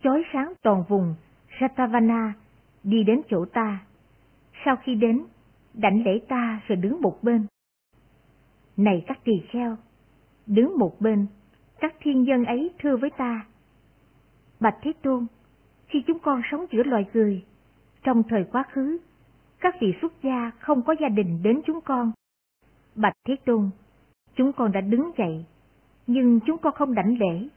chói 0.06 0.22
sáng 0.32 0.52
toàn 0.62 0.84
vùng 0.88 1.14
Satavana 1.60 2.34
đi 2.82 3.04
đến 3.04 3.20
chỗ 3.30 3.44
ta. 3.44 3.84
Sau 4.64 4.76
khi 4.76 4.94
đến, 4.94 5.24
đảnh 5.74 6.04
lễ 6.04 6.20
ta 6.28 6.60
rồi 6.68 6.76
đứng 6.76 7.00
một 7.00 7.18
bên. 7.22 7.46
Này 8.76 9.04
các 9.06 9.18
tỳ 9.24 9.32
kheo, 9.50 9.76
đứng 10.46 10.78
một 10.78 11.00
bên, 11.00 11.26
các 11.80 11.94
thiên 12.00 12.26
dân 12.26 12.44
ấy 12.44 12.70
thưa 12.78 12.96
với 12.96 13.10
ta. 13.10 13.46
Bạch 14.60 14.76
Thế 14.82 14.92
Tôn, 15.02 15.26
khi 15.86 16.02
chúng 16.06 16.18
con 16.18 16.42
sống 16.50 16.66
giữa 16.72 16.82
loài 16.82 17.04
người, 17.14 17.44
trong 18.02 18.22
thời 18.28 18.44
quá 18.52 18.64
khứ, 18.72 18.98
các 19.60 19.74
vị 19.80 19.94
xuất 20.00 20.12
gia 20.22 20.50
không 20.58 20.82
có 20.82 20.94
gia 21.00 21.08
đình 21.08 21.42
đến 21.42 21.60
chúng 21.66 21.80
con. 21.80 22.12
Bạch 22.94 23.16
Thế 23.24 23.36
Tôn, 23.44 23.70
chúng 24.34 24.52
con 24.52 24.72
đã 24.72 24.80
đứng 24.80 25.10
dậy, 25.18 25.44
nhưng 26.06 26.40
chúng 26.46 26.58
con 26.58 26.74
không 26.74 26.94
đảnh 26.94 27.18
lễ. 27.18 27.48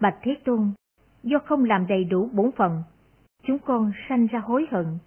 Bạch 0.00 0.18
Thế 0.22 0.36
Tôn, 0.44 0.72
do 1.28 1.38
không 1.44 1.64
làm 1.64 1.86
đầy 1.86 2.04
đủ 2.04 2.30
bổn 2.32 2.50
phận, 2.56 2.82
chúng 3.42 3.58
con 3.58 3.92
sanh 4.08 4.26
ra 4.26 4.38
hối 4.38 4.66
hận, 4.70 4.98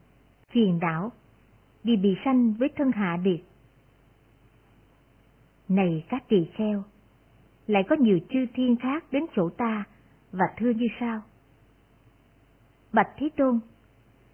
phiền 0.51 0.79
đảo, 0.79 1.11
vì 1.83 1.95
bị 1.95 2.15
sanh 2.25 2.53
với 2.53 2.69
thân 2.75 2.91
hạ 2.91 3.17
điệt. 3.23 3.39
Này 5.69 6.05
các 6.09 6.23
tỳ 6.27 6.45
kheo, 6.53 6.83
lại 7.67 7.83
có 7.89 7.95
nhiều 7.95 8.19
chư 8.29 8.45
thiên 8.53 8.75
khác 8.75 9.03
đến 9.11 9.25
chỗ 9.35 9.49
ta 9.49 9.83
và 10.31 10.45
thưa 10.57 10.69
như 10.69 10.87
sau. 10.99 11.21
Bạch 12.93 13.09
Thế 13.17 13.29
Tôn, 13.37 13.59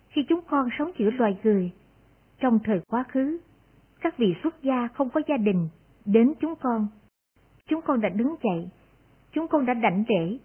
khi 0.10 0.22
chúng 0.30 0.42
con 0.50 0.70
sống 0.80 0.92
giữa 0.98 1.10
loài 1.10 1.38
người, 1.44 1.72
trong 2.40 2.60
thời 2.64 2.80
quá 2.88 3.04
khứ, 3.10 3.40
các 4.02 4.18
vị 4.18 4.36
xuất 4.44 4.64
gia 4.64 4.88
không 4.88 5.10
có 5.10 5.22
gia 5.28 5.38
đình 5.38 5.70
đến 6.06 6.34
chúng 6.40 6.56
con. 6.56 6.88
Chúng 7.68 7.82
con 7.82 8.02
đã 8.02 8.10
đứng 8.10 8.36
dậy, 8.44 8.70
chúng 9.32 9.48
con 9.48 9.66
đã 9.66 9.74
đảnh 9.74 10.04
lễ, 10.10 10.38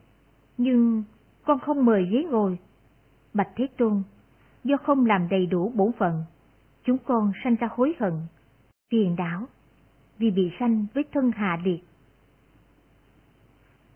nhưng 0.56 1.02
con 1.44 1.58
không 1.58 1.84
mời 1.84 2.08
ghế 2.10 2.24
ngồi. 2.30 2.58
Bạch 3.34 3.48
Thế 3.56 3.66
Tôn, 3.76 4.02
do 4.64 4.76
không 4.76 5.06
làm 5.06 5.28
đầy 5.28 5.46
đủ 5.46 5.72
bổn 5.74 5.92
phận, 5.98 6.24
chúng 6.84 6.98
con 6.98 7.32
sanh 7.44 7.56
ra 7.56 7.68
hối 7.70 7.94
hận, 8.00 8.12
phiền 8.90 9.16
đảo, 9.16 9.46
vì 10.18 10.30
bị 10.30 10.50
sanh 10.58 10.86
với 10.94 11.04
thân 11.12 11.30
hạ 11.30 11.58
liệt. 11.64 11.80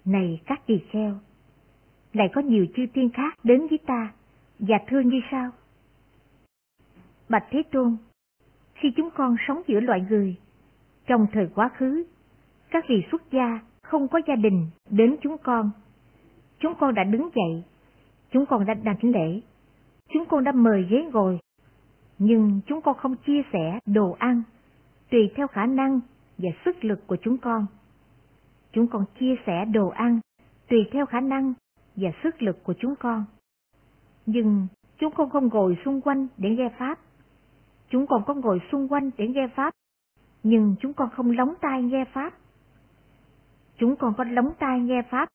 Này 0.05 0.41
các 0.47 0.67
tỳ 0.67 0.79
kheo, 0.91 1.15
lại 2.13 2.29
có 2.35 2.41
nhiều 2.41 2.67
chư 2.77 2.87
thiên 2.95 3.11
khác 3.11 3.39
đến 3.45 3.67
với 3.71 3.79
ta 3.87 4.13
và 4.59 4.79
thưa 4.89 5.01
như 5.01 5.21
sao? 5.31 5.51
Bạch 7.29 7.45
Thế 7.51 7.63
Tôn, 7.73 7.97
khi 8.75 8.93
chúng 8.97 9.11
con 9.15 9.37
sống 9.49 9.63
giữa 9.67 9.81
loại 9.81 10.07
người, 10.11 10.37
trong 11.07 11.27
thời 11.33 11.49
quá 11.55 11.71
khứ, 11.77 12.05
các 12.71 12.85
vị 12.89 13.05
xuất 13.11 13.23
gia 13.33 13.61
không 13.83 14.09
có 14.09 14.21
gia 14.27 14.37
đình 14.37 14.67
đến 14.91 15.17
chúng 15.23 15.39
con. 15.39 15.71
Chúng 16.59 16.75
con 16.81 16.95
đã 16.95 17.05
đứng 17.05 17.29
dậy, 17.35 17.65
chúng 18.31 18.47
con 18.47 18.67
đã 18.67 18.75
đảnh 18.75 18.99
lễ, 19.03 19.41
chúng 20.09 20.27
con 20.29 20.45
đã 20.45 20.53
mời 20.53 20.87
ghế 20.91 21.05
ngồi, 21.13 21.39
nhưng 22.19 22.61
chúng 22.67 22.83
con 22.83 22.97
không 22.97 23.17
chia 23.17 23.43
sẻ 23.53 23.79
đồ 23.87 24.17
ăn, 24.19 24.43
tùy 25.11 25.31
theo 25.37 25.47
khả 25.47 25.67
năng 25.67 26.01
và 26.39 26.51
sức 26.65 26.85
lực 26.85 27.07
của 27.07 27.17
chúng 27.23 27.39
con. 27.39 27.67
Chúng 28.73 28.87
con 28.87 29.05
chia 29.21 29.35
sẻ 29.47 29.65
đồ 29.65 29.89
ăn, 29.89 30.21
tùy 30.69 30.79
theo 30.93 31.07
khả 31.07 31.21
năng 31.21 31.55
và 31.97 32.11
sức 32.23 32.43
lực 32.43 32.65
của 32.65 32.75
chúng 32.79 32.95
con. 32.97 33.25
Nhưng 34.27 34.67
chúng 34.99 35.15
con 35.15 35.31
không 35.31 35.49
ngồi 35.49 35.77
xung 35.85 36.01
quanh 36.01 36.27
để 36.37 36.51
nghe 36.51 36.69
Pháp. 36.79 36.99
Chúng 37.89 38.07
con 38.07 38.23
có 38.27 38.35
ngồi 38.35 38.61
xung 38.73 38.89
quanh 38.89 39.11
để 39.19 39.29
nghe 39.29 39.49
Pháp, 39.57 39.75
nhưng 40.43 40.75
chúng 40.81 40.93
con 40.93 41.11
không 41.11 41.31
lóng 41.31 41.55
tai 41.61 41.83
nghe 41.83 42.05
Pháp. 42.13 42.35
Chúng 43.79 43.97
con 43.97 44.15
có 44.19 44.25
lóng 44.25 44.53
tai 44.59 44.81
nghe 44.81 45.03
Pháp, 45.11 45.29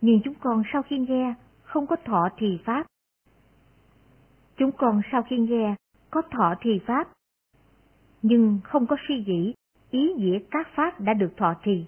nhưng 0.00 0.20
chúng 0.24 0.34
con 0.40 0.62
sau 0.72 0.82
khi 0.82 0.98
nghe 0.98 1.34
không 1.62 1.86
có 1.86 1.96
thọ 2.04 2.28
thì 2.36 2.58
Pháp. 2.64 2.86
Chúng 4.56 4.72
con 4.72 5.00
sau 5.12 5.22
khi 5.22 5.38
nghe 5.38 5.74
có 6.10 6.22
thọ 6.30 6.54
thì 6.60 6.80
Pháp, 6.86 7.08
nhưng 8.22 8.58
không 8.64 8.86
có 8.86 8.96
suy 9.08 9.24
nghĩ 9.26 9.54
ý 9.90 10.12
nghĩa 10.12 10.38
các 10.50 10.68
pháp 10.74 11.00
đã 11.00 11.14
được 11.14 11.36
thọ 11.36 11.54
trì. 11.64 11.86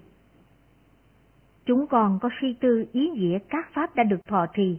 Chúng 1.64 1.86
con 1.86 2.18
có 2.22 2.30
suy 2.40 2.54
tư 2.60 2.84
ý 2.92 3.08
nghĩa 3.10 3.38
các 3.48 3.70
pháp 3.74 3.94
đã 3.94 4.04
được 4.04 4.26
thọ 4.26 4.46
trì, 4.54 4.78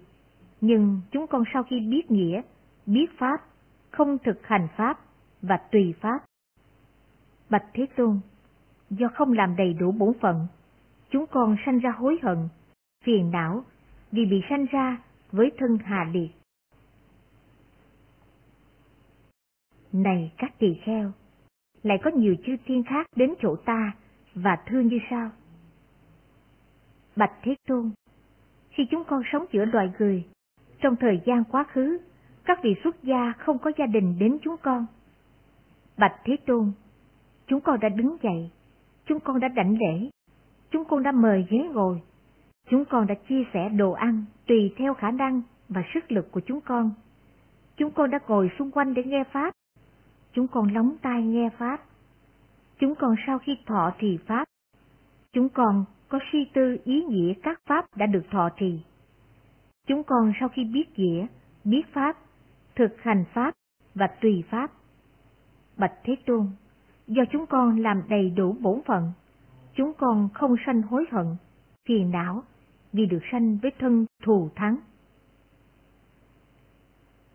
nhưng 0.61 1.01
chúng 1.11 1.27
con 1.27 1.43
sau 1.53 1.63
khi 1.63 1.79
biết 1.79 2.11
nghĩa, 2.11 2.41
biết 2.85 3.05
pháp, 3.17 3.37
không 3.91 4.17
thực 4.17 4.47
hành 4.47 4.67
pháp 4.77 4.99
và 5.41 5.57
tùy 5.71 5.93
pháp. 6.01 6.19
Bạch 7.49 7.65
Thế 7.73 7.85
Tôn, 7.95 8.19
do 8.89 9.07
không 9.13 9.33
làm 9.33 9.55
đầy 9.55 9.73
đủ 9.73 9.91
bổn 9.91 10.13
phận, 10.21 10.47
chúng 11.09 11.25
con 11.27 11.55
sanh 11.65 11.79
ra 11.79 11.91
hối 11.91 12.19
hận, 12.23 12.37
phiền 13.03 13.31
não 13.31 13.63
vì 14.11 14.25
bị 14.25 14.41
sanh 14.49 14.65
ra 14.65 14.97
với 15.31 15.51
thân 15.57 15.77
hà 15.83 16.09
liệt. 16.13 16.29
Này 19.91 20.31
các 20.37 20.59
tỳ 20.59 20.73
kheo, 20.83 21.11
lại 21.83 21.97
có 22.03 22.11
nhiều 22.11 22.35
chư 22.45 22.55
thiên 22.65 22.83
khác 22.83 23.07
đến 23.15 23.33
chỗ 23.41 23.55
ta 23.65 23.91
và 24.35 24.57
thương 24.65 24.87
như 24.87 24.99
sao? 25.09 25.29
Bạch 27.15 27.31
Thế 27.41 27.55
Tôn, 27.67 27.91
khi 28.69 28.87
chúng 28.91 29.03
con 29.07 29.21
sống 29.31 29.45
giữa 29.51 29.65
loài 29.65 29.91
người, 29.99 30.25
trong 30.81 30.95
thời 30.95 31.21
gian 31.25 31.43
quá 31.43 31.63
khứ, 31.63 31.97
các 32.45 32.59
vị 32.63 32.75
xuất 32.83 33.03
gia 33.03 33.33
không 33.37 33.59
có 33.59 33.71
gia 33.77 33.85
đình 33.85 34.19
đến 34.19 34.37
chúng 34.43 34.55
con. 34.61 34.85
Bạch 35.97 36.15
Thế 36.23 36.37
Tôn, 36.45 36.71
chúng 37.47 37.61
con 37.61 37.79
đã 37.79 37.89
đứng 37.89 38.17
dậy, 38.23 38.49
chúng 39.05 39.19
con 39.19 39.39
đã 39.39 39.47
đảnh 39.47 39.77
lễ, 39.79 40.09
chúng 40.71 40.85
con 40.85 41.03
đã 41.03 41.11
mời 41.11 41.45
ghế 41.49 41.57
ngồi, 41.57 42.01
chúng 42.69 42.85
con 42.85 43.07
đã 43.07 43.15
chia 43.29 43.43
sẻ 43.53 43.69
đồ 43.69 43.91
ăn 43.91 44.25
tùy 44.47 44.73
theo 44.77 44.93
khả 44.93 45.11
năng 45.11 45.41
và 45.69 45.83
sức 45.93 46.11
lực 46.11 46.31
của 46.31 46.39
chúng 46.39 46.61
con. 46.61 46.91
Chúng 47.77 47.91
con 47.91 48.09
đã 48.09 48.19
ngồi 48.27 48.51
xung 48.59 48.71
quanh 48.71 48.93
để 48.93 49.03
nghe 49.03 49.23
Pháp, 49.31 49.53
chúng 50.33 50.47
con 50.47 50.73
lóng 50.73 50.95
tai 51.01 51.23
nghe 51.23 51.49
Pháp. 51.57 51.77
Chúng 52.79 52.95
con 52.95 53.15
sau 53.27 53.39
khi 53.39 53.57
thọ 53.65 53.91
trì 53.99 54.17
Pháp, 54.27 54.45
chúng 55.33 55.49
con 55.49 55.85
có 56.09 56.19
suy 56.31 56.45
tư 56.53 56.77
ý 56.83 57.03
nghĩa 57.03 57.33
các 57.43 57.59
Pháp 57.65 57.85
đã 57.95 58.05
được 58.05 58.23
thọ 58.31 58.49
trì. 58.59 58.79
Chúng 59.87 60.03
con 60.03 60.33
sau 60.39 60.49
khi 60.49 60.63
biết 60.63 60.99
nghĩa, 60.99 61.27
biết 61.63 61.81
Pháp, 61.93 62.17
thực 62.75 63.01
hành 63.01 63.25
Pháp 63.33 63.53
và 63.95 64.07
tùy 64.21 64.43
Pháp. 64.49 64.71
Bạch 65.77 65.93
Thế 66.03 66.15
Tôn, 66.25 66.47
do 67.07 67.23
chúng 67.31 67.45
con 67.45 67.79
làm 67.79 68.03
đầy 68.09 68.29
đủ 68.29 68.55
bổn 68.59 68.81
phận, 68.85 69.11
chúng 69.75 69.93
con 69.93 70.29
không 70.33 70.55
sanh 70.65 70.81
hối 70.81 71.05
hận, 71.11 71.25
phiền 71.87 72.11
não 72.11 72.43
vì 72.93 73.05
được 73.05 73.19
sanh 73.31 73.57
với 73.61 73.71
thân 73.79 74.05
thù 74.23 74.49
thắng. 74.55 74.77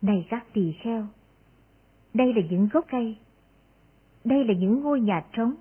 Này 0.01 0.27
các 0.29 0.45
tỳ 0.53 0.73
kheo, 0.83 1.07
đây 2.13 2.33
là 2.33 2.41
những 2.49 2.69
gốc 2.73 2.85
cây, 2.91 3.17
đây 4.23 4.45
là 4.45 4.53
những 4.53 4.81
ngôi 4.81 5.01
nhà 5.01 5.25
trống. 5.33 5.55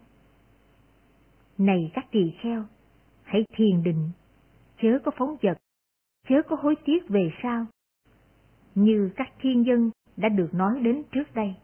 Này 1.59 1.91
các 1.95 2.07
tỳ 2.11 2.33
kheo, 2.41 2.65
hãy 3.23 3.45
thiền 3.57 3.83
định, 3.83 4.11
chớ 4.83 4.99
có 5.05 5.11
phóng 5.19 5.37
vật, 5.43 5.59
chớ 6.29 6.43
có 6.49 6.57
hối 6.57 6.75
tiếc 6.85 7.09
về 7.09 7.31
sau, 7.43 7.67
như 8.75 9.11
các 9.17 9.33
thiên 9.41 9.67
dân 9.67 9.91
đã 10.17 10.29
được 10.29 10.55
nói 10.55 10.81
đến 10.81 11.03
trước 11.13 11.35
đây. 11.35 11.55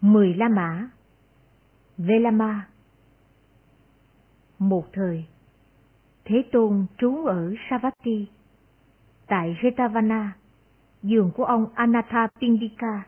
Mười 0.00 0.34
La 0.34 0.48
Mã 0.48 0.90
Velama 1.98 2.68
một 4.58 4.92
thời, 4.92 5.24
Thế 6.24 6.44
Tôn 6.52 6.86
trú 6.98 7.26
ở 7.26 7.54
Savatthi, 7.70 8.26
tại 9.26 9.56
Jetavana, 9.62 10.28
giường 11.02 11.30
của 11.36 11.44
ông 11.44 11.66
Anatha 11.74 12.28
Pindika. 12.40 13.02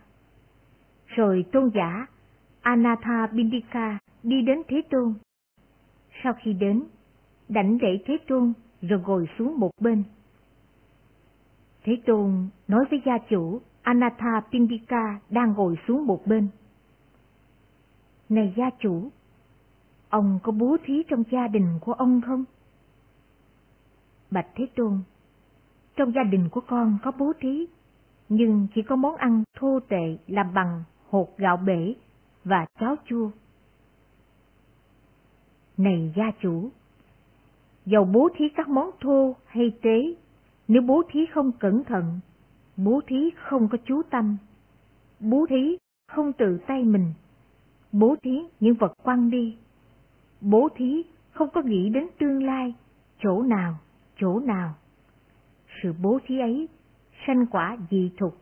Rồi 1.07 1.45
tôn 1.53 1.71
giả 1.75 2.07
Anatha 2.61 3.27
Pindika 3.27 3.99
đi 4.23 4.43
đến 4.43 4.63
Thế 4.69 4.83
Tôn. 4.91 5.15
Sau 6.23 6.33
khi 6.43 6.53
đến, 6.53 6.83
đảnh 7.49 7.79
lễ 7.83 7.99
Thế 8.07 8.17
Tôn 8.29 8.53
rồi 8.83 9.01
ngồi 9.07 9.29
xuống 9.39 9.61
một 9.61 9.71
bên. 9.81 10.03
Thế 11.85 11.97
Tôn 12.07 12.49
nói 12.69 12.85
với 12.91 13.03
gia 13.07 13.19
chủ 13.19 13.61
Anatha 13.83 14.41
Pindika 14.53 15.21
đang 15.31 15.53
ngồi 15.53 15.79
xuống 15.89 16.07
một 16.07 16.27
bên. 16.27 16.49
Này 18.29 18.55
gia 18.57 18.71
chủ, 18.79 19.11
ông 20.09 20.39
có 20.43 20.53
bố 20.53 20.77
thí 20.85 21.03
trong 21.09 21.23
gia 21.31 21.49
đình 21.49 21.79
của 21.81 21.93
ông 21.93 22.21
không? 22.27 22.45
Bạch 24.31 24.47
Thế 24.55 24.67
Tôn, 24.77 24.99
trong 25.97 26.13
gia 26.13 26.23
đình 26.23 26.49
của 26.49 26.61
con 26.61 26.99
có 27.03 27.13
bố 27.19 27.33
thí, 27.41 27.67
nhưng 28.29 28.67
chỉ 28.75 28.83
có 28.83 28.97
món 28.97 29.17
ăn 29.17 29.43
thô 29.57 29.81
tệ 29.89 30.17
làm 30.27 30.55
bằng 30.55 30.83
hột 31.09 31.39
gạo 31.39 31.57
bể 31.57 31.95
và 32.45 32.67
cháo 32.81 32.97
chua. 33.09 33.31
Này 35.77 36.13
gia 36.17 36.33
chủ, 36.41 36.71
dầu 37.87 38.05
bố 38.05 38.29
thí 38.37 38.49
các 38.49 38.69
món 38.69 38.91
thô 39.01 39.37
hay 39.47 39.73
tế, 39.83 40.15
nếu 40.69 40.83
bố 40.83 41.03
thí 41.11 41.21
không 41.35 41.53
cẩn 41.53 41.85
thận, 41.85 42.21
bố 42.77 43.01
thí 43.07 43.31
không 43.37 43.69
có 43.69 43.79
chú 43.85 44.03
tâm, 44.11 44.37
bố 45.21 45.47
thí 45.49 45.77
không 46.09 46.33
tự 46.33 46.59
tay 46.67 46.85
mình, 46.85 47.13
bố 47.93 48.17
thí 48.23 48.43
những 48.61 48.75
vật 48.75 48.93
quăng 49.03 49.31
đi, 49.31 49.57
bố 50.51 50.69
thí 50.77 51.05
không 51.31 51.49
có 51.55 51.63
nghĩ 51.63 51.91
đến 51.91 52.07
tương 52.19 52.43
lai, 52.43 52.75
chỗ 53.19 53.43
nào, 53.43 53.79
chỗ 54.17 54.41
nào. 54.41 54.75
Sự 55.83 55.93
bố 56.03 56.19
thí 56.27 56.39
ấy 56.39 56.69
sanh 57.27 57.47
quả 57.47 57.77
dị 57.91 58.11
thục, 58.19 58.37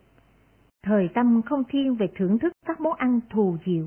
thời 0.83 1.09
tâm 1.15 1.43
không 1.43 1.65
thiên 1.69 1.95
về 1.95 2.07
thưởng 2.17 2.39
thức 2.39 2.53
các 2.67 2.81
món 2.81 2.95
ăn 2.95 3.21
thù 3.31 3.57
diệu, 3.67 3.85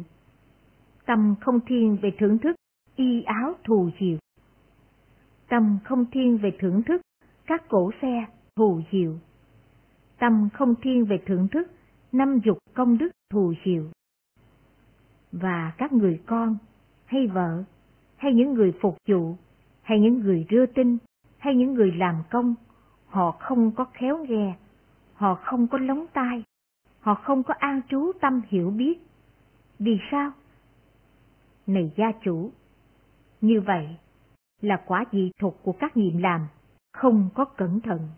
tâm 1.05 1.35
không 1.41 1.59
thiên 1.67 1.97
về 2.01 2.11
thưởng 2.19 2.37
thức 2.37 2.55
y 2.95 3.23
áo 3.23 3.53
thù 3.63 3.89
diệu, 3.99 4.17
tâm 5.49 5.77
không 5.83 6.05
thiên 6.11 6.37
về 6.37 6.51
thưởng 6.59 6.83
thức 6.83 7.01
các 7.45 7.63
cổ 7.69 7.91
xe 8.01 8.25
thù 8.55 8.81
diệu, 8.91 9.13
tâm 10.19 10.49
không 10.53 10.75
thiên 10.81 11.05
về 11.05 11.17
thưởng 11.25 11.47
thức 11.47 11.71
năm 12.11 12.39
dục 12.45 12.57
công 12.73 12.97
đức 12.97 13.09
thù 13.29 13.53
diệu. 13.65 13.83
Và 15.31 15.73
các 15.77 15.93
người 15.93 16.21
con, 16.25 16.57
hay 17.05 17.27
vợ, 17.27 17.63
hay 18.17 18.33
những 18.33 18.53
người 18.53 18.73
phục 18.81 18.97
vụ, 19.07 19.35
hay 19.81 19.99
những 19.99 20.19
người 20.19 20.45
đưa 20.49 20.65
tin, 20.65 20.97
hay 21.37 21.55
những 21.55 21.73
người 21.73 21.91
làm 21.91 22.23
công, 22.29 22.55
họ 23.07 23.31
không 23.31 23.71
có 23.71 23.85
khéo 23.93 24.25
nghe, 24.25 24.55
họ 25.13 25.35
không 25.35 25.67
có 25.67 25.77
lóng 25.77 26.05
tai, 26.13 26.43
họ 26.99 27.15
không 27.15 27.43
có 27.43 27.53
an 27.53 27.81
trú 27.89 28.11
tâm 28.21 28.41
hiểu 28.47 28.69
biết. 28.69 28.99
Vì 29.79 29.99
sao? 30.11 30.31
Này 31.67 31.91
gia 31.97 32.11
chủ, 32.23 32.51
như 33.41 33.61
vậy 33.61 33.97
là 34.61 34.83
quả 34.87 35.05
dị 35.11 35.31
thuộc 35.39 35.63
của 35.63 35.73
các 35.79 35.97
nhiệm 35.97 36.17
làm, 36.17 36.47
không 36.93 37.29
có 37.35 37.45
cẩn 37.45 37.79
thận. 37.81 38.09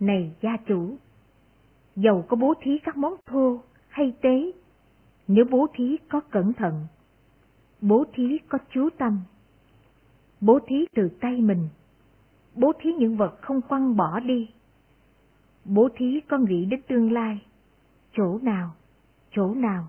Này 0.00 0.34
gia 0.40 0.56
chủ, 0.66 0.96
dầu 1.96 2.24
có 2.28 2.36
bố 2.36 2.54
thí 2.60 2.78
các 2.84 2.96
món 2.96 3.14
thô 3.26 3.60
hay 3.88 4.14
tế, 4.20 4.52
nếu 5.28 5.44
bố 5.50 5.66
thí 5.74 5.96
có 6.08 6.20
cẩn 6.20 6.52
thận, 6.52 6.86
bố 7.80 8.04
thí 8.14 8.38
có 8.48 8.58
chú 8.70 8.88
tâm, 8.98 9.20
bố 10.40 10.58
thí 10.66 10.86
từ 10.94 11.08
tay 11.20 11.40
mình, 11.40 11.68
bố 12.54 12.72
thí 12.80 12.92
những 12.92 13.16
vật 13.16 13.38
không 13.40 13.60
quăng 13.62 13.96
bỏ 13.96 14.20
đi, 14.20 14.50
bố 15.64 15.88
thí 15.96 16.20
có 16.28 16.38
nghĩ 16.38 16.64
đến 16.64 16.80
tương 16.88 17.12
lai, 17.12 17.42
chỗ 18.12 18.38
nào, 18.42 18.74
chỗ 19.30 19.54
nào. 19.54 19.86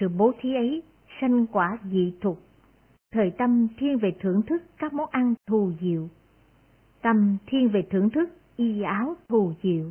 Sự 0.00 0.08
bố 0.08 0.32
thí 0.40 0.54
ấy 0.54 0.82
sanh 1.20 1.46
quả 1.46 1.78
dị 1.92 2.14
thục, 2.20 2.42
thời 3.12 3.30
tâm 3.30 3.68
thiên 3.78 3.98
về 3.98 4.16
thưởng 4.20 4.42
thức 4.42 4.62
các 4.78 4.92
món 4.92 5.10
ăn 5.10 5.34
thù 5.46 5.72
diệu, 5.80 6.08
tâm 7.02 7.36
thiên 7.46 7.68
về 7.68 7.82
thưởng 7.90 8.10
thức 8.10 8.30
y 8.56 8.82
áo 8.82 9.16
thù 9.28 9.52
diệu, 9.62 9.84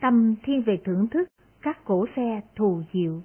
tâm 0.00 0.34
thiên 0.42 0.62
về 0.62 0.80
thưởng 0.84 1.08
thức 1.08 1.28
các 1.62 1.84
cổ 1.84 2.06
xe 2.16 2.40
thù 2.56 2.82
diệu, 2.92 3.20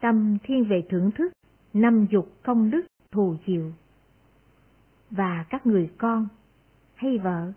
tâm 0.00 0.38
thiên 0.42 0.64
về 0.64 0.86
thưởng 0.90 1.10
thức 1.10 1.32
năm 1.72 2.06
dục 2.10 2.32
công 2.42 2.70
đức 2.70 2.86
thù 3.10 3.36
diệu. 3.46 3.72
Và 5.10 5.44
các 5.50 5.66
người 5.66 5.90
con, 5.98 6.28
hay 6.94 7.18
vợ, 7.18 7.52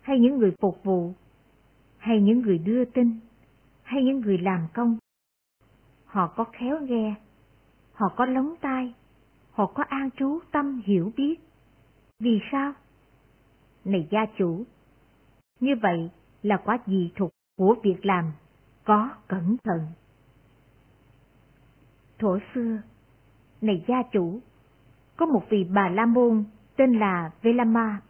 hay 0.00 0.20
những 0.20 0.38
người 0.38 0.52
phục 0.60 0.84
vụ, 0.84 1.12
hay 1.98 2.20
những 2.20 2.40
người 2.40 2.58
đưa 2.58 2.84
tin, 2.84 3.20
hay 3.82 4.04
những 4.04 4.20
người 4.20 4.38
làm 4.38 4.66
công. 4.74 4.98
Họ 6.04 6.26
có 6.36 6.44
khéo 6.44 6.80
nghe, 6.80 7.14
họ 7.92 8.08
có 8.16 8.26
lóng 8.26 8.54
tai, 8.60 8.94
họ 9.50 9.66
có 9.66 9.82
an 9.88 10.10
trú 10.16 10.38
tâm 10.52 10.82
hiểu 10.84 11.12
biết. 11.16 11.34
Vì 12.18 12.40
sao? 12.52 12.72
Này 13.84 14.08
gia 14.10 14.26
chủ, 14.38 14.64
như 15.60 15.74
vậy 15.82 16.10
là 16.42 16.56
quả 16.64 16.78
dị 16.86 17.10
thục 17.16 17.30
của 17.58 17.76
việc 17.82 18.06
làm, 18.06 18.32
có 18.84 19.10
cẩn 19.28 19.56
thận. 19.64 19.86
Thổ 22.20 22.38
xưa, 22.54 22.78
này 23.60 23.84
gia 23.88 24.02
chủ, 24.02 24.40
có 25.16 25.26
một 25.26 25.42
vị 25.50 25.66
bà 25.74 25.88
La 25.88 26.06
Môn 26.06 26.44
tên 26.76 26.92
là 26.92 27.30
Velama. 27.42 28.00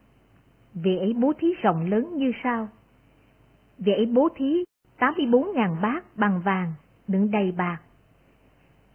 Vị 0.75 0.97
ấy 0.99 1.13
bố 1.13 1.33
thí 1.39 1.49
rộng 1.63 1.91
lớn 1.91 2.17
như 2.17 2.33
sau 2.43 2.69
Vị 3.79 3.93
ấy 3.93 4.07
bố 4.07 4.29
thí 4.37 4.65
84.000 4.99 5.81
bát 5.81 6.17
bằng 6.17 6.41
vàng, 6.45 6.73
đựng 7.09 7.31
đầy 7.31 7.53
bạc. 7.53 7.79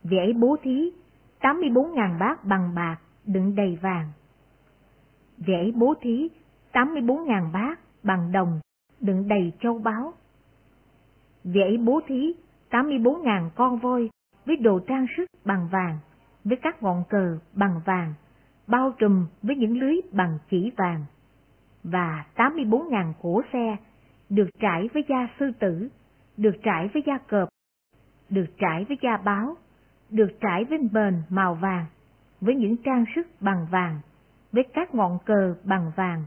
Vị 0.03 0.17
ấy 0.17 0.33
bố 0.33 0.55
thí 0.63 0.91
84.000 1.41 2.19
bát 2.19 2.45
bằng 2.45 2.75
bạc, 2.75 2.97
đựng 3.25 3.55
đầy 3.55 3.77
vàng. 3.81 4.11
Vị 5.37 5.53
ấy 5.53 5.71
bố 5.75 5.93
thí 6.01 6.29
84.000 6.73 7.51
bát 7.51 7.79
bằng 8.03 8.31
đồng, 8.31 8.59
đựng 9.01 9.27
đầy 9.27 9.53
châu 9.59 9.79
báu. 9.79 10.13
Vị 11.43 11.61
ấy 11.61 11.77
bố 11.77 11.99
thí 12.07 12.33
84.000 12.69 13.49
con 13.55 13.79
voi 13.79 14.09
với 14.45 14.55
đồ 14.55 14.79
trang 14.79 15.05
sức 15.17 15.25
bằng 15.45 15.67
vàng, 15.71 15.97
với 16.43 16.57
các 16.61 16.83
ngọn 16.83 17.03
cờ 17.09 17.37
bằng 17.53 17.81
vàng, 17.85 18.13
bao 18.67 18.91
trùm 18.99 19.27
với 19.41 19.55
những 19.55 19.77
lưới 19.77 19.95
bằng 20.11 20.37
chỉ 20.49 20.71
vàng, 20.77 21.05
và 21.83 22.25
84.000 22.35 23.13
cổ 23.21 23.41
xe 23.53 23.77
được 24.29 24.49
trải 24.59 24.89
với 24.93 25.03
da 25.09 25.27
sư 25.39 25.51
tử, 25.59 25.89
được 26.37 26.55
trải 26.63 26.89
với 26.93 27.03
da 27.05 27.17
cọp, 27.17 27.49
được 28.29 28.45
trải 28.57 28.85
với 28.85 28.97
da 29.01 29.17
báo, 29.17 29.55
được 30.09 30.31
trải 30.41 30.63
với 30.63 30.79
bền 30.93 31.21
màu 31.29 31.55
vàng, 31.55 31.85
với 32.41 32.55
những 32.55 32.77
trang 32.77 33.05
sức 33.15 33.27
bằng 33.39 33.67
vàng, 33.71 33.99
với 34.51 34.63
các 34.73 34.95
ngọn 34.95 35.17
cờ 35.25 35.55
bằng 35.63 35.91
vàng, 35.95 36.23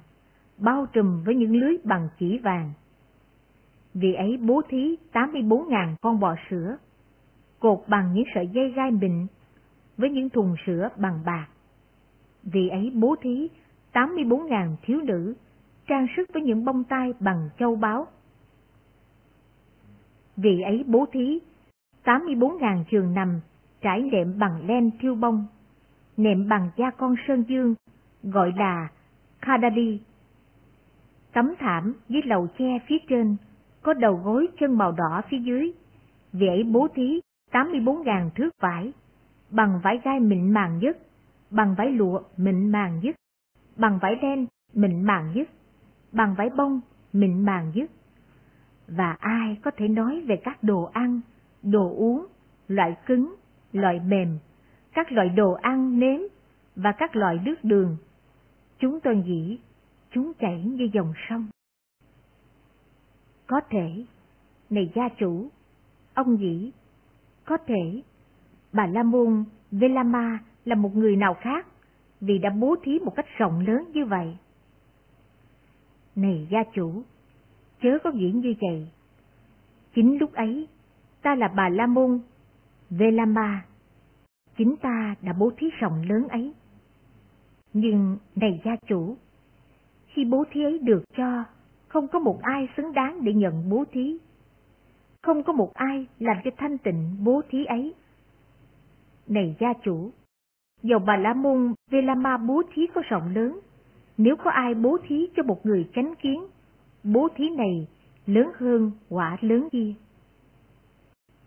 bao 0.58 0.86
trùm 0.92 1.24
với 1.24 1.34
những 1.34 1.56
lưới 1.56 1.76
bằng 1.84 2.08
chỉ 2.18 2.38
vàng. 2.38 2.72
Vì 3.94 4.14
ấy 4.14 4.36
bố 4.36 4.62
thí 4.68 4.96
84.000 5.12 5.94
con 6.00 6.20
bò 6.20 6.34
sữa, 6.50 6.76
cột 7.60 7.84
bằng 7.88 8.12
những 8.14 8.24
sợi 8.34 8.48
dây 8.48 8.70
gai 8.70 8.90
mịn, 8.90 9.26
với 9.96 10.10
những 10.10 10.30
thùng 10.30 10.54
sữa 10.66 10.88
bằng 10.96 11.20
bạc. 11.26 11.46
Vì 12.42 12.68
ấy 12.68 12.92
bố 12.94 13.16
thí 13.20 13.48
84.000 13.92 14.76
thiếu 14.82 15.00
nữ, 15.00 15.34
trang 15.86 16.06
sức 16.16 16.28
với 16.32 16.42
những 16.42 16.64
bông 16.64 16.84
tai 16.84 17.12
bằng 17.20 17.48
châu 17.58 17.76
báu. 17.76 18.06
Vì 20.36 20.60
ấy 20.60 20.84
bố 20.86 21.06
thí 21.12 21.38
84.000 22.04 22.84
giường 22.90 23.14
nằm 23.14 23.40
trải 23.80 24.02
nệm 24.02 24.38
bằng 24.38 24.66
len 24.66 24.90
thiêu 25.00 25.14
bông, 25.14 25.46
nệm 26.16 26.48
bằng 26.48 26.70
da 26.76 26.90
con 26.90 27.14
sơn 27.28 27.44
dương, 27.48 27.74
gọi 28.22 28.52
là 28.56 28.88
Kadadi. 29.40 30.00
Tấm 31.32 31.54
thảm 31.58 31.94
với 32.08 32.22
lầu 32.24 32.46
che 32.58 32.78
phía 32.86 32.98
trên, 33.08 33.36
có 33.82 33.94
đầu 33.94 34.20
gối 34.24 34.48
chân 34.60 34.78
màu 34.78 34.92
đỏ 34.92 35.22
phía 35.30 35.38
dưới. 35.38 35.72
vị 36.32 36.46
ấy 36.46 36.62
bố 36.62 36.88
thí 36.94 37.20
84.000 37.52 38.30
thước 38.30 38.50
vải, 38.60 38.92
bằng 39.50 39.80
vải 39.84 40.00
gai 40.04 40.20
mịn 40.20 40.50
màng 40.50 40.78
nhất, 40.78 40.98
bằng 41.50 41.74
vải 41.78 41.90
lụa 41.90 42.22
mịn 42.36 42.68
màng 42.72 43.00
nhất, 43.02 43.16
bằng 43.76 43.98
vải 44.02 44.14
đen 44.14 44.46
mịn 44.74 45.02
màng 45.02 45.32
nhất, 45.34 45.48
bằng 46.12 46.34
vải 46.34 46.50
bông 46.56 46.80
mịn 47.12 47.44
màng 47.44 47.72
nhất. 47.74 47.90
Và 48.88 49.16
ai 49.18 49.56
có 49.62 49.70
thể 49.76 49.88
nói 49.88 50.24
về 50.26 50.36
các 50.44 50.62
đồ 50.62 50.84
ăn, 50.92 51.20
đồ 51.62 51.94
uống, 51.96 52.26
loại 52.68 52.96
cứng, 53.06 53.34
loại 53.72 54.00
mềm, 54.00 54.38
các 54.92 55.12
loại 55.12 55.28
đồ 55.28 55.52
ăn 55.52 56.00
nếm 56.00 56.20
và 56.76 56.92
các 56.98 57.16
loại 57.16 57.40
nước 57.44 57.56
đường. 57.62 57.96
Chúng 58.78 59.00
tôi 59.00 59.16
nghĩ 59.16 59.58
chúng 60.10 60.32
chảy 60.34 60.62
như 60.62 60.88
dòng 60.92 61.12
sông. 61.28 61.46
Có 63.46 63.60
thể, 63.70 64.04
này 64.70 64.92
gia 64.94 65.08
chủ, 65.08 65.48
ông 66.14 66.34
nghĩ 66.34 66.72
có 67.48 67.58
thể 67.66 68.02
bà 68.72 68.86
La 68.86 69.02
Môn 69.02 69.44
Velama 69.70 70.38
là 70.64 70.74
một 70.74 70.96
người 70.96 71.16
nào 71.16 71.34
khác 71.34 71.66
vì 72.20 72.38
đã 72.38 72.50
bố 72.50 72.76
thí 72.82 72.98
một 72.98 73.12
cách 73.16 73.26
rộng 73.38 73.60
lớn 73.66 73.84
như 73.94 74.04
vậy. 74.04 74.36
Này 76.16 76.48
gia 76.50 76.64
chủ, 76.74 77.02
chớ 77.82 77.98
có 78.04 78.10
nghĩ 78.10 78.32
như 78.32 78.54
vậy. 78.60 78.88
Chính 79.94 80.18
lúc 80.18 80.32
ấy, 80.32 80.68
ta 81.22 81.34
là 81.34 81.48
bà 81.48 81.68
La 81.68 81.86
Môn 81.86 82.20
Velama, 82.90 83.64
chính 84.56 84.76
ta 84.76 85.14
đã 85.22 85.32
bố 85.32 85.50
thí 85.56 85.66
rộng 85.80 86.02
lớn 86.08 86.28
ấy. 86.28 86.54
Nhưng 87.72 88.18
này 88.36 88.60
gia 88.64 88.76
chủ, 88.88 89.16
khi 90.06 90.24
bố 90.24 90.44
thí 90.50 90.62
ấy 90.62 90.78
được 90.78 91.02
cho, 91.16 91.44
không 91.88 92.08
có 92.08 92.18
một 92.18 92.38
ai 92.42 92.68
xứng 92.76 92.92
đáng 92.92 93.24
để 93.24 93.34
nhận 93.34 93.70
bố 93.70 93.84
thí. 93.92 94.18
Không 95.22 95.42
có 95.42 95.52
một 95.52 95.74
ai 95.74 96.06
làm 96.18 96.36
cho 96.44 96.50
thanh 96.56 96.78
tịnh 96.78 97.16
bố 97.24 97.42
thí 97.50 97.64
ấy. 97.64 97.94
Này 99.26 99.56
gia 99.60 99.72
chủ, 99.84 100.10
dầu 100.82 100.98
bà 100.98 101.16
La 101.16 101.34
Môn 101.34 101.74
vi 101.90 102.02
la 102.02 102.14
ma 102.14 102.36
bố 102.36 102.62
thí 102.74 102.86
có 102.94 103.02
rộng 103.08 103.34
lớn, 103.34 103.60
nếu 104.18 104.36
có 104.36 104.50
ai 104.50 104.74
bố 104.74 104.98
thí 105.06 105.28
cho 105.36 105.42
một 105.42 105.66
người 105.66 105.88
chánh 105.94 106.14
kiến, 106.22 106.46
bố 107.04 107.28
thí 107.36 107.50
này 107.50 107.88
lớn 108.26 108.50
hơn 108.54 108.90
quả 109.08 109.36
lớn 109.40 109.68
kia. 109.72 109.94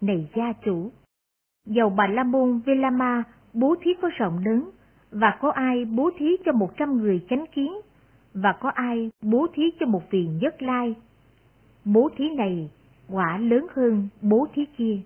Này 0.01 0.29
gia 0.35 0.53
chủ, 0.53 0.91
dầu 1.65 1.89
bà 1.89 2.07
La 2.07 2.23
Môn 2.23 2.59
vi 2.65 2.75
la 2.75 2.89
ma 2.89 3.23
bố 3.53 3.75
thí 3.81 3.91
có 4.01 4.09
rộng 4.17 4.37
lớn, 4.45 4.69
và 5.11 5.37
có 5.41 5.51
ai 5.51 5.85
bố 5.85 6.09
thí 6.17 6.37
cho 6.45 6.51
một 6.51 6.77
trăm 6.77 6.97
người 6.97 7.25
chánh 7.29 7.45
kiến, 7.55 7.73
và 8.33 8.53
có 8.61 8.69
ai 8.69 9.11
bố 9.23 9.47
thí 9.53 9.63
cho 9.79 9.85
một 9.85 10.01
vị 10.09 10.27
nhất 10.41 10.61
lai. 10.61 10.95
Bố 11.85 12.09
thí 12.15 12.29
này 12.29 12.69
quả 13.11 13.37
lớn 13.37 13.67
hơn 13.75 14.07
bố 14.21 14.47
thí 14.53 14.65
kia. 14.77 14.99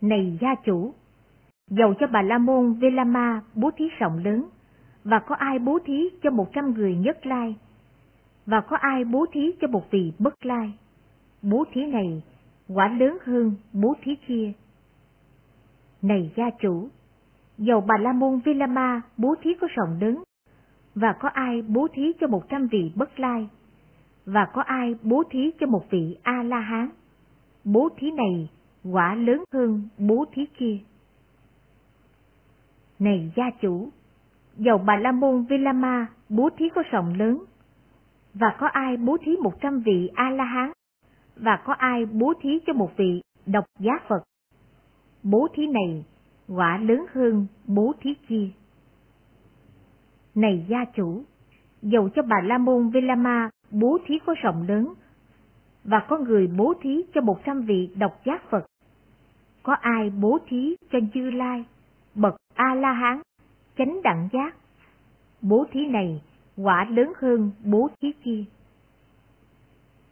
Này 0.00 0.38
gia 0.40 0.54
chủ, 0.64 0.94
dầu 1.70 1.94
cho 2.00 2.06
bà 2.06 2.22
La 2.22 2.38
Môn 2.38 2.74
Velama 2.74 3.42
bố 3.54 3.70
thí 3.76 3.84
rộng 3.98 4.18
lớn, 4.24 4.48
và 5.04 5.18
có 5.18 5.34
ai 5.34 5.58
bố 5.58 5.78
thí 5.84 6.10
cho 6.22 6.30
một 6.30 6.50
trăm 6.52 6.74
người 6.74 6.96
nhất 6.96 7.26
lai, 7.26 7.56
và 8.46 8.60
có 8.60 8.76
ai 8.76 9.04
bố 9.04 9.26
thí 9.32 9.52
cho 9.60 9.68
một 9.68 9.90
vị 9.90 10.12
bất 10.18 10.46
lai. 10.46 10.72
Bố 11.42 11.64
thí 11.72 11.86
này 11.86 12.22
quả 12.68 12.88
lớn 12.88 13.18
hơn 13.24 13.54
bố 13.72 13.94
thí 14.02 14.14
kia. 14.26 14.52
Này 16.02 16.32
gia 16.36 16.50
chủ, 16.60 16.88
dầu 17.58 17.80
bà 17.80 17.94
La 18.00 18.12
Môn 18.12 18.38
Vilama 18.38 19.02
bố 19.16 19.34
thí 19.42 19.50
có 19.60 19.66
rộng 19.76 19.98
lớn, 20.00 20.22
và 20.94 21.12
có 21.20 21.28
ai 21.28 21.62
bố 21.62 21.88
thí 21.94 22.12
cho 22.20 22.26
một 22.26 22.48
trăm 22.48 22.66
vị 22.66 22.92
bất 22.94 23.20
lai, 23.20 23.48
và 24.26 24.46
có 24.54 24.62
ai 24.62 24.94
bố 25.02 25.22
thí 25.30 25.50
cho 25.60 25.66
một 25.66 25.90
vị 25.90 26.16
A-la-hán. 26.22 26.88
Bố 27.64 27.88
thí 27.96 28.10
này 28.10 28.50
quả 28.92 29.14
lớn 29.14 29.44
hơn 29.52 29.88
bố 29.98 30.24
thí 30.32 30.46
kia. 30.58 30.78
Này 32.98 33.32
gia 33.36 33.50
chủ, 33.60 33.88
dầu 34.56 34.78
bà 34.78 34.96
La 34.96 35.12
Môn 35.12 35.44
Vilama 35.44 36.06
bố 36.28 36.50
thí 36.56 36.68
có 36.74 36.82
rộng 36.90 37.14
lớn, 37.18 37.44
và 38.34 38.56
có 38.58 38.66
ai 38.66 38.96
bố 38.96 39.16
thí 39.24 39.36
một 39.36 39.60
trăm 39.60 39.80
vị 39.80 40.10
A-la-hán, 40.14 40.72
và 41.36 41.62
có 41.64 41.72
ai 41.72 42.06
bố 42.06 42.32
thí 42.40 42.58
cho 42.66 42.72
một 42.72 42.90
vị 42.96 43.22
độc 43.46 43.64
giá 43.78 43.92
Phật. 44.08 44.22
Bố 45.22 45.48
thí 45.54 45.66
này 45.66 46.04
quả 46.48 46.78
lớn 46.78 47.04
hơn 47.12 47.46
bố 47.66 47.92
thí 48.00 48.14
kia. 48.28 48.48
Này 50.34 50.66
gia 50.68 50.84
chủ, 50.84 51.22
dầu 51.82 52.08
cho 52.08 52.22
bà 52.22 52.36
La 52.44 52.58
Môn 52.58 52.90
Vilama 52.90 53.50
bố 53.72 53.98
thí 54.06 54.18
có 54.26 54.34
rộng 54.42 54.64
lớn, 54.68 54.94
và 55.84 56.00
có 56.08 56.18
người 56.18 56.46
bố 56.46 56.74
thí 56.80 57.04
cho 57.14 57.20
một 57.20 57.40
trăm 57.44 57.62
vị 57.62 57.90
độc 57.96 58.20
giác 58.24 58.50
Phật. 58.50 58.66
Có 59.62 59.72
ai 59.72 60.10
bố 60.10 60.38
thí 60.48 60.76
cho 60.92 60.98
Như 61.14 61.30
Lai, 61.30 61.64
bậc 62.14 62.34
A-la-hán, 62.54 63.20
chánh 63.78 64.02
đẳng 64.02 64.28
giác. 64.32 64.56
Bố 65.42 65.64
thí 65.72 65.86
này 65.86 66.22
quả 66.56 66.86
lớn 66.90 67.12
hơn 67.18 67.50
bố 67.64 67.90
thí 68.00 68.12
kia. 68.24 68.44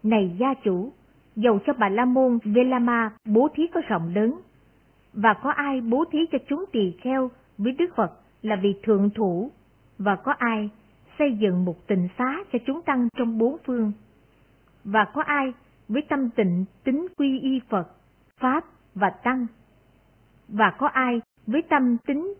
Này 0.03 0.37
gia 0.41 0.55
chủ, 0.55 0.93
dầu 1.37 1.59
cho 1.67 1.73
bà 1.73 1.89
La 1.89 2.05
Môn 2.05 2.39
Velama 2.45 3.11
bố 3.25 3.49
thí 3.55 3.67
có 3.75 3.81
rộng 3.89 4.15
lớn, 4.15 4.41
và 5.13 5.35
có 5.43 5.51
ai 5.51 5.81
bố 5.81 6.05
thí 6.13 6.19
cho 6.33 6.39
chúng 6.49 6.65
tỳ 6.73 6.93
kheo 7.01 7.31
với 7.59 7.73
Đức 7.73 7.95
Phật 7.97 8.13
là 8.43 8.57
vì 8.63 8.75
thượng 8.83 9.11
thủ, 9.11 9.51
và 9.99 10.17
có 10.17 10.33
ai 10.39 10.71
xây 11.21 11.37
dựng 11.39 11.65
một 11.65 11.87
tình 11.87 12.09
xá 12.19 12.37
cho 12.53 12.59
chúng 12.67 12.83
tăng 12.83 13.09
trong 13.19 13.39
bốn 13.39 13.57
phương, 13.67 13.93
và 14.85 15.05
có 15.15 15.23
ai 15.23 15.53
với 15.89 16.03
tâm 16.09 16.31
tịnh 16.31 16.65
tính 16.85 17.07
quy 17.17 17.41
y 17.41 17.61
Phật, 17.69 17.89
Pháp 18.41 18.65
và 18.95 19.11
Tăng, 19.11 19.47
và 20.49 20.73
có 20.79 20.87
ai 20.87 21.21
với 21.47 21.63
tâm 21.63 21.97
tính 22.07 22.35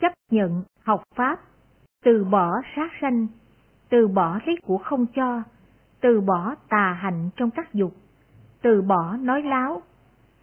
chấp 0.00 0.12
nhận 0.30 0.62
học 0.82 1.02
Pháp, 1.16 1.40
từ 2.04 2.24
bỏ 2.24 2.60
sát 2.76 2.90
sanh, 3.00 3.26
từ 3.88 4.08
bỏ 4.08 4.40
lấy 4.46 4.56
của 4.62 4.78
không 4.78 5.06
cho, 5.06 5.42
từ 6.00 6.20
bỏ 6.20 6.54
tà 6.68 6.98
hạnh 7.00 7.30
trong 7.36 7.50
các 7.50 7.72
dục, 7.72 7.94
từ 8.62 8.82
bỏ 8.82 9.16
nói 9.16 9.42
láo, 9.42 9.82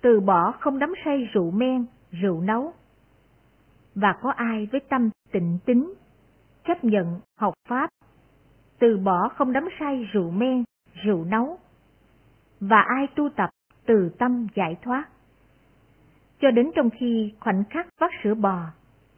từ 0.01 0.19
bỏ 0.19 0.51
không 0.59 0.79
đắm 0.79 0.93
say 1.05 1.29
rượu 1.33 1.51
men, 1.51 1.85
rượu 2.11 2.41
nấu. 2.41 2.73
Và 3.95 4.15
có 4.21 4.31
ai 4.31 4.67
với 4.71 4.81
tâm 4.89 5.09
tịnh 5.31 5.57
tính, 5.65 5.93
chấp 6.65 6.83
nhận 6.83 7.19
học 7.37 7.53
Pháp, 7.69 7.89
từ 8.79 8.97
bỏ 8.97 9.29
không 9.35 9.53
đắm 9.53 9.67
say 9.79 10.09
rượu 10.13 10.31
men, 10.31 10.63
rượu 11.03 11.25
nấu. 11.25 11.57
Và 12.59 12.81
ai 12.81 13.07
tu 13.15 13.29
tập 13.29 13.49
từ 13.85 14.09
tâm 14.19 14.47
giải 14.55 14.77
thoát. 14.81 15.09
Cho 16.39 16.51
đến 16.51 16.71
trong 16.75 16.89
khi 16.89 17.33
khoảnh 17.39 17.63
khắc 17.69 17.87
vắt 17.99 18.11
sữa 18.23 18.33
bò, 18.33 18.65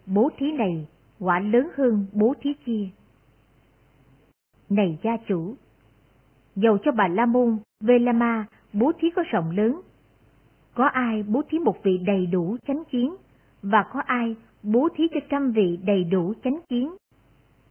bố 0.06 0.30
thí 0.38 0.52
này 0.52 0.88
quả 1.20 1.39
lớn 1.39 1.70
hơn 1.78 2.06
bố 2.14 2.34
thí 2.41 2.54
kia. 2.66 2.88
Này 4.70 5.00
gia 5.04 5.18
chủ, 5.28 5.56
dầu 6.56 6.78
cho 6.78 6.91
bà 6.91 7.08
La 7.08 7.26
Môn, 7.26 7.58
vê 7.84 8.00
la 8.00 8.12
ma 8.12 8.46
bố 8.74 8.91
thí 9.00 9.10
có 9.10 9.24
rộng 9.32 9.52
lớn. 9.52 9.82
Có 10.74 10.86
ai 10.86 11.24
bố 11.24 11.41
thí 11.50 11.60
một 11.60 11.84
vị 11.84 11.98
đầy 11.98 12.26
đủ 12.26 12.58
chánh 12.68 12.84
kiến, 12.89 13.16
và 13.62 13.86
có 13.94 14.02
ai 14.06 14.36
bố 14.64 14.89
thí 14.96 15.04
cho 15.14 15.20
trăm 15.30 15.52
vị 15.52 15.80
đầy 15.84 16.04
đủ 16.04 16.34
chánh 16.44 16.60
kiến, 16.70 16.96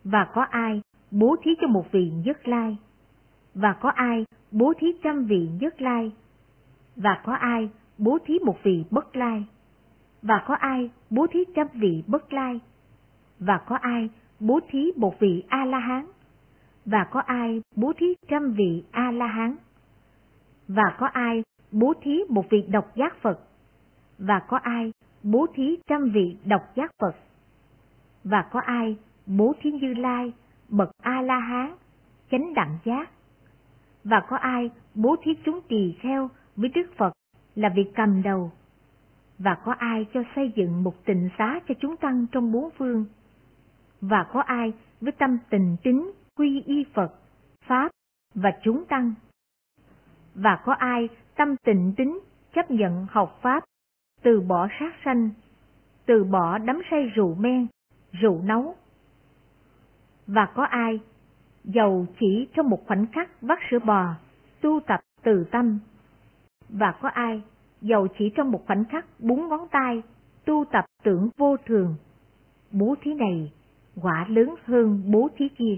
và 0.05 0.25
có 0.35 0.43
ai 0.43 0.83
bố 1.11 1.37
thí 1.43 1.51
cho 1.61 1.67
một 1.67 1.93
vị 1.93 2.13
nhất 2.25 2.49
lai, 2.49 2.77
và 3.55 3.73
có 3.81 3.89
ai 3.89 4.25
bố 4.51 4.73
thí 4.79 4.87
trăm 5.03 5.25
vị 5.25 5.49
nhất 5.61 5.83
lai, 5.83 6.13
và 6.97 7.21
có 7.25 7.33
ai 7.35 7.71
bố 7.99 8.19
thí 8.27 8.39
một 8.39 8.57
vị 8.63 8.85
bất 8.91 9.17
lai, 9.17 9.45
và 10.23 10.45
có 10.47 10.55
ai 10.55 10.91
bố 11.11 11.27
thí 11.27 11.45
trăm 11.55 11.67
vị 11.75 12.03
bất 12.07 12.33
lai, 12.33 12.61
và 13.39 13.59
có 13.67 13.77
ai 13.77 14.09
bố 14.41 14.61
thí 14.69 14.93
một 14.97 15.15
vị 15.19 15.45
A-la-hán, 15.49 16.07
và 16.87 17.05
có 17.11 17.21
ai 17.21 17.63
bố 17.77 17.93
thí 17.99 18.07
trăm 18.29 18.53
vị 18.53 18.85
A-la-hán, 18.91 19.57
và 20.69 20.97
có 20.99 21.07
ai 21.07 21.43
bố 21.73 21.95
thí 22.03 22.21
một 22.29 22.45
vị 22.51 22.65
độc 22.69 22.97
giác 22.97 23.17
Phật, 23.23 23.41
và 24.19 24.41
có 24.49 24.57
ai 24.57 24.93
bố 25.23 25.47
thí 25.55 25.79
trăm 25.87 26.11
vị 26.11 26.37
độc 26.45 26.63
giác 26.75 26.91
Phật, 26.99 27.17
và 28.25 28.43
có 28.53 28.61
ai 28.61 28.97
bố 29.27 29.53
thí 29.61 29.71
Như 29.71 29.95
Lai, 29.95 30.33
bậc 30.69 30.91
A-la-hán, 31.03 31.75
chánh 32.31 32.55
đẳng 32.55 32.79
giác, 32.85 33.11
và 34.05 34.23
có 34.29 34.37
ai 34.37 34.71
bố 34.95 35.17
thí 35.23 35.31
chúng 35.45 35.61
tỳ 35.69 35.95
kheo 36.01 36.31
với 36.57 36.69
Đức 36.69 36.91
Phật 36.97 37.13
là 37.55 37.69
việc 37.77 37.93
cầm 37.95 38.23
đầu, 38.23 38.53
và 39.39 39.55
có 39.65 39.73
ai 39.73 40.07
cho 40.15 40.23
xây 40.35 40.53
dựng 40.57 40.83
một 40.83 41.05
tình 41.05 41.29
xá 41.39 41.61
cho 41.69 41.75
chúng 41.81 41.97
tăng 41.97 42.27
trong 42.33 42.53
bốn 42.53 42.71
phương, 42.79 43.05
và 44.01 44.27
có 44.33 44.41
ai 44.41 44.73
với 45.01 45.13
tâm 45.13 45.39
tình 45.51 45.77
tính 45.83 46.13
quy 46.37 46.63
y 46.67 46.85
Phật, 46.95 47.15
Pháp 47.67 47.91
và 48.35 48.51
chúng 48.63 48.85
tăng, 48.85 49.15
và 50.35 50.63
có 50.65 50.73
ai 50.73 51.09
tâm 51.37 51.57
tịnh 51.65 51.93
tính 51.97 52.21
chấp 52.55 52.71
nhận 52.71 53.07
học 53.11 53.39
Pháp, 53.43 53.65
từ 54.23 54.41
bỏ 54.41 54.69
sát 54.81 54.95
sanh, 55.05 55.31
từ 56.07 56.25
bỏ 56.25 56.59
đắm 56.59 56.83
say 56.91 57.03
rượu 57.15 57.35
men, 57.35 57.67
rượu 58.13 58.43
nấu, 58.43 58.75
và 60.27 60.47
có 60.55 60.65
ai 60.65 61.01
dầu 61.65 62.07
chỉ 62.21 62.49
trong 62.55 62.71
một 62.71 62.87
khoảnh 62.87 63.07
khắc 63.13 63.43
vắt 63.43 63.59
sữa 63.71 63.79
bò, 63.85 64.15
tu 64.61 64.81
tập 64.87 65.01
từ 65.23 65.45
tâm, 65.51 65.79
và 66.69 66.93
có 66.93 67.09
ai 67.09 67.43
dầu 67.81 68.09
chỉ 68.19 68.31
trong 68.37 68.51
một 68.51 68.67
khoảnh 68.67 68.85
khắc 68.85 69.07
búng 69.19 69.49
ngón 69.49 69.69
tay, 69.71 70.03
tu 70.45 70.65
tập 70.73 70.85
tưởng 71.05 71.29
vô 71.37 71.57
thường. 71.67 71.95
Bố 72.73 72.95
thí 73.03 73.15
này 73.15 73.53
quả 74.03 74.27
lớn 74.29 74.55
hơn 74.65 75.03
bố 75.07 75.29
thí 75.37 75.49
kia. 75.49 75.77